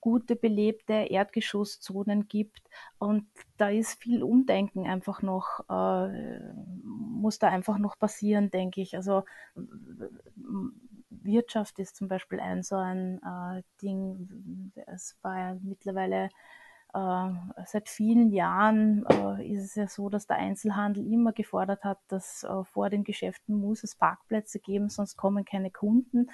gute 0.00 0.36
belebte 0.36 0.92
Erdgeschosszonen 0.92 2.28
gibt. 2.28 2.62
Und 2.98 3.26
da 3.56 3.68
ist 3.68 4.00
viel 4.00 4.22
Umdenken 4.22 4.86
einfach 4.86 5.22
noch, 5.22 5.60
äh, 5.68 6.38
muss 6.84 7.38
da 7.38 7.48
einfach 7.48 7.78
noch 7.78 7.98
passieren, 7.98 8.50
denke 8.50 8.80
ich. 8.80 8.96
Also 8.96 9.24
Wirtschaft 11.10 11.78
ist 11.78 11.96
zum 11.96 12.08
Beispiel 12.08 12.40
ein 12.40 12.62
so 12.62 12.76
ein 12.76 13.20
äh, 13.22 13.62
Ding. 13.82 14.72
Es 14.86 15.16
war 15.22 15.38
ja 15.38 15.56
mittlerweile 15.62 16.28
äh, 16.94 17.28
seit 17.66 17.88
vielen 17.88 18.30
Jahren 18.30 19.04
äh, 19.06 19.46
ist 19.52 19.64
es 19.64 19.74
ja 19.74 19.86
so, 19.88 20.08
dass 20.08 20.26
der 20.26 20.38
Einzelhandel 20.38 21.06
immer 21.12 21.32
gefordert 21.32 21.84
hat, 21.84 21.98
dass 22.08 22.44
äh, 22.44 22.64
vor 22.64 22.88
den 22.88 23.04
Geschäften 23.04 23.54
muss 23.56 23.84
es 23.84 23.94
Parkplätze 23.94 24.58
geben, 24.58 24.88
sonst 24.88 25.16
kommen 25.16 25.44
keine 25.44 25.70
Kunden. 25.70 26.30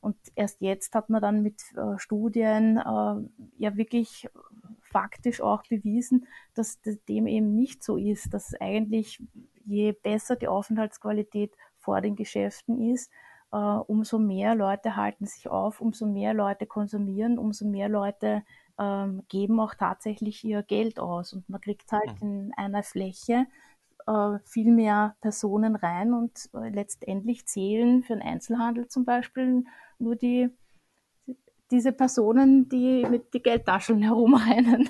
Und 0.00 0.16
erst 0.34 0.60
jetzt 0.60 0.94
hat 0.94 1.10
man 1.10 1.20
dann 1.20 1.42
mit 1.42 1.60
äh, 1.76 1.98
Studien 1.98 2.78
äh, 2.78 3.44
ja 3.58 3.76
wirklich 3.76 4.28
faktisch 4.80 5.40
auch 5.40 5.62
bewiesen, 5.68 6.26
dass 6.54 6.80
dem 7.08 7.26
eben 7.26 7.54
nicht 7.54 7.82
so 7.84 7.96
ist, 7.96 8.32
dass 8.34 8.54
eigentlich 8.60 9.22
je 9.64 9.92
besser 9.92 10.36
die 10.36 10.48
Aufenthaltsqualität 10.48 11.54
vor 11.78 12.00
den 12.00 12.16
Geschäften 12.16 12.92
ist, 12.92 13.10
äh, 13.52 13.56
umso 13.56 14.18
mehr 14.18 14.54
Leute 14.54 14.96
halten 14.96 15.26
sich 15.26 15.48
auf, 15.48 15.80
umso 15.80 16.06
mehr 16.06 16.34
Leute 16.34 16.66
konsumieren, 16.66 17.38
umso 17.38 17.66
mehr 17.66 17.88
Leute 17.88 18.42
ähm, 18.78 19.22
geben 19.28 19.60
auch 19.60 19.74
tatsächlich 19.74 20.44
ihr 20.44 20.62
Geld 20.62 20.98
aus. 20.98 21.32
Und 21.32 21.48
man 21.48 21.60
kriegt 21.60 21.90
halt 21.92 22.22
mhm. 22.22 22.28
in 22.28 22.52
einer 22.56 22.82
Fläche 22.82 23.46
äh, 24.06 24.38
viel 24.44 24.72
mehr 24.72 25.16
Personen 25.20 25.76
rein 25.76 26.12
und 26.14 26.50
äh, 26.54 26.68
letztendlich 26.70 27.46
zählen 27.46 28.02
für 28.02 28.14
den 28.14 28.22
Einzelhandel 28.22 28.88
zum 28.88 29.04
Beispiel 29.04 29.64
nur 30.00 30.16
die 30.16 30.50
diese 31.70 31.92
Personen, 31.92 32.68
die 32.68 33.06
mit 33.08 33.32
die 33.32 33.42
Geldtaschen 33.42 34.02
herumrennen. 34.02 34.88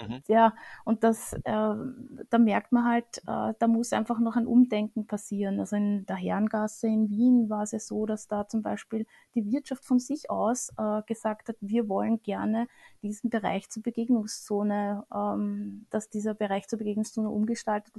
Mhm. 0.00 0.22
Ja, 0.26 0.54
und 0.84 1.04
das, 1.04 1.32
äh, 1.32 1.40
da 1.44 2.38
merkt 2.38 2.72
man 2.72 2.84
halt, 2.84 3.18
äh, 3.26 3.54
da 3.58 3.68
muss 3.68 3.92
einfach 3.92 4.18
noch 4.18 4.36
ein 4.36 4.46
Umdenken 4.46 5.06
passieren. 5.06 5.60
Also 5.60 5.76
in 5.76 6.04
der 6.06 6.16
Herrengasse 6.16 6.88
in 6.88 7.08
Wien 7.08 7.48
war 7.48 7.62
es 7.62 7.72
ja 7.72 7.78
so, 7.78 8.04
dass 8.04 8.26
da 8.26 8.48
zum 8.48 8.62
Beispiel 8.62 9.06
die 9.34 9.50
Wirtschaft 9.50 9.84
von 9.84 10.00
sich 10.00 10.30
aus 10.30 10.70
äh, 10.76 11.02
gesagt 11.06 11.48
hat, 11.48 11.56
wir 11.60 11.88
wollen 11.88 12.20
gerne 12.22 12.66
diesen 13.02 13.30
Bereich 13.30 13.70
zur 13.70 13.84
Begegnungszone, 13.84 15.04
ähm, 15.14 15.86
dass 15.90 16.10
dieser 16.10 16.34
Bereich 16.34 16.66
zur 16.66 16.80
Begegnungszone 16.80 17.30
umgestaltet 17.30 17.94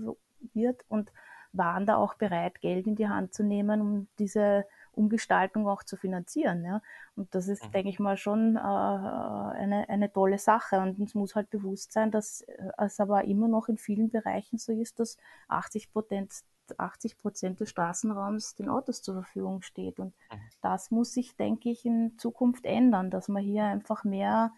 wird 0.54 0.84
und 0.90 1.12
waren 1.54 1.86
da 1.86 1.96
auch 1.96 2.16
bereit, 2.16 2.62
Geld 2.62 2.86
in 2.86 2.96
die 2.96 3.08
Hand 3.08 3.34
zu 3.34 3.44
nehmen, 3.44 3.82
um 3.82 4.08
diese 4.20 4.66
Umgestaltung 5.00 5.68
auch 5.68 5.84
zu 5.84 5.98
finanzieren. 5.98 6.64
Ja? 6.64 6.82
Und 7.16 7.34
das 7.34 7.48
ist, 7.48 7.66
mhm. 7.66 7.72
denke 7.72 7.90
ich 7.90 8.00
mal, 8.00 8.18
schon 8.18 8.56
äh, 8.56 8.60
eine, 8.60 9.86
eine 9.88 10.12
tolle 10.12 10.38
Sache. 10.38 10.80
Und 10.80 11.00
uns 11.00 11.16
muss 11.16 11.36
halt 11.36 11.50
bewusst 11.50 11.94
sein, 11.94 12.12
dass 12.12 12.42
äh, 12.42 12.70
es 12.78 13.00
aber 13.00 13.24
immer 13.26 13.48
noch 13.48 13.70
in 13.70 13.78
vielen 13.78 14.10
Bereichen 14.10 14.58
so 14.58 14.72
ist, 14.74 15.00
dass 15.00 15.18
80 15.48 15.92
Prozent 15.92 16.44
80 16.78 17.18
Prozent 17.18 17.60
des 17.60 17.72
Straßenraums 17.72 18.54
den 18.54 18.70
Autos 18.70 19.02
zur 19.02 19.16
Verfügung 19.16 19.64
steht. 19.64 20.00
Und 20.00 20.14
mhm. 20.32 20.38
das 20.62 20.92
muss 20.92 21.14
sich, 21.14 21.36
denke 21.36 21.70
ich, 21.72 21.84
in 21.84 22.16
Zukunft 22.20 22.66
ändern, 22.66 23.10
dass 23.10 23.28
man 23.28 23.42
hier 23.42 23.64
einfach 23.64 24.04
mehr 24.04 24.54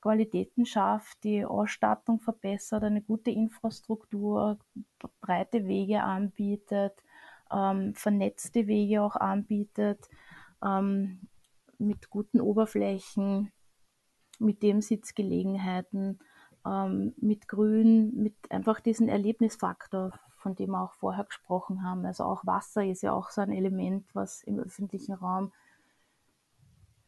Qualitäten 0.00 0.64
schafft, 0.64 1.22
die 1.24 1.44
Ausstattung 1.44 2.20
verbessert, 2.20 2.82
eine 2.82 3.02
gute 3.02 3.30
Infrastruktur, 3.30 4.58
breite 5.20 5.66
Wege 5.66 6.02
anbietet, 6.02 6.94
ähm, 7.52 7.94
vernetzte 7.94 8.66
Wege 8.66 9.02
auch 9.02 9.16
anbietet, 9.16 10.08
ähm, 10.64 11.20
mit 11.78 12.10
guten 12.10 12.40
Oberflächen, 12.40 13.52
mit 14.38 14.62
dem 14.62 14.80
Sitzgelegenheiten, 14.80 16.18
ähm, 16.66 17.14
mit 17.18 17.48
Grün, 17.48 18.14
mit 18.14 18.34
einfach 18.50 18.80
diesen 18.80 19.08
Erlebnisfaktor, 19.08 20.12
von 20.36 20.54
dem 20.54 20.70
wir 20.70 20.82
auch 20.82 20.94
vorher 20.94 21.24
gesprochen 21.24 21.82
haben. 21.82 22.04
Also 22.04 22.24
auch 22.24 22.46
Wasser 22.46 22.84
ist 22.84 23.02
ja 23.02 23.12
auch 23.12 23.30
so 23.30 23.40
ein 23.40 23.52
Element, 23.52 24.06
was 24.14 24.42
im 24.42 24.58
öffentlichen 24.58 25.14
Raum 25.14 25.52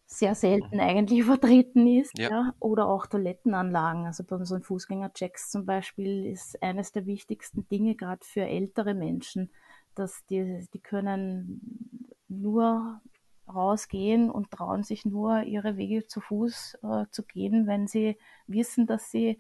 sehr 0.07 0.35
selten 0.35 0.77
mhm. 0.77 0.81
eigentlich 0.81 1.25
vertreten 1.25 1.87
ist. 1.87 2.19
Ja. 2.19 2.31
ja. 2.31 2.55
Oder 2.61 2.87
auch 2.87 3.07
Toilettenanlagen. 3.07 4.07
Also 4.07 4.25
bei 4.25 4.37
unseren 4.37 4.63
Fußgängerchecks 4.63 5.51
zum 5.51 5.65
Beispiel 5.67 6.27
ist 6.27 6.63
eines 6.63 6.93
der 6.93 7.07
wichtigsten 7.07 7.67
Dinge, 7.69 7.95
gerade 7.95 8.25
für 8.25 8.43
ältere 8.43 8.95
Menschen, 8.95 9.51
dass 9.95 10.25
die, 10.27 10.67
die 10.73 10.81
können 10.81 12.13
nur 12.29 13.01
rausgehen 13.49 14.31
und 14.31 14.51
trauen 14.51 14.83
sich 14.83 15.05
nur 15.05 15.43
ihre 15.43 15.77
Wege 15.77 16.07
zu 16.07 16.21
Fuß 16.21 16.79
äh, 16.83 17.05
zu 17.11 17.23
gehen, 17.25 17.67
wenn 17.67 17.87
sie 17.87 18.17
wissen, 18.47 18.87
dass 18.87 19.11
sie 19.11 19.39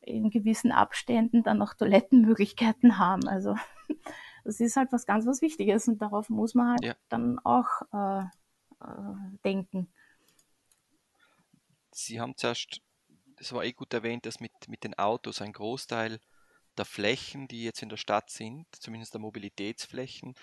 in 0.00 0.30
gewissen 0.30 0.72
Abständen 0.72 1.42
dann 1.42 1.62
auch 1.62 1.74
Toilettenmöglichkeiten 1.74 2.98
haben. 2.98 3.26
Also 3.26 3.56
das 4.44 4.60
ist 4.60 4.76
halt 4.76 4.92
was 4.92 5.06
ganz 5.06 5.26
was 5.26 5.40
Wichtiges 5.40 5.88
und 5.88 6.02
darauf 6.02 6.28
muss 6.28 6.54
man 6.54 6.70
halt 6.72 6.84
ja. 6.84 6.94
dann 7.08 7.38
auch 7.38 7.68
äh, 7.92 8.24
äh, 8.84 9.14
denken. 9.44 9.88
Sie 11.90 12.20
haben 12.20 12.36
zuerst, 12.36 12.80
das 13.36 13.52
war 13.52 13.64
eh 13.64 13.72
gut 13.72 13.94
erwähnt, 13.94 14.26
dass 14.26 14.40
mit, 14.40 14.52
mit 14.68 14.84
den 14.84 14.98
Autos 14.98 15.40
ein 15.40 15.52
Großteil 15.52 16.20
der 16.78 16.84
Flächen, 16.84 17.48
die 17.48 17.64
jetzt 17.64 17.82
in 17.82 17.88
der 17.88 17.96
Stadt 17.96 18.30
sind, 18.30 18.66
zumindest 18.78 19.14
der 19.14 19.20
Mobilitätsflächen, 19.20 20.34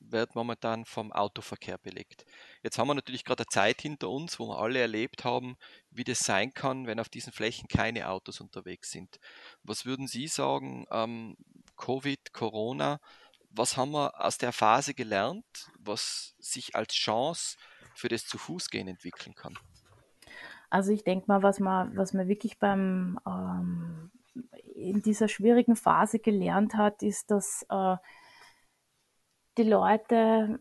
wird 0.00 0.34
momentan 0.34 0.84
vom 0.84 1.12
Autoverkehr 1.12 1.78
belegt. 1.78 2.24
Jetzt 2.62 2.78
haben 2.78 2.88
wir 2.88 2.94
natürlich 2.94 3.24
gerade 3.24 3.42
eine 3.42 3.48
Zeit 3.48 3.80
hinter 3.80 4.10
uns, 4.10 4.38
wo 4.38 4.48
wir 4.48 4.58
alle 4.58 4.80
erlebt 4.80 5.24
haben, 5.24 5.56
wie 5.90 6.04
das 6.04 6.20
sein 6.20 6.52
kann, 6.52 6.86
wenn 6.86 7.00
auf 7.00 7.08
diesen 7.08 7.32
Flächen 7.32 7.68
keine 7.68 8.08
Autos 8.08 8.40
unterwegs 8.40 8.90
sind. 8.90 9.18
Was 9.62 9.86
würden 9.86 10.06
Sie 10.06 10.28
sagen, 10.28 10.86
ähm, 10.90 11.36
Covid, 11.76 12.32
Corona, 12.32 13.00
was 13.50 13.76
haben 13.76 13.92
wir 13.92 14.24
aus 14.24 14.38
der 14.38 14.52
Phase 14.52 14.94
gelernt, 14.94 15.70
was 15.78 16.34
sich 16.38 16.74
als 16.74 16.94
Chance 16.94 17.56
für 17.94 18.08
das 18.08 18.26
Zu-Fuß-Gehen 18.26 18.88
entwickeln 18.88 19.34
kann? 19.34 19.56
Also 20.70 20.90
ich 20.90 21.04
denke 21.04 21.26
mal, 21.28 21.42
was 21.42 21.60
man, 21.60 21.96
was 21.96 22.14
man 22.14 22.26
wirklich 22.26 22.58
beim 22.58 23.18
ähm, 23.26 24.10
in 24.74 25.02
dieser 25.02 25.28
schwierigen 25.28 25.76
Phase 25.76 26.18
gelernt 26.18 26.74
hat, 26.74 27.02
ist, 27.02 27.30
dass 27.30 27.64
äh, 27.68 27.96
die 29.56 29.62
Leute 29.62 30.60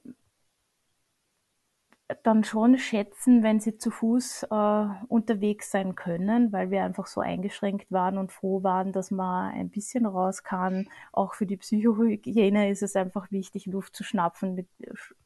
dann 2.21 2.43
schon 2.43 2.78
schätzen, 2.78 3.43
wenn 3.43 3.59
sie 3.59 3.78
zu 3.78 3.89
Fuß 3.89 4.43
äh, 4.51 4.86
unterwegs 5.07 5.71
sein 5.71 5.95
können, 5.95 6.51
weil 6.51 6.69
wir 6.69 6.84
einfach 6.84 7.07
so 7.07 7.21
eingeschränkt 7.21 7.91
waren 7.91 8.17
und 8.17 8.32
froh 8.32 8.61
waren, 8.61 8.91
dass 8.91 9.09
man 9.09 9.53
ein 9.53 9.69
bisschen 9.69 10.05
raus 10.05 10.43
kann. 10.43 10.88
Auch 11.11 11.34
für 11.34 11.45
die 11.45 11.57
Psychohygiene 11.57 12.69
ist 12.69 12.84
es 12.84 12.95
einfach 12.95 13.32
wichtig, 13.32 13.65
Luft 13.65 13.95
zu 13.95 14.03
schnappen, 14.03 14.67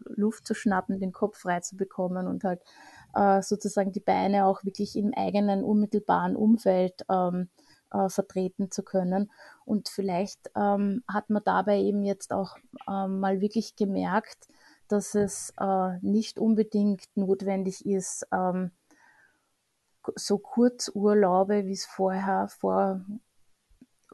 Luft 0.05 0.47
zu 0.47 0.53
schnappen, 0.53 0.99
den 0.99 1.11
Kopf 1.11 1.39
frei 1.39 1.59
zu 1.59 1.75
bekommen 1.75 2.27
und 2.27 2.43
halt 2.43 2.61
äh, 3.15 3.41
sozusagen 3.41 3.91
die 3.91 3.99
Beine 3.99 4.45
auch 4.45 4.63
wirklich 4.63 4.95
im 4.95 5.13
eigenen 5.15 5.63
unmittelbaren 5.63 6.35
Umfeld 6.35 7.05
ähm, 7.09 7.49
äh, 7.91 8.09
vertreten 8.09 8.71
zu 8.71 8.83
können. 8.83 9.31
Und 9.65 9.89
vielleicht 9.89 10.51
ähm, 10.55 11.03
hat 11.07 11.29
man 11.29 11.43
dabei 11.45 11.79
eben 11.79 12.03
jetzt 12.03 12.31
auch 12.31 12.57
ähm, 12.89 13.19
mal 13.19 13.41
wirklich 13.41 13.75
gemerkt, 13.75 14.47
dass 14.87 15.15
es 15.15 15.53
äh, 15.59 15.97
nicht 16.01 16.39
unbedingt 16.39 17.05
notwendig 17.15 17.85
ist, 17.85 18.27
ähm, 18.31 18.71
so 20.15 20.37
Kurzurlaube, 20.37 21.65
wie 21.65 21.73
es 21.73 21.85
vorher 21.85 22.47
vor 22.47 23.01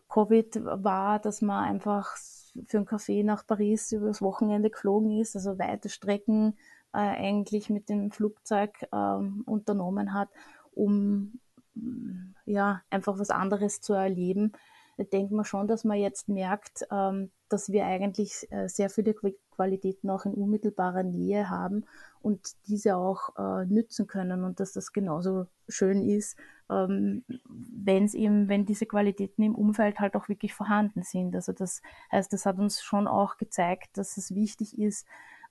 Covid 0.09 0.63
war, 0.63 1.19
dass 1.19 1.41
man 1.41 1.63
einfach 1.63 2.15
für 2.67 2.77
einen 2.77 2.85
Kaffee 2.85 3.23
nach 3.23 3.45
Paris 3.45 3.91
übers 3.91 4.21
Wochenende 4.21 4.69
geflogen 4.69 5.19
ist, 5.19 5.35
also 5.35 5.57
weite 5.57 5.89
Strecken 5.89 6.57
äh, 6.93 6.97
eigentlich 6.97 7.69
mit 7.69 7.89
dem 7.89 8.11
Flugzeug 8.11 8.71
äh, 8.91 9.15
unternommen 9.45 10.13
hat, 10.13 10.29
um 10.71 11.39
ja 12.45 12.81
einfach 12.89 13.19
was 13.19 13.29
anderes 13.29 13.81
zu 13.81 13.93
erleben. 13.93 14.53
Denkt 14.97 15.31
man 15.31 15.43
schon, 15.43 15.67
dass 15.67 15.83
man 15.83 15.97
jetzt 15.97 16.29
merkt, 16.29 16.85
ähm, 16.91 17.31
dass 17.49 17.71
wir 17.71 17.85
eigentlich 17.85 18.47
äh, 18.51 18.67
sehr 18.67 18.91
viele 18.91 19.15
Qualitäten 19.51 20.09
auch 20.09 20.25
in 20.25 20.33
unmittelbarer 20.33 21.03
Nähe 21.03 21.49
haben 21.49 21.85
und 22.21 22.41
diese 22.67 22.95
auch 22.95 23.35
äh, 23.37 23.65
nützen 23.65 24.05
können 24.05 24.43
und 24.43 24.59
dass 24.59 24.71
das 24.71 24.93
genauso 24.93 25.47
schön 25.67 26.07
ist, 26.07 26.37
ähm, 26.69 27.23
wenn 27.49 28.05
es 28.05 28.13
eben, 28.13 28.49
wenn 28.49 28.65
diese 28.65 28.85
Qualitäten 28.85 29.41
im 29.43 29.55
Umfeld 29.55 29.99
halt 29.99 30.15
auch 30.15 30.29
wirklich 30.29 30.53
vorhanden 30.53 31.01
sind. 31.01 31.35
Also 31.35 31.53
das 31.53 31.81
heißt, 32.11 32.31
das 32.31 32.45
hat 32.45 32.59
uns 32.59 32.81
schon 32.81 33.07
auch 33.07 33.37
gezeigt, 33.37 33.97
dass 33.97 34.17
es 34.17 34.35
wichtig 34.35 34.77
ist, 34.77 35.07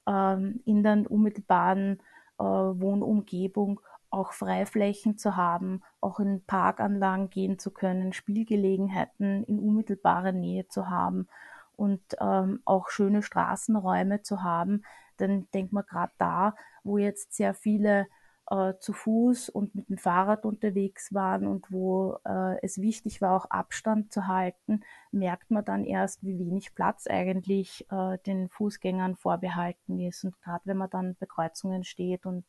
ähm, 0.07 0.61
in 0.65 0.83
der 0.83 1.11
unmittelbaren 1.11 1.99
äh, 2.39 2.45
Wohnumgebung 2.45 3.81
auch 4.13 4.33
Freiflächen 4.33 5.17
zu 5.17 5.37
haben, 5.37 5.83
auch 6.01 6.21
in 6.21 6.45
Parkanlagen 6.45 7.31
gehen 7.31 7.59
zu 7.59 7.71
können, 7.71 8.13
Spielgelegenheiten 8.13 9.45
in 9.45 9.59
unmittelbarer 9.59 10.33
Nähe 10.33 10.69
zu 10.69 10.91
haben 10.91 11.29
und 11.77 12.03
ähm, 12.21 12.61
auch 12.65 12.91
schöne 12.91 13.23
Straßenräume 13.23 14.23
zu 14.23 14.43
haben. 14.43 14.85
Dann 15.17 15.49
denkt 15.55 15.73
man 15.73 15.85
gerade 15.87 16.13
da, 16.19 16.55
wo 16.85 16.99
jetzt 16.99 17.35
sehr 17.35 17.55
viele 17.55 18.07
äh, 18.51 18.75
zu 18.81 18.93
Fuß 18.93 19.49
und 19.49 19.75
mit 19.75 19.89
dem 19.89 19.97
Fahrrad 19.97 20.45
unterwegs 20.45 21.15
waren 21.15 21.47
und 21.47 21.73
wo 21.73 22.19
äh, 22.25 22.61
es 22.63 22.81
wichtig 22.81 23.23
war, 23.23 23.35
auch 23.35 23.51
Abstand 23.51 24.13
zu 24.13 24.27
halten, 24.27 24.83
merkt 25.11 25.51
man 25.51 25.65
dann 25.65 25.85
erst, 25.85 26.23
wie 26.23 26.39
wenig 26.39 26.75
Platz 26.75 27.07
eigentlich 27.07 27.87
äh, 27.91 28.19
den 28.27 28.51
Fußgängern 28.51 29.17
vorbehalten 29.17 30.01
ist. 30.01 30.25
Und 30.25 30.39
gerade 30.43 30.63
wenn 30.67 30.77
man 30.77 30.91
dann 30.91 31.17
bei 31.19 31.27
Kreuzungen 31.27 31.85
steht 31.85 32.27
und 32.27 32.45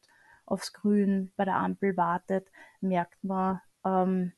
aufs 0.46 0.74
Grün 0.74 1.32
bei 1.36 1.46
der 1.46 1.56
Ampel 1.56 1.98
wartet, 1.98 2.48
merkt 2.82 3.24
man, 3.24 3.62
ähm, 3.86 4.34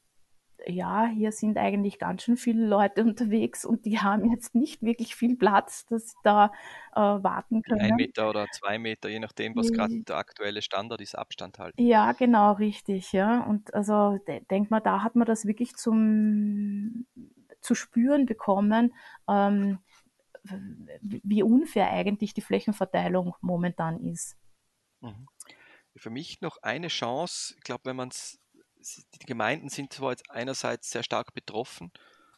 ja, 0.68 1.06
hier 1.08 1.32
sind 1.32 1.58
eigentlich 1.58 2.00
ganz 2.00 2.24
schön 2.24 2.38
viele 2.38 2.66
Leute 2.66 3.04
unterwegs 3.04 3.66
und 3.66 3.86
die 3.86 4.00
haben 4.00 4.32
jetzt 4.32 4.56
nicht 4.56 4.82
wirklich 4.82 5.16
viel 5.16 5.36
Platz, 5.36 5.86
dass 5.86 6.10
sie 6.10 6.18
da 6.24 6.52
äh, 6.96 7.00
warten 7.00 7.62
können. 7.62 7.82
Ein 7.82 7.96
Meter 7.96 8.30
oder 8.30 8.48
zwei 8.52 8.80
Meter, 8.80 9.10
je 9.10 9.20
nachdem, 9.20 9.56
was 9.56 9.72
gerade 9.72 10.02
der 10.04 10.18
aktuelle 10.18 10.62
Standard 10.62 11.02
ist, 11.02 11.16
Abstand 11.16 11.60
halten. 11.60 11.82
Ja, 11.82 12.14
genau, 12.14 12.54
richtig, 12.54 13.12
ja. 13.12 13.44
Und 13.44 13.74
also 13.74 14.20
denkt 14.50 14.72
man, 14.72 14.84
da 14.84 15.04
hat 15.04 15.16
man 15.16 15.28
das 15.28 15.46
wirklich 15.46 15.76
zum 15.76 17.06
zu 17.62 17.74
spüren 17.74 18.28
bekommen, 18.28 18.94
ähm, 19.28 19.80
wie 21.02 21.42
unfair 21.42 21.90
eigentlich 21.90 22.36
die 22.36 22.42
Flächenverteilung 22.42 23.36
momentan 23.42 24.00
ist. 24.00 24.38
Mhm. 25.02 25.28
Für 25.98 26.10
mich 26.10 26.42
noch 26.42 26.58
eine 26.62 26.90
Chance, 26.90 27.56
ich 27.58 27.64
glaube, 27.64 27.86
wenn 27.86 27.96
man 27.96 28.10
es 28.10 28.40
die 29.22 29.26
Gemeinden 29.26 29.70
sind 29.70 29.94
zwar 29.94 30.12
jetzt 30.12 30.30
einerseits 30.30 30.92
sehr 30.92 31.04
stark 31.04 31.34
betroffen, 31.34 31.92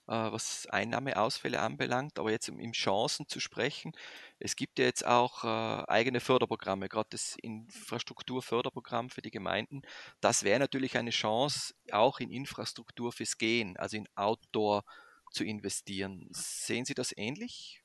äh, 0.08 0.14
was 0.32 0.66
Einnahmeausfälle 0.68 1.60
anbelangt, 1.60 2.20
aber 2.20 2.32
jetzt 2.32 2.50
um, 2.50 2.60
um 2.60 2.72
Chancen 2.72 3.28
zu 3.28 3.40
sprechen, 3.40 3.92
es 4.40 4.56
gibt 4.56 4.80
ja 4.80 4.86
jetzt 4.86 5.06
auch 5.06 5.44
äh, 5.44 5.84
eigene 5.88 6.20
Förderprogramme, 6.20 6.88
gerade 6.88 7.10
das 7.12 7.36
Infrastrukturförderprogramm 7.42 9.10
für 9.10 9.22
die 9.22 9.32
Gemeinden. 9.32 9.82
Das 10.22 10.44
wäre 10.44 10.60
natürlich 10.60 10.98
eine 10.98 11.12
Chance, 11.12 11.74
auch 11.92 12.20
in 12.20 12.32
Infrastruktur 12.32 13.12
fürs 13.12 13.38
Gehen, 13.38 13.76
also 13.78 13.98
in 13.98 14.08
Outdoor 14.16 14.84
zu 15.32 15.44
investieren. 15.44 16.28
Sehen 16.32 16.86
Sie 16.86 16.94
das 16.94 17.14
ähnlich? 17.18 17.84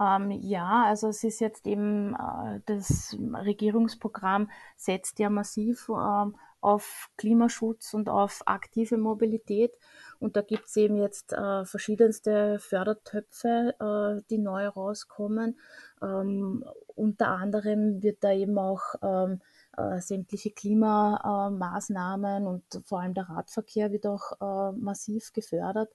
Ähm, 0.00 0.30
ja, 0.30 0.84
also 0.86 1.08
es 1.08 1.24
ist 1.24 1.40
jetzt 1.40 1.66
eben, 1.66 2.14
äh, 2.14 2.60
das 2.66 3.16
Regierungsprogramm 3.18 4.50
setzt 4.76 5.18
ja 5.18 5.30
massiv 5.30 5.88
ähm, 5.88 6.36
auf 6.60 7.10
Klimaschutz 7.16 7.94
und 7.94 8.08
auf 8.08 8.42
aktive 8.46 8.98
Mobilität. 8.98 9.72
Und 10.18 10.36
da 10.36 10.42
gibt 10.42 10.66
es 10.66 10.76
eben 10.76 10.96
jetzt 10.96 11.32
äh, 11.32 11.64
verschiedenste 11.64 12.58
Fördertöpfe, 12.58 13.74
äh, 13.78 14.22
die 14.30 14.38
neu 14.38 14.66
rauskommen. 14.68 15.58
Ähm, 16.02 16.64
unter 16.94 17.28
anderem 17.28 18.02
wird 18.02 18.24
da 18.24 18.32
eben 18.32 18.58
auch 18.58 18.96
ähm, 19.02 19.40
äh, 19.76 20.00
sämtliche 20.00 20.50
Klimamaßnahmen 20.50 22.46
und 22.46 22.64
vor 22.84 23.00
allem 23.00 23.14
der 23.14 23.28
Radverkehr 23.28 23.92
wird 23.92 24.06
auch 24.06 24.32
äh, 24.40 24.72
massiv 24.76 25.32
gefördert. 25.32 25.92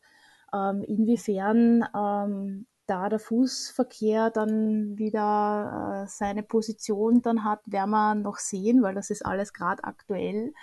Ähm, 0.54 0.84
inwiefern 0.84 1.86
ähm, 1.96 2.66
da 2.88 3.10
der 3.10 3.20
Fußverkehr 3.20 4.32
dann 4.32 4.98
wieder 4.98 6.04
äh, 6.04 6.08
seine 6.10 6.44
Position 6.44 7.22
dann 7.22 7.44
hat, 7.44 7.62
werden 7.66 7.92
wir 7.92 8.16
noch 8.16 8.38
sehen, 8.38 8.82
weil 8.84 8.96
das 8.96 9.10
ist 9.10 9.26
alles 9.26 9.54
gerade 9.54 9.84
aktuell. 9.84 10.54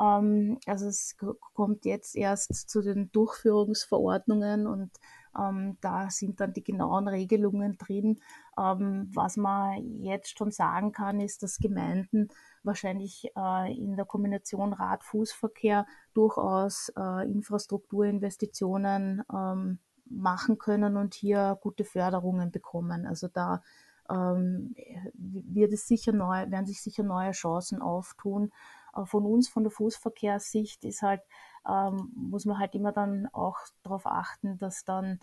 Ähm, 0.00 0.58
also 0.66 0.86
es 0.86 1.16
kommt 1.54 1.84
jetzt 1.84 2.16
erst 2.16 2.68
zu 2.70 2.82
den 2.82 3.10
Durchführungsverordnungen 3.12 4.66
und 4.66 4.90
ähm, 5.38 5.78
da 5.80 6.10
sind 6.10 6.40
dann 6.40 6.52
die 6.52 6.64
genauen 6.64 7.08
Regelungen 7.08 7.78
drin. 7.78 8.20
Ähm, 8.58 9.10
was 9.14 9.36
man 9.36 10.02
jetzt 10.02 10.36
schon 10.38 10.50
sagen 10.50 10.92
kann, 10.92 11.20
ist, 11.20 11.42
dass 11.42 11.58
Gemeinden 11.58 12.28
wahrscheinlich 12.62 13.30
äh, 13.36 13.74
in 13.74 13.96
der 13.96 14.04
Kombination 14.04 14.72
Rad-Fußverkehr 14.72 15.86
durchaus 16.14 16.92
äh, 16.96 17.30
Infrastrukturinvestitionen 17.30 19.22
ähm, 19.32 19.78
machen 20.12 20.58
können 20.58 20.96
und 20.96 21.14
hier 21.14 21.58
gute 21.60 21.84
Förderungen 21.84 22.50
bekommen. 22.50 23.06
Also 23.06 23.28
da 23.28 23.62
ähm, 24.10 24.74
wird 25.14 25.72
es 25.72 25.86
sicher 25.86 26.12
neu, 26.12 26.50
werden 26.50 26.66
sich 26.66 26.82
sicher 26.82 27.02
neue 27.02 27.32
Chancen 27.32 27.80
auftun. 27.80 28.52
Äh, 28.94 29.04
von 29.04 29.24
uns, 29.24 29.48
von 29.48 29.62
der 29.64 29.70
Fußverkehrssicht, 29.70 30.84
ist 30.84 31.02
halt, 31.02 31.22
ähm, 31.68 32.12
muss 32.14 32.44
man 32.44 32.58
halt 32.58 32.74
immer 32.74 32.92
dann 32.92 33.28
auch 33.32 33.58
darauf 33.82 34.06
achten, 34.06 34.58
dass 34.58 34.84
dann 34.84 35.20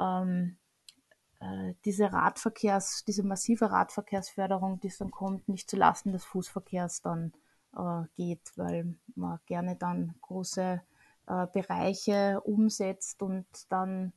ähm, 0.00 0.56
äh, 1.40 1.74
diese 1.84 2.12
Radverkehrs, 2.12 3.04
diese 3.04 3.22
massive 3.22 3.70
Radverkehrsförderung, 3.70 4.80
die 4.80 4.92
dann 4.98 5.10
kommt, 5.10 5.48
nicht 5.48 5.68
zulasten 5.68 6.12
des 6.12 6.24
Fußverkehrs 6.24 7.02
dann 7.02 7.32
äh, 7.76 8.02
geht, 8.14 8.52
weil 8.56 8.94
man 9.14 9.40
gerne 9.46 9.76
dann 9.76 10.14
große 10.20 10.80
äh, 11.26 11.46
Bereiche 11.52 12.40
umsetzt 12.42 13.22
und 13.22 13.46
dann 13.70 14.12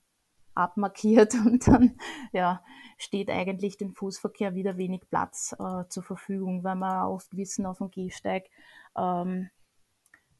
abmarkiert 0.55 1.33
und 1.45 1.67
dann 1.67 1.97
ja, 2.31 2.63
steht 2.97 3.29
eigentlich 3.29 3.77
dem 3.77 3.93
Fußverkehr 3.93 4.55
wieder 4.55 4.77
wenig 4.77 5.01
Platz 5.09 5.55
äh, 5.59 5.87
zur 5.89 6.03
Verfügung, 6.03 6.63
weil 6.63 6.75
wir 6.75 7.09
oft 7.09 7.35
wissen 7.35 7.65
auf 7.65 7.77
dem 7.79 7.91
Gehsteig, 7.91 8.45
ähm, 8.97 9.49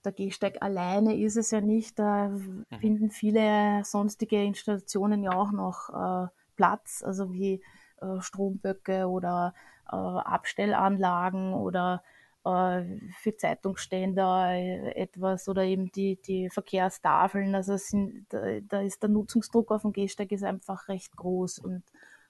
der 0.03 0.11
Gehsteig 0.11 0.61
alleine 0.61 1.17
ist 1.17 1.35
es 1.35 1.51
ja 1.51 1.61
nicht, 1.61 1.97
da 1.97 2.29
mhm. 2.29 2.65
finden 2.79 3.09
viele 3.09 3.83
sonstige 3.83 4.43
Installationen 4.43 5.23
ja 5.23 5.31
auch 5.31 5.51
noch 5.51 5.89
äh, 5.89 6.27
Platz, 6.55 7.03
also 7.03 7.33
wie 7.33 7.61
äh, 8.01 8.21
Stromböcke 8.21 9.07
oder 9.07 9.53
äh, 9.91 9.95
Abstellanlagen 9.95 11.53
oder 11.53 12.03
für 12.45 13.35
Zeitungsständer 13.35 14.51
äh, 14.51 14.91
etwas 14.95 15.49
oder 15.49 15.63
eben 15.63 15.91
die, 15.91 16.21
die 16.21 16.49
Verkehrstafeln. 16.49 17.55
Also 17.55 17.75
sind, 17.77 18.27
da, 18.29 18.59
da 18.61 18.81
ist 18.81 19.01
der 19.01 19.09
Nutzungsdruck 19.09 19.71
auf 19.71 19.81
dem 19.81 19.93
Gehsteig 19.93 20.31
ist 20.31 20.43
einfach 20.43 20.87
recht 20.87 21.15
groß. 21.15 21.59
Und 21.59 21.83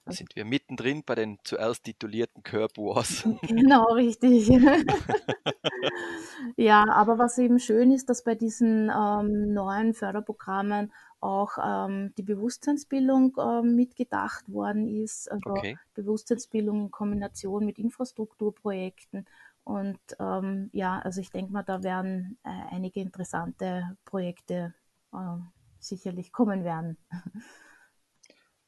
da 0.06 0.12
sind 0.12 0.34
wir 0.34 0.44
mittendrin 0.44 1.02
bei 1.04 1.16
den 1.16 1.38
zuerst 1.42 1.84
titulierten 1.84 2.42
Curb 2.42 2.78
Wars. 2.78 3.24
Genau, 3.42 3.92
richtig. 3.92 4.48
ja, 6.56 6.84
aber 6.88 7.18
was 7.18 7.36
eben 7.38 7.58
schön 7.58 7.90
ist, 7.90 8.08
dass 8.08 8.24
bei 8.24 8.36
diesen 8.36 8.88
ähm, 8.88 9.52
neuen 9.52 9.94
Förderprogrammen 9.94 10.92
auch 11.20 11.58
ähm, 11.62 12.14
die 12.16 12.22
Bewusstseinsbildung 12.22 13.36
ähm, 13.38 13.74
mitgedacht 13.74 14.50
worden 14.50 14.86
ist. 14.86 15.30
Also 15.30 15.50
okay. 15.50 15.76
Bewusstseinsbildung 15.94 16.84
in 16.84 16.90
Kombination 16.90 17.66
mit 17.66 17.78
Infrastrukturprojekten 17.78 19.26
Und 19.66 19.98
ähm, 20.20 20.70
ja, 20.72 21.00
also 21.00 21.20
ich 21.20 21.30
denke 21.30 21.52
mal, 21.52 21.64
da 21.64 21.82
werden 21.82 22.38
äh, 22.44 22.50
einige 22.70 23.00
interessante 23.00 23.98
Projekte 24.04 24.72
äh, 25.12 25.38
sicherlich 25.80 26.30
kommen 26.30 26.62
werden. 26.62 26.96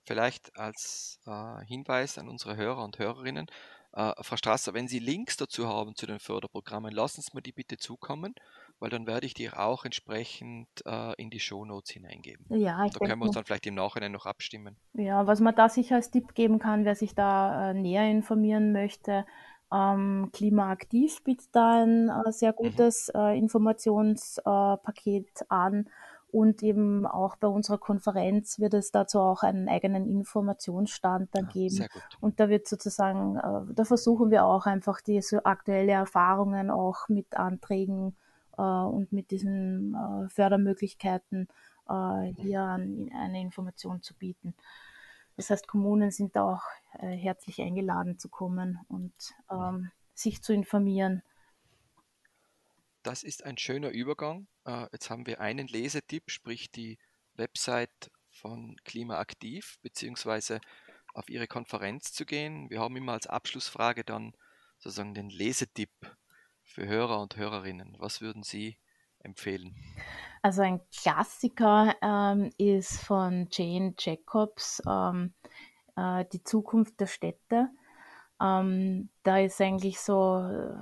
Vielleicht 0.03 0.59
als 0.59 1.21
äh, 1.25 1.65
Hinweis 1.67 2.19
an 2.19 2.29
unsere 2.29 2.57
Hörer 2.57 2.83
und 2.83 2.99
Hörerinnen, 2.99 3.47
äh, 3.93 4.13
Frau 4.23 4.35
Strasser, 4.35 4.75
wenn 4.75 4.89
Sie 4.89 4.99
Links 4.99 5.37
dazu 5.37 5.69
haben 5.69 5.95
zu 5.95 6.07
den 6.07 6.19
Förderprogrammen, 6.19 6.91
lassen 6.91 7.23
Sie 7.23 7.31
mir 7.33 7.43
die 7.43 7.53
bitte 7.53 7.77
zukommen, 7.77 8.35
weil 8.81 8.91
dann 8.91 9.07
werde 9.07 9.27
ich 9.27 9.35
die 9.35 9.51
auch 9.51 9.85
entsprechend 9.85 10.67
äh, 10.85 11.15
in 11.17 11.31
die 11.31 11.39
Shownotes 11.39 11.93
hineingeben. 11.93 12.45
Ja, 12.59 12.85
ich 12.85 12.93
da 12.93 12.99
können 12.99 13.21
wir 13.21 13.27
uns 13.27 13.37
dann 13.37 13.45
vielleicht 13.45 13.67
im 13.69 13.77
Nachhinein 13.77 14.11
noch 14.11 14.27
abstimmen. 14.27 14.77
ja, 14.95 15.29
was 15.29 15.39
man 15.39 15.55
da 15.55 15.69
sicher 15.69 15.95
als 15.95 16.11
Tipp 16.11 16.35
geben 16.35 16.59
kann, 16.59 16.85
wer 16.85 16.97
sich 16.97 17.15
da 17.15 17.71
äh, 17.71 17.75
näher 17.75 18.11
informieren 18.11 18.73
möchte, 18.73 19.25
ähm, 19.73 20.31
Klimaaktiv 20.33 21.23
bietet 21.25 21.49
da 21.53 21.83
ein 21.83 22.09
äh, 22.09 22.33
sehr 22.33 22.53
Mhm. 22.53 22.53
gutes 22.53 23.11
äh, 23.15 23.39
Informationspaket 23.39 25.47
an 25.49 25.89
und 26.31 26.63
eben 26.63 27.07
auch 27.07 27.37
bei 27.37 27.49
unserer 27.49 27.79
Konferenz 27.79 28.59
wird 28.59 28.75
es 28.75 28.91
dazu 28.93 29.19
auch 29.21 29.43
einen 29.43 29.69
eigenen 29.69 30.07
Informationsstand 30.07 31.35
dann 31.35 31.45
Ah, 31.45 31.49
geben. 31.49 31.87
Und 32.21 32.39
da 32.39 32.49
wird 32.51 32.69
sozusagen, 32.69 33.37
äh, 33.37 33.73
da 33.75 33.85
versuchen 33.85 34.31
wir 34.31 34.45
auch 34.45 34.67
einfach 34.67 35.01
diese 35.01 35.47
aktuelle 35.47 35.93
Erfahrungen 35.93 36.71
auch 36.71 37.09
mit 37.09 37.35
Anträgen 37.37 38.15
äh, 38.59 38.63
und 38.63 39.11
mit 39.13 39.31
diesen 39.31 39.95
äh, 39.95 40.29
Fördermöglichkeiten 40.29 41.49
äh, 41.89 42.33
hier 42.37 42.61
an, 42.63 43.09
eine 43.15 43.41
Information 43.41 44.03
zu 44.03 44.15
bieten. 44.15 44.55
Das 45.39 45.51
heißt, 45.51 45.69
Kommunen 45.69 46.11
sind 46.11 46.35
da 46.35 46.43
auch 46.43 46.65
äh, 46.99 47.17
herzlich 47.17 47.63
eingeladen 47.63 48.19
zu 48.19 48.29
kommen 48.29 48.81
und 48.89 49.15
ähm, 49.49 49.93
sich 50.13 50.43
zu 50.43 50.53
informieren. 50.53 51.23
Das 53.05 53.23
ist 53.23 53.45
ein 53.45 53.57
schöner 53.57 53.91
Übergang. 53.91 54.49
Äh, 54.65 54.87
jetzt 54.91 55.11
haben 55.11 55.29
wir 55.29 55.41
einen 55.41 55.69
Lesetipp, 55.69 56.25
sprich 56.27 56.73
die 56.73 56.99
Website 57.35 58.11
von 58.33 58.75
Klimaaktiv, 58.83 59.79
beziehungsweise 59.81 60.61
auf 61.15 61.29
ihre 61.29 61.47
Konferenz 61.47 62.13
zu 62.13 62.27
gehen. 62.27 62.69
Wir 62.69 62.81
haben 62.81 62.97
immer 62.97 63.13
als 63.13 63.29
Abschlussfrage 63.29 64.03
dann 64.03 64.33
sozusagen 64.79 65.15
den 65.15 65.31
Lesetipp 65.31 65.93
für 66.65 66.85
Hörer 66.85 67.21
und 67.23 67.37
Hörerinnen. 67.37 67.95
Was 68.01 68.21
würden 68.21 68.43
Sie 68.43 68.77
empfehlen? 69.21 69.77
Also 70.43 70.63
ein 70.63 70.81
Klassiker 70.91 71.95
ähm, 72.03 72.51
ist 72.59 73.01
von 73.03 73.49
Jane 73.51 73.95
Jacobs, 73.99 74.83
ähm, 74.87 75.35
äh, 75.97 76.25
Die 76.33 76.43
Zukunft 76.45 77.01
der 77.01 77.07
Städte. 77.07 77.71
Ähm, 78.41 79.09
da 79.25 79.39
ist 79.39 79.61
eigentlich 79.61 80.01
so, 80.01 80.39
äh, 80.39 80.75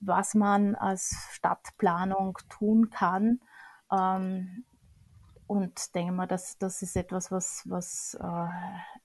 was 0.00 0.34
man 0.34 0.74
als 0.76 1.16
Stadtplanung 1.32 2.38
tun 2.48 2.90
kann. 2.90 3.40
Ähm, 3.90 4.64
und 5.48 5.94
denke 5.94 6.12
mal, 6.12 6.26
dass 6.26 6.58
das 6.58 6.82
ist 6.82 6.94
etwas, 6.94 7.32
was, 7.32 7.62
was 7.66 8.18
äh, 8.20 8.48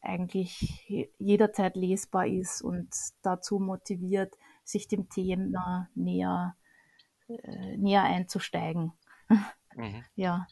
eigentlich 0.02 0.86
jederzeit 1.18 1.78
lesbar 1.78 2.28
ist 2.28 2.62
und 2.62 2.90
dazu 3.22 3.60
motiviert, 3.60 4.36
sich 4.66 4.90
dem 4.90 5.10
Thema 5.10 5.88
näher, 5.96 6.56
äh, 7.30 7.78
näher 7.78 8.04
einzusteigen. 8.04 8.92
Mhm. 9.76 10.04
Ja. 10.16 10.48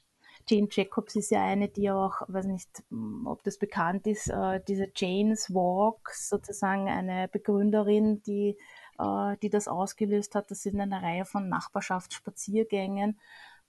Jane 0.47 0.67
Jacobs 0.71 1.15
ist 1.15 1.31
ja 1.31 1.43
eine, 1.43 1.69
die 1.69 1.91
auch, 1.91 2.21
weiß 2.27 2.45
nicht, 2.45 2.83
ob 3.25 3.43
das 3.43 3.57
bekannt 3.57 4.07
ist, 4.07 4.27
äh, 4.27 4.59
diese 4.67 4.91
Jane's 4.95 5.53
Walk, 5.53 6.09
sozusagen 6.13 6.89
eine 6.89 7.27
Begründerin, 7.27 8.21
die, 8.23 8.57
äh, 8.97 9.37
die 9.41 9.49
das 9.49 9.67
ausgelöst 9.67 10.35
hat. 10.35 10.49
Das 10.51 10.63
sind 10.63 10.79
eine 10.79 11.01
Reihe 11.01 11.25
von 11.25 11.47
Nachbarschaftsspaziergängen, 11.47 13.19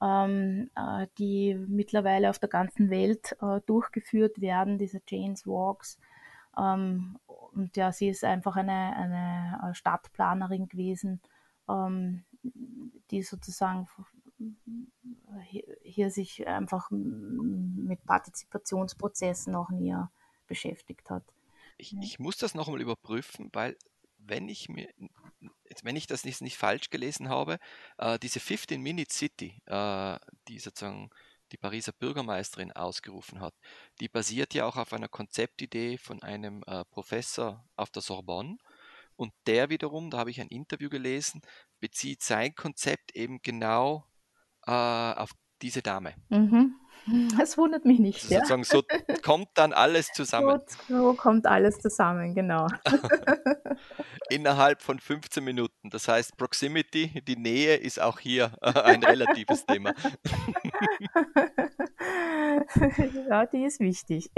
ähm, 0.00 0.70
äh, 0.74 1.06
die 1.18 1.54
mittlerweile 1.54 2.30
auf 2.30 2.38
der 2.38 2.48
ganzen 2.48 2.90
Welt 2.90 3.36
äh, 3.40 3.60
durchgeführt 3.66 4.40
werden, 4.40 4.78
diese 4.78 5.00
Jane's 5.06 5.46
Walks. 5.46 5.98
Ähm, 6.58 7.18
und 7.26 7.76
ja, 7.76 7.92
sie 7.92 8.08
ist 8.08 8.24
einfach 8.24 8.56
eine, 8.56 8.96
eine 8.96 9.74
Stadtplanerin 9.74 10.68
gewesen, 10.68 11.20
ähm, 11.68 12.24
die 13.10 13.22
sozusagen 13.22 13.88
hier, 15.48 15.64
hier 15.82 16.10
sich 16.10 16.46
einfach 16.46 16.90
mit 16.90 18.04
Partizipationsprozessen 18.04 19.54
auch 19.54 19.70
näher 19.70 20.10
beschäftigt 20.46 21.10
hat. 21.10 21.24
Ich, 21.78 21.94
ich 22.00 22.18
muss 22.18 22.36
das 22.36 22.54
nochmal 22.54 22.80
überprüfen, 22.80 23.48
weil 23.52 23.76
wenn 24.18 24.48
ich 24.48 24.68
mir, 24.68 24.88
wenn 25.82 25.96
ich 25.96 26.06
das 26.06 26.24
nicht, 26.24 26.40
nicht 26.42 26.56
falsch 26.56 26.90
gelesen 26.90 27.28
habe, 27.28 27.58
äh, 27.98 28.18
diese 28.18 28.38
15-Minute 28.38 29.12
City, 29.12 29.60
äh, 29.66 30.18
die 30.48 30.58
sozusagen 30.58 31.10
die 31.50 31.56
Pariser 31.56 31.92
Bürgermeisterin 31.92 32.72
ausgerufen 32.72 33.40
hat, 33.40 33.54
die 34.00 34.08
basiert 34.08 34.54
ja 34.54 34.66
auch 34.66 34.76
auf 34.76 34.92
einer 34.92 35.08
Konzeptidee 35.08 35.98
von 35.98 36.22
einem 36.22 36.62
äh, 36.66 36.84
Professor 36.86 37.64
auf 37.76 37.90
der 37.90 38.02
Sorbonne. 38.02 38.56
Und 39.16 39.32
der 39.46 39.68
wiederum, 39.68 40.10
da 40.10 40.18
habe 40.18 40.30
ich 40.30 40.40
ein 40.40 40.48
Interview 40.48 40.88
gelesen, 40.88 41.42
bezieht 41.78 42.22
sein 42.22 42.54
Konzept 42.54 43.14
eben 43.14 43.40
genau 43.42 44.06
äh, 44.66 44.72
auf 44.72 45.30
diese 45.60 45.82
Dame. 45.82 46.14
Mhm. 46.28 46.76
Das 47.36 47.58
wundert 47.58 47.84
mich 47.84 47.98
nicht. 47.98 48.22
Also 48.22 48.34
ja. 48.34 48.40
sozusagen 48.40 48.64
so 48.64 48.82
kommt 49.22 49.48
dann 49.54 49.72
alles 49.72 50.08
zusammen. 50.12 50.60
So, 50.88 50.96
so 50.96 51.14
kommt 51.14 51.46
alles 51.46 51.80
zusammen, 51.80 52.32
genau. 52.32 52.68
Innerhalb 54.30 54.82
von 54.82 55.00
15 55.00 55.42
Minuten. 55.42 55.90
Das 55.90 56.06
heißt, 56.06 56.36
Proximity, 56.36 57.22
die 57.26 57.36
Nähe 57.36 57.76
ist 57.76 58.00
auch 58.00 58.20
hier 58.20 58.52
äh, 58.60 58.70
ein 58.82 59.02
relatives 59.02 59.66
Thema. 59.66 59.94
ja, 63.28 63.46
die 63.46 63.64
ist 63.64 63.80
wichtig. 63.80 64.30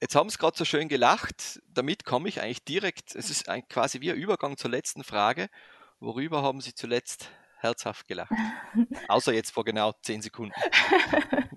Jetzt 0.00 0.14
haben 0.14 0.30
Sie 0.30 0.38
gerade 0.38 0.56
so 0.56 0.64
schön 0.64 0.88
gelacht. 0.88 1.60
Damit 1.68 2.04
komme 2.04 2.28
ich 2.28 2.40
eigentlich 2.40 2.64
direkt, 2.64 3.14
es 3.14 3.28
ist 3.28 3.48
ein, 3.48 3.66
quasi 3.68 4.00
wie 4.00 4.10
ein 4.10 4.16
Übergang 4.16 4.56
zur 4.56 4.70
letzten 4.70 5.04
Frage. 5.04 5.48
Worüber 5.98 6.42
haben 6.42 6.60
Sie 6.60 6.74
zuletzt 6.74 7.28
herzhaft 7.60 8.08
gelacht? 8.08 8.32
Außer 9.08 9.32
jetzt 9.32 9.50
vor 9.50 9.64
genau 9.64 9.92
10 10.02 10.22
Sekunden. 10.22 10.52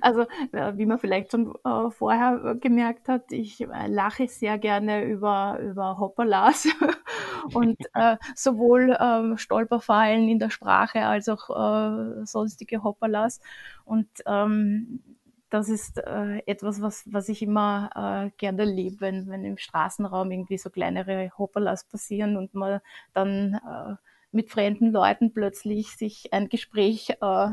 Also, 0.00 0.22
äh, 0.52 0.76
wie 0.76 0.86
man 0.86 0.98
vielleicht 0.98 1.32
schon 1.32 1.54
äh, 1.64 1.90
vorher 1.90 2.56
gemerkt 2.60 3.08
hat, 3.08 3.32
ich 3.32 3.60
äh, 3.60 3.86
lache 3.88 4.28
sehr 4.28 4.58
gerne 4.58 5.04
über, 5.04 5.58
über 5.60 5.98
Hopperlas 5.98 6.68
und 7.52 7.78
äh, 7.94 8.16
sowohl 8.34 8.96
ähm, 9.00 9.38
Stolperfallen 9.38 10.28
in 10.28 10.38
der 10.38 10.50
Sprache 10.50 11.04
als 11.04 11.28
auch 11.28 11.50
äh, 11.50 12.24
sonstige 12.24 12.82
Hopperlas. 12.82 13.40
Und 13.84 14.08
ähm, 14.26 15.02
das 15.50 15.68
ist 15.68 15.98
äh, 15.98 16.42
etwas, 16.46 16.82
was, 16.82 17.04
was 17.10 17.28
ich 17.28 17.42
immer 17.42 17.90
äh, 17.94 18.30
gerne 18.36 18.64
lebe, 18.64 19.00
wenn, 19.00 19.28
wenn 19.28 19.44
im 19.44 19.56
Straßenraum 19.56 20.30
irgendwie 20.30 20.58
so 20.58 20.68
kleinere 20.68 21.30
Hopperlas 21.38 21.84
passieren 21.84 22.36
und 22.36 22.54
man 22.54 22.80
dann 23.14 23.54
äh, 23.54 24.07
mit 24.30 24.50
fremden 24.50 24.92
Leuten 24.92 25.32
plötzlich 25.32 25.96
sich 25.96 26.32
ein 26.32 26.48
Gespräch 26.48 27.16
äh, 27.20 27.50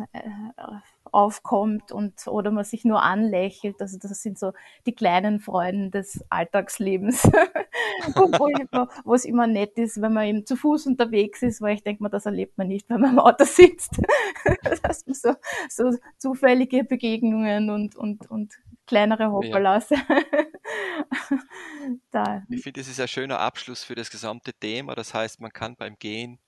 aufkommt 1.12 1.94
und 1.94 2.28
oder 2.28 2.52
man 2.52 2.66
sich 2.66 2.84
nur 2.84 3.02
anlächelt. 3.02 3.82
Also 3.82 3.98
das 3.98 4.22
sind 4.22 4.38
so 4.38 4.52
die 4.86 4.94
kleinen 4.94 5.40
Freuden 5.40 5.90
des 5.90 6.24
Alltagslebens, 6.30 7.24
wo, 9.06 9.14
es 9.14 9.24
immer 9.24 9.48
nett 9.48 9.78
ist, 9.78 10.02
wenn 10.02 10.14
man 10.14 10.26
eben 10.26 10.46
zu 10.46 10.58
Fuß 10.58 10.88
unterwegs 10.88 11.42
ist, 11.42 11.62
weil 11.62 11.76
ich 11.76 11.84
denke 11.84 12.04
mal, 12.04 12.10
das 12.10 12.26
erlebt 12.26 12.58
man 12.58 12.68
nicht, 12.68 12.90
wenn 12.90 13.00
man 13.00 13.12
im 13.12 13.20
Auto 13.20 13.46
sitzt. 13.46 14.02
dass 14.84 15.06
man 15.06 15.16
so, 15.16 15.34
so 15.70 15.98
zufällige 16.18 16.84
Begegnungen 16.84 17.70
und, 17.70 17.96
und, 17.96 18.30
und 18.30 18.54
kleinere 18.86 19.32
Hopperlas. 19.32 19.90
da. 22.12 22.44
Ich 22.50 22.64
finde, 22.64 22.82
das 22.82 22.90
ist 22.90 23.00
ein 23.00 23.08
schöner 23.08 23.40
Abschluss 23.40 23.84
für 23.84 23.96
das 23.96 24.10
gesamte 24.10 24.54
Thema. 24.54 24.96
Das 24.96 25.14
heißt, 25.14 25.40
man 25.40 25.52
kann 25.52 25.76
beim 25.78 25.96
Gehen 25.98 26.40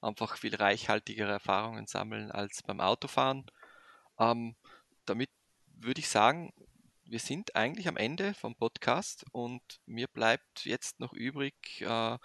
einfach 0.00 0.36
viel 0.36 0.54
reichhaltigere 0.54 1.32
Erfahrungen 1.32 1.86
sammeln 1.86 2.30
als 2.30 2.62
beim 2.62 2.80
Autofahren. 2.80 3.46
Ähm, 4.18 4.56
damit 5.04 5.30
würde 5.66 6.00
ich 6.00 6.08
sagen, 6.08 6.52
wir 7.04 7.20
sind 7.20 7.54
eigentlich 7.54 7.88
am 7.88 7.96
Ende 7.96 8.34
vom 8.34 8.56
Podcast 8.56 9.24
und 9.32 9.62
mir 9.86 10.08
bleibt 10.08 10.64
jetzt 10.64 11.00
noch 11.00 11.12
übrig, 11.12 11.54
äh, 11.82 12.18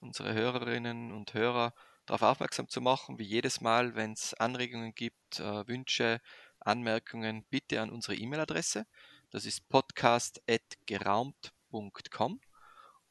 unsere 0.00 0.34
Hörerinnen 0.34 1.12
und 1.12 1.34
Hörer 1.34 1.74
darauf 2.06 2.22
aufmerksam 2.22 2.68
zu 2.68 2.80
machen, 2.80 3.18
wie 3.18 3.24
jedes 3.24 3.60
Mal, 3.60 3.94
wenn 3.94 4.12
es 4.12 4.34
Anregungen 4.34 4.94
gibt, 4.94 5.40
äh, 5.40 5.66
Wünsche, 5.66 6.20
Anmerkungen, 6.60 7.44
bitte 7.50 7.80
an 7.80 7.90
unsere 7.90 8.16
E-Mail-Adresse. 8.16 8.86
Das 9.30 9.46
ist 9.46 9.68
podcast.geraumt.com. 9.68 12.40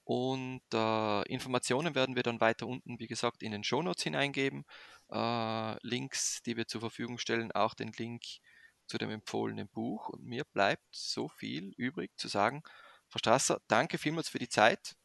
Und 0.06 0.62
äh, 0.74 1.32
Informationen 1.32 1.95
werden 1.95 2.16
wir 2.16 2.24
dann 2.24 2.41
weiter 2.41 2.68
unten, 2.68 2.99
wie 2.99 3.08
gesagt, 3.08 3.41
in 3.41 3.51
den 3.51 3.64
Shownotes 3.64 4.04
hineingeben. 4.04 4.66
Äh, 5.10 5.88
Links, 5.88 6.41
die 6.43 6.58
wir 6.58 6.68
zur 6.68 6.82
Verfügung 6.82 7.18
stellen, 7.18 7.51
auch 7.51 7.74
den 7.74 7.91
Link 7.93 8.24
zu 8.86 8.97
dem 8.97 9.10
empfohlenen 9.10 9.70
Buch. 9.70 10.10
Und 10.10 10.26
mir 10.26 10.43
bleibt 10.43 10.84
so 10.91 11.30
viel 11.30 11.74
übrig 11.78 12.12
zu 12.18 12.28
sagen. 12.28 12.64
Frau 13.08 13.20
Strasser, 13.20 13.62
danke 13.68 13.97
vielmals 13.97 14.28
für 14.28 14.39
die 14.39 14.49
Zeit. 14.49 14.95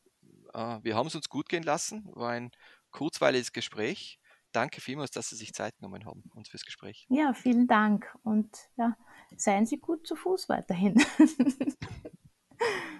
Äh, 0.52 0.78
wir 0.82 0.96
haben 0.96 1.06
es 1.06 1.14
uns 1.14 1.28
gut 1.28 1.48
gehen 1.48 1.62
lassen, 1.62 2.04
war 2.14 2.30
ein 2.30 2.50
kurzweiliges 2.90 3.52
Gespräch. 3.52 4.18
Danke 4.50 4.80
vielmals, 4.80 5.10
dass 5.10 5.28
Sie 5.28 5.36
sich 5.36 5.52
Zeit 5.52 5.76
genommen 5.76 6.06
haben, 6.06 6.24
uns 6.34 6.48
fürs 6.48 6.64
Gespräch. 6.64 7.06
Ja, 7.10 7.34
vielen 7.34 7.66
Dank 7.66 8.16
und 8.22 8.48
ja, 8.76 8.96
seien 9.36 9.66
Sie 9.66 9.78
gut 9.78 10.06
zu 10.06 10.16
Fuß 10.16 10.48
weiterhin. 10.48 11.00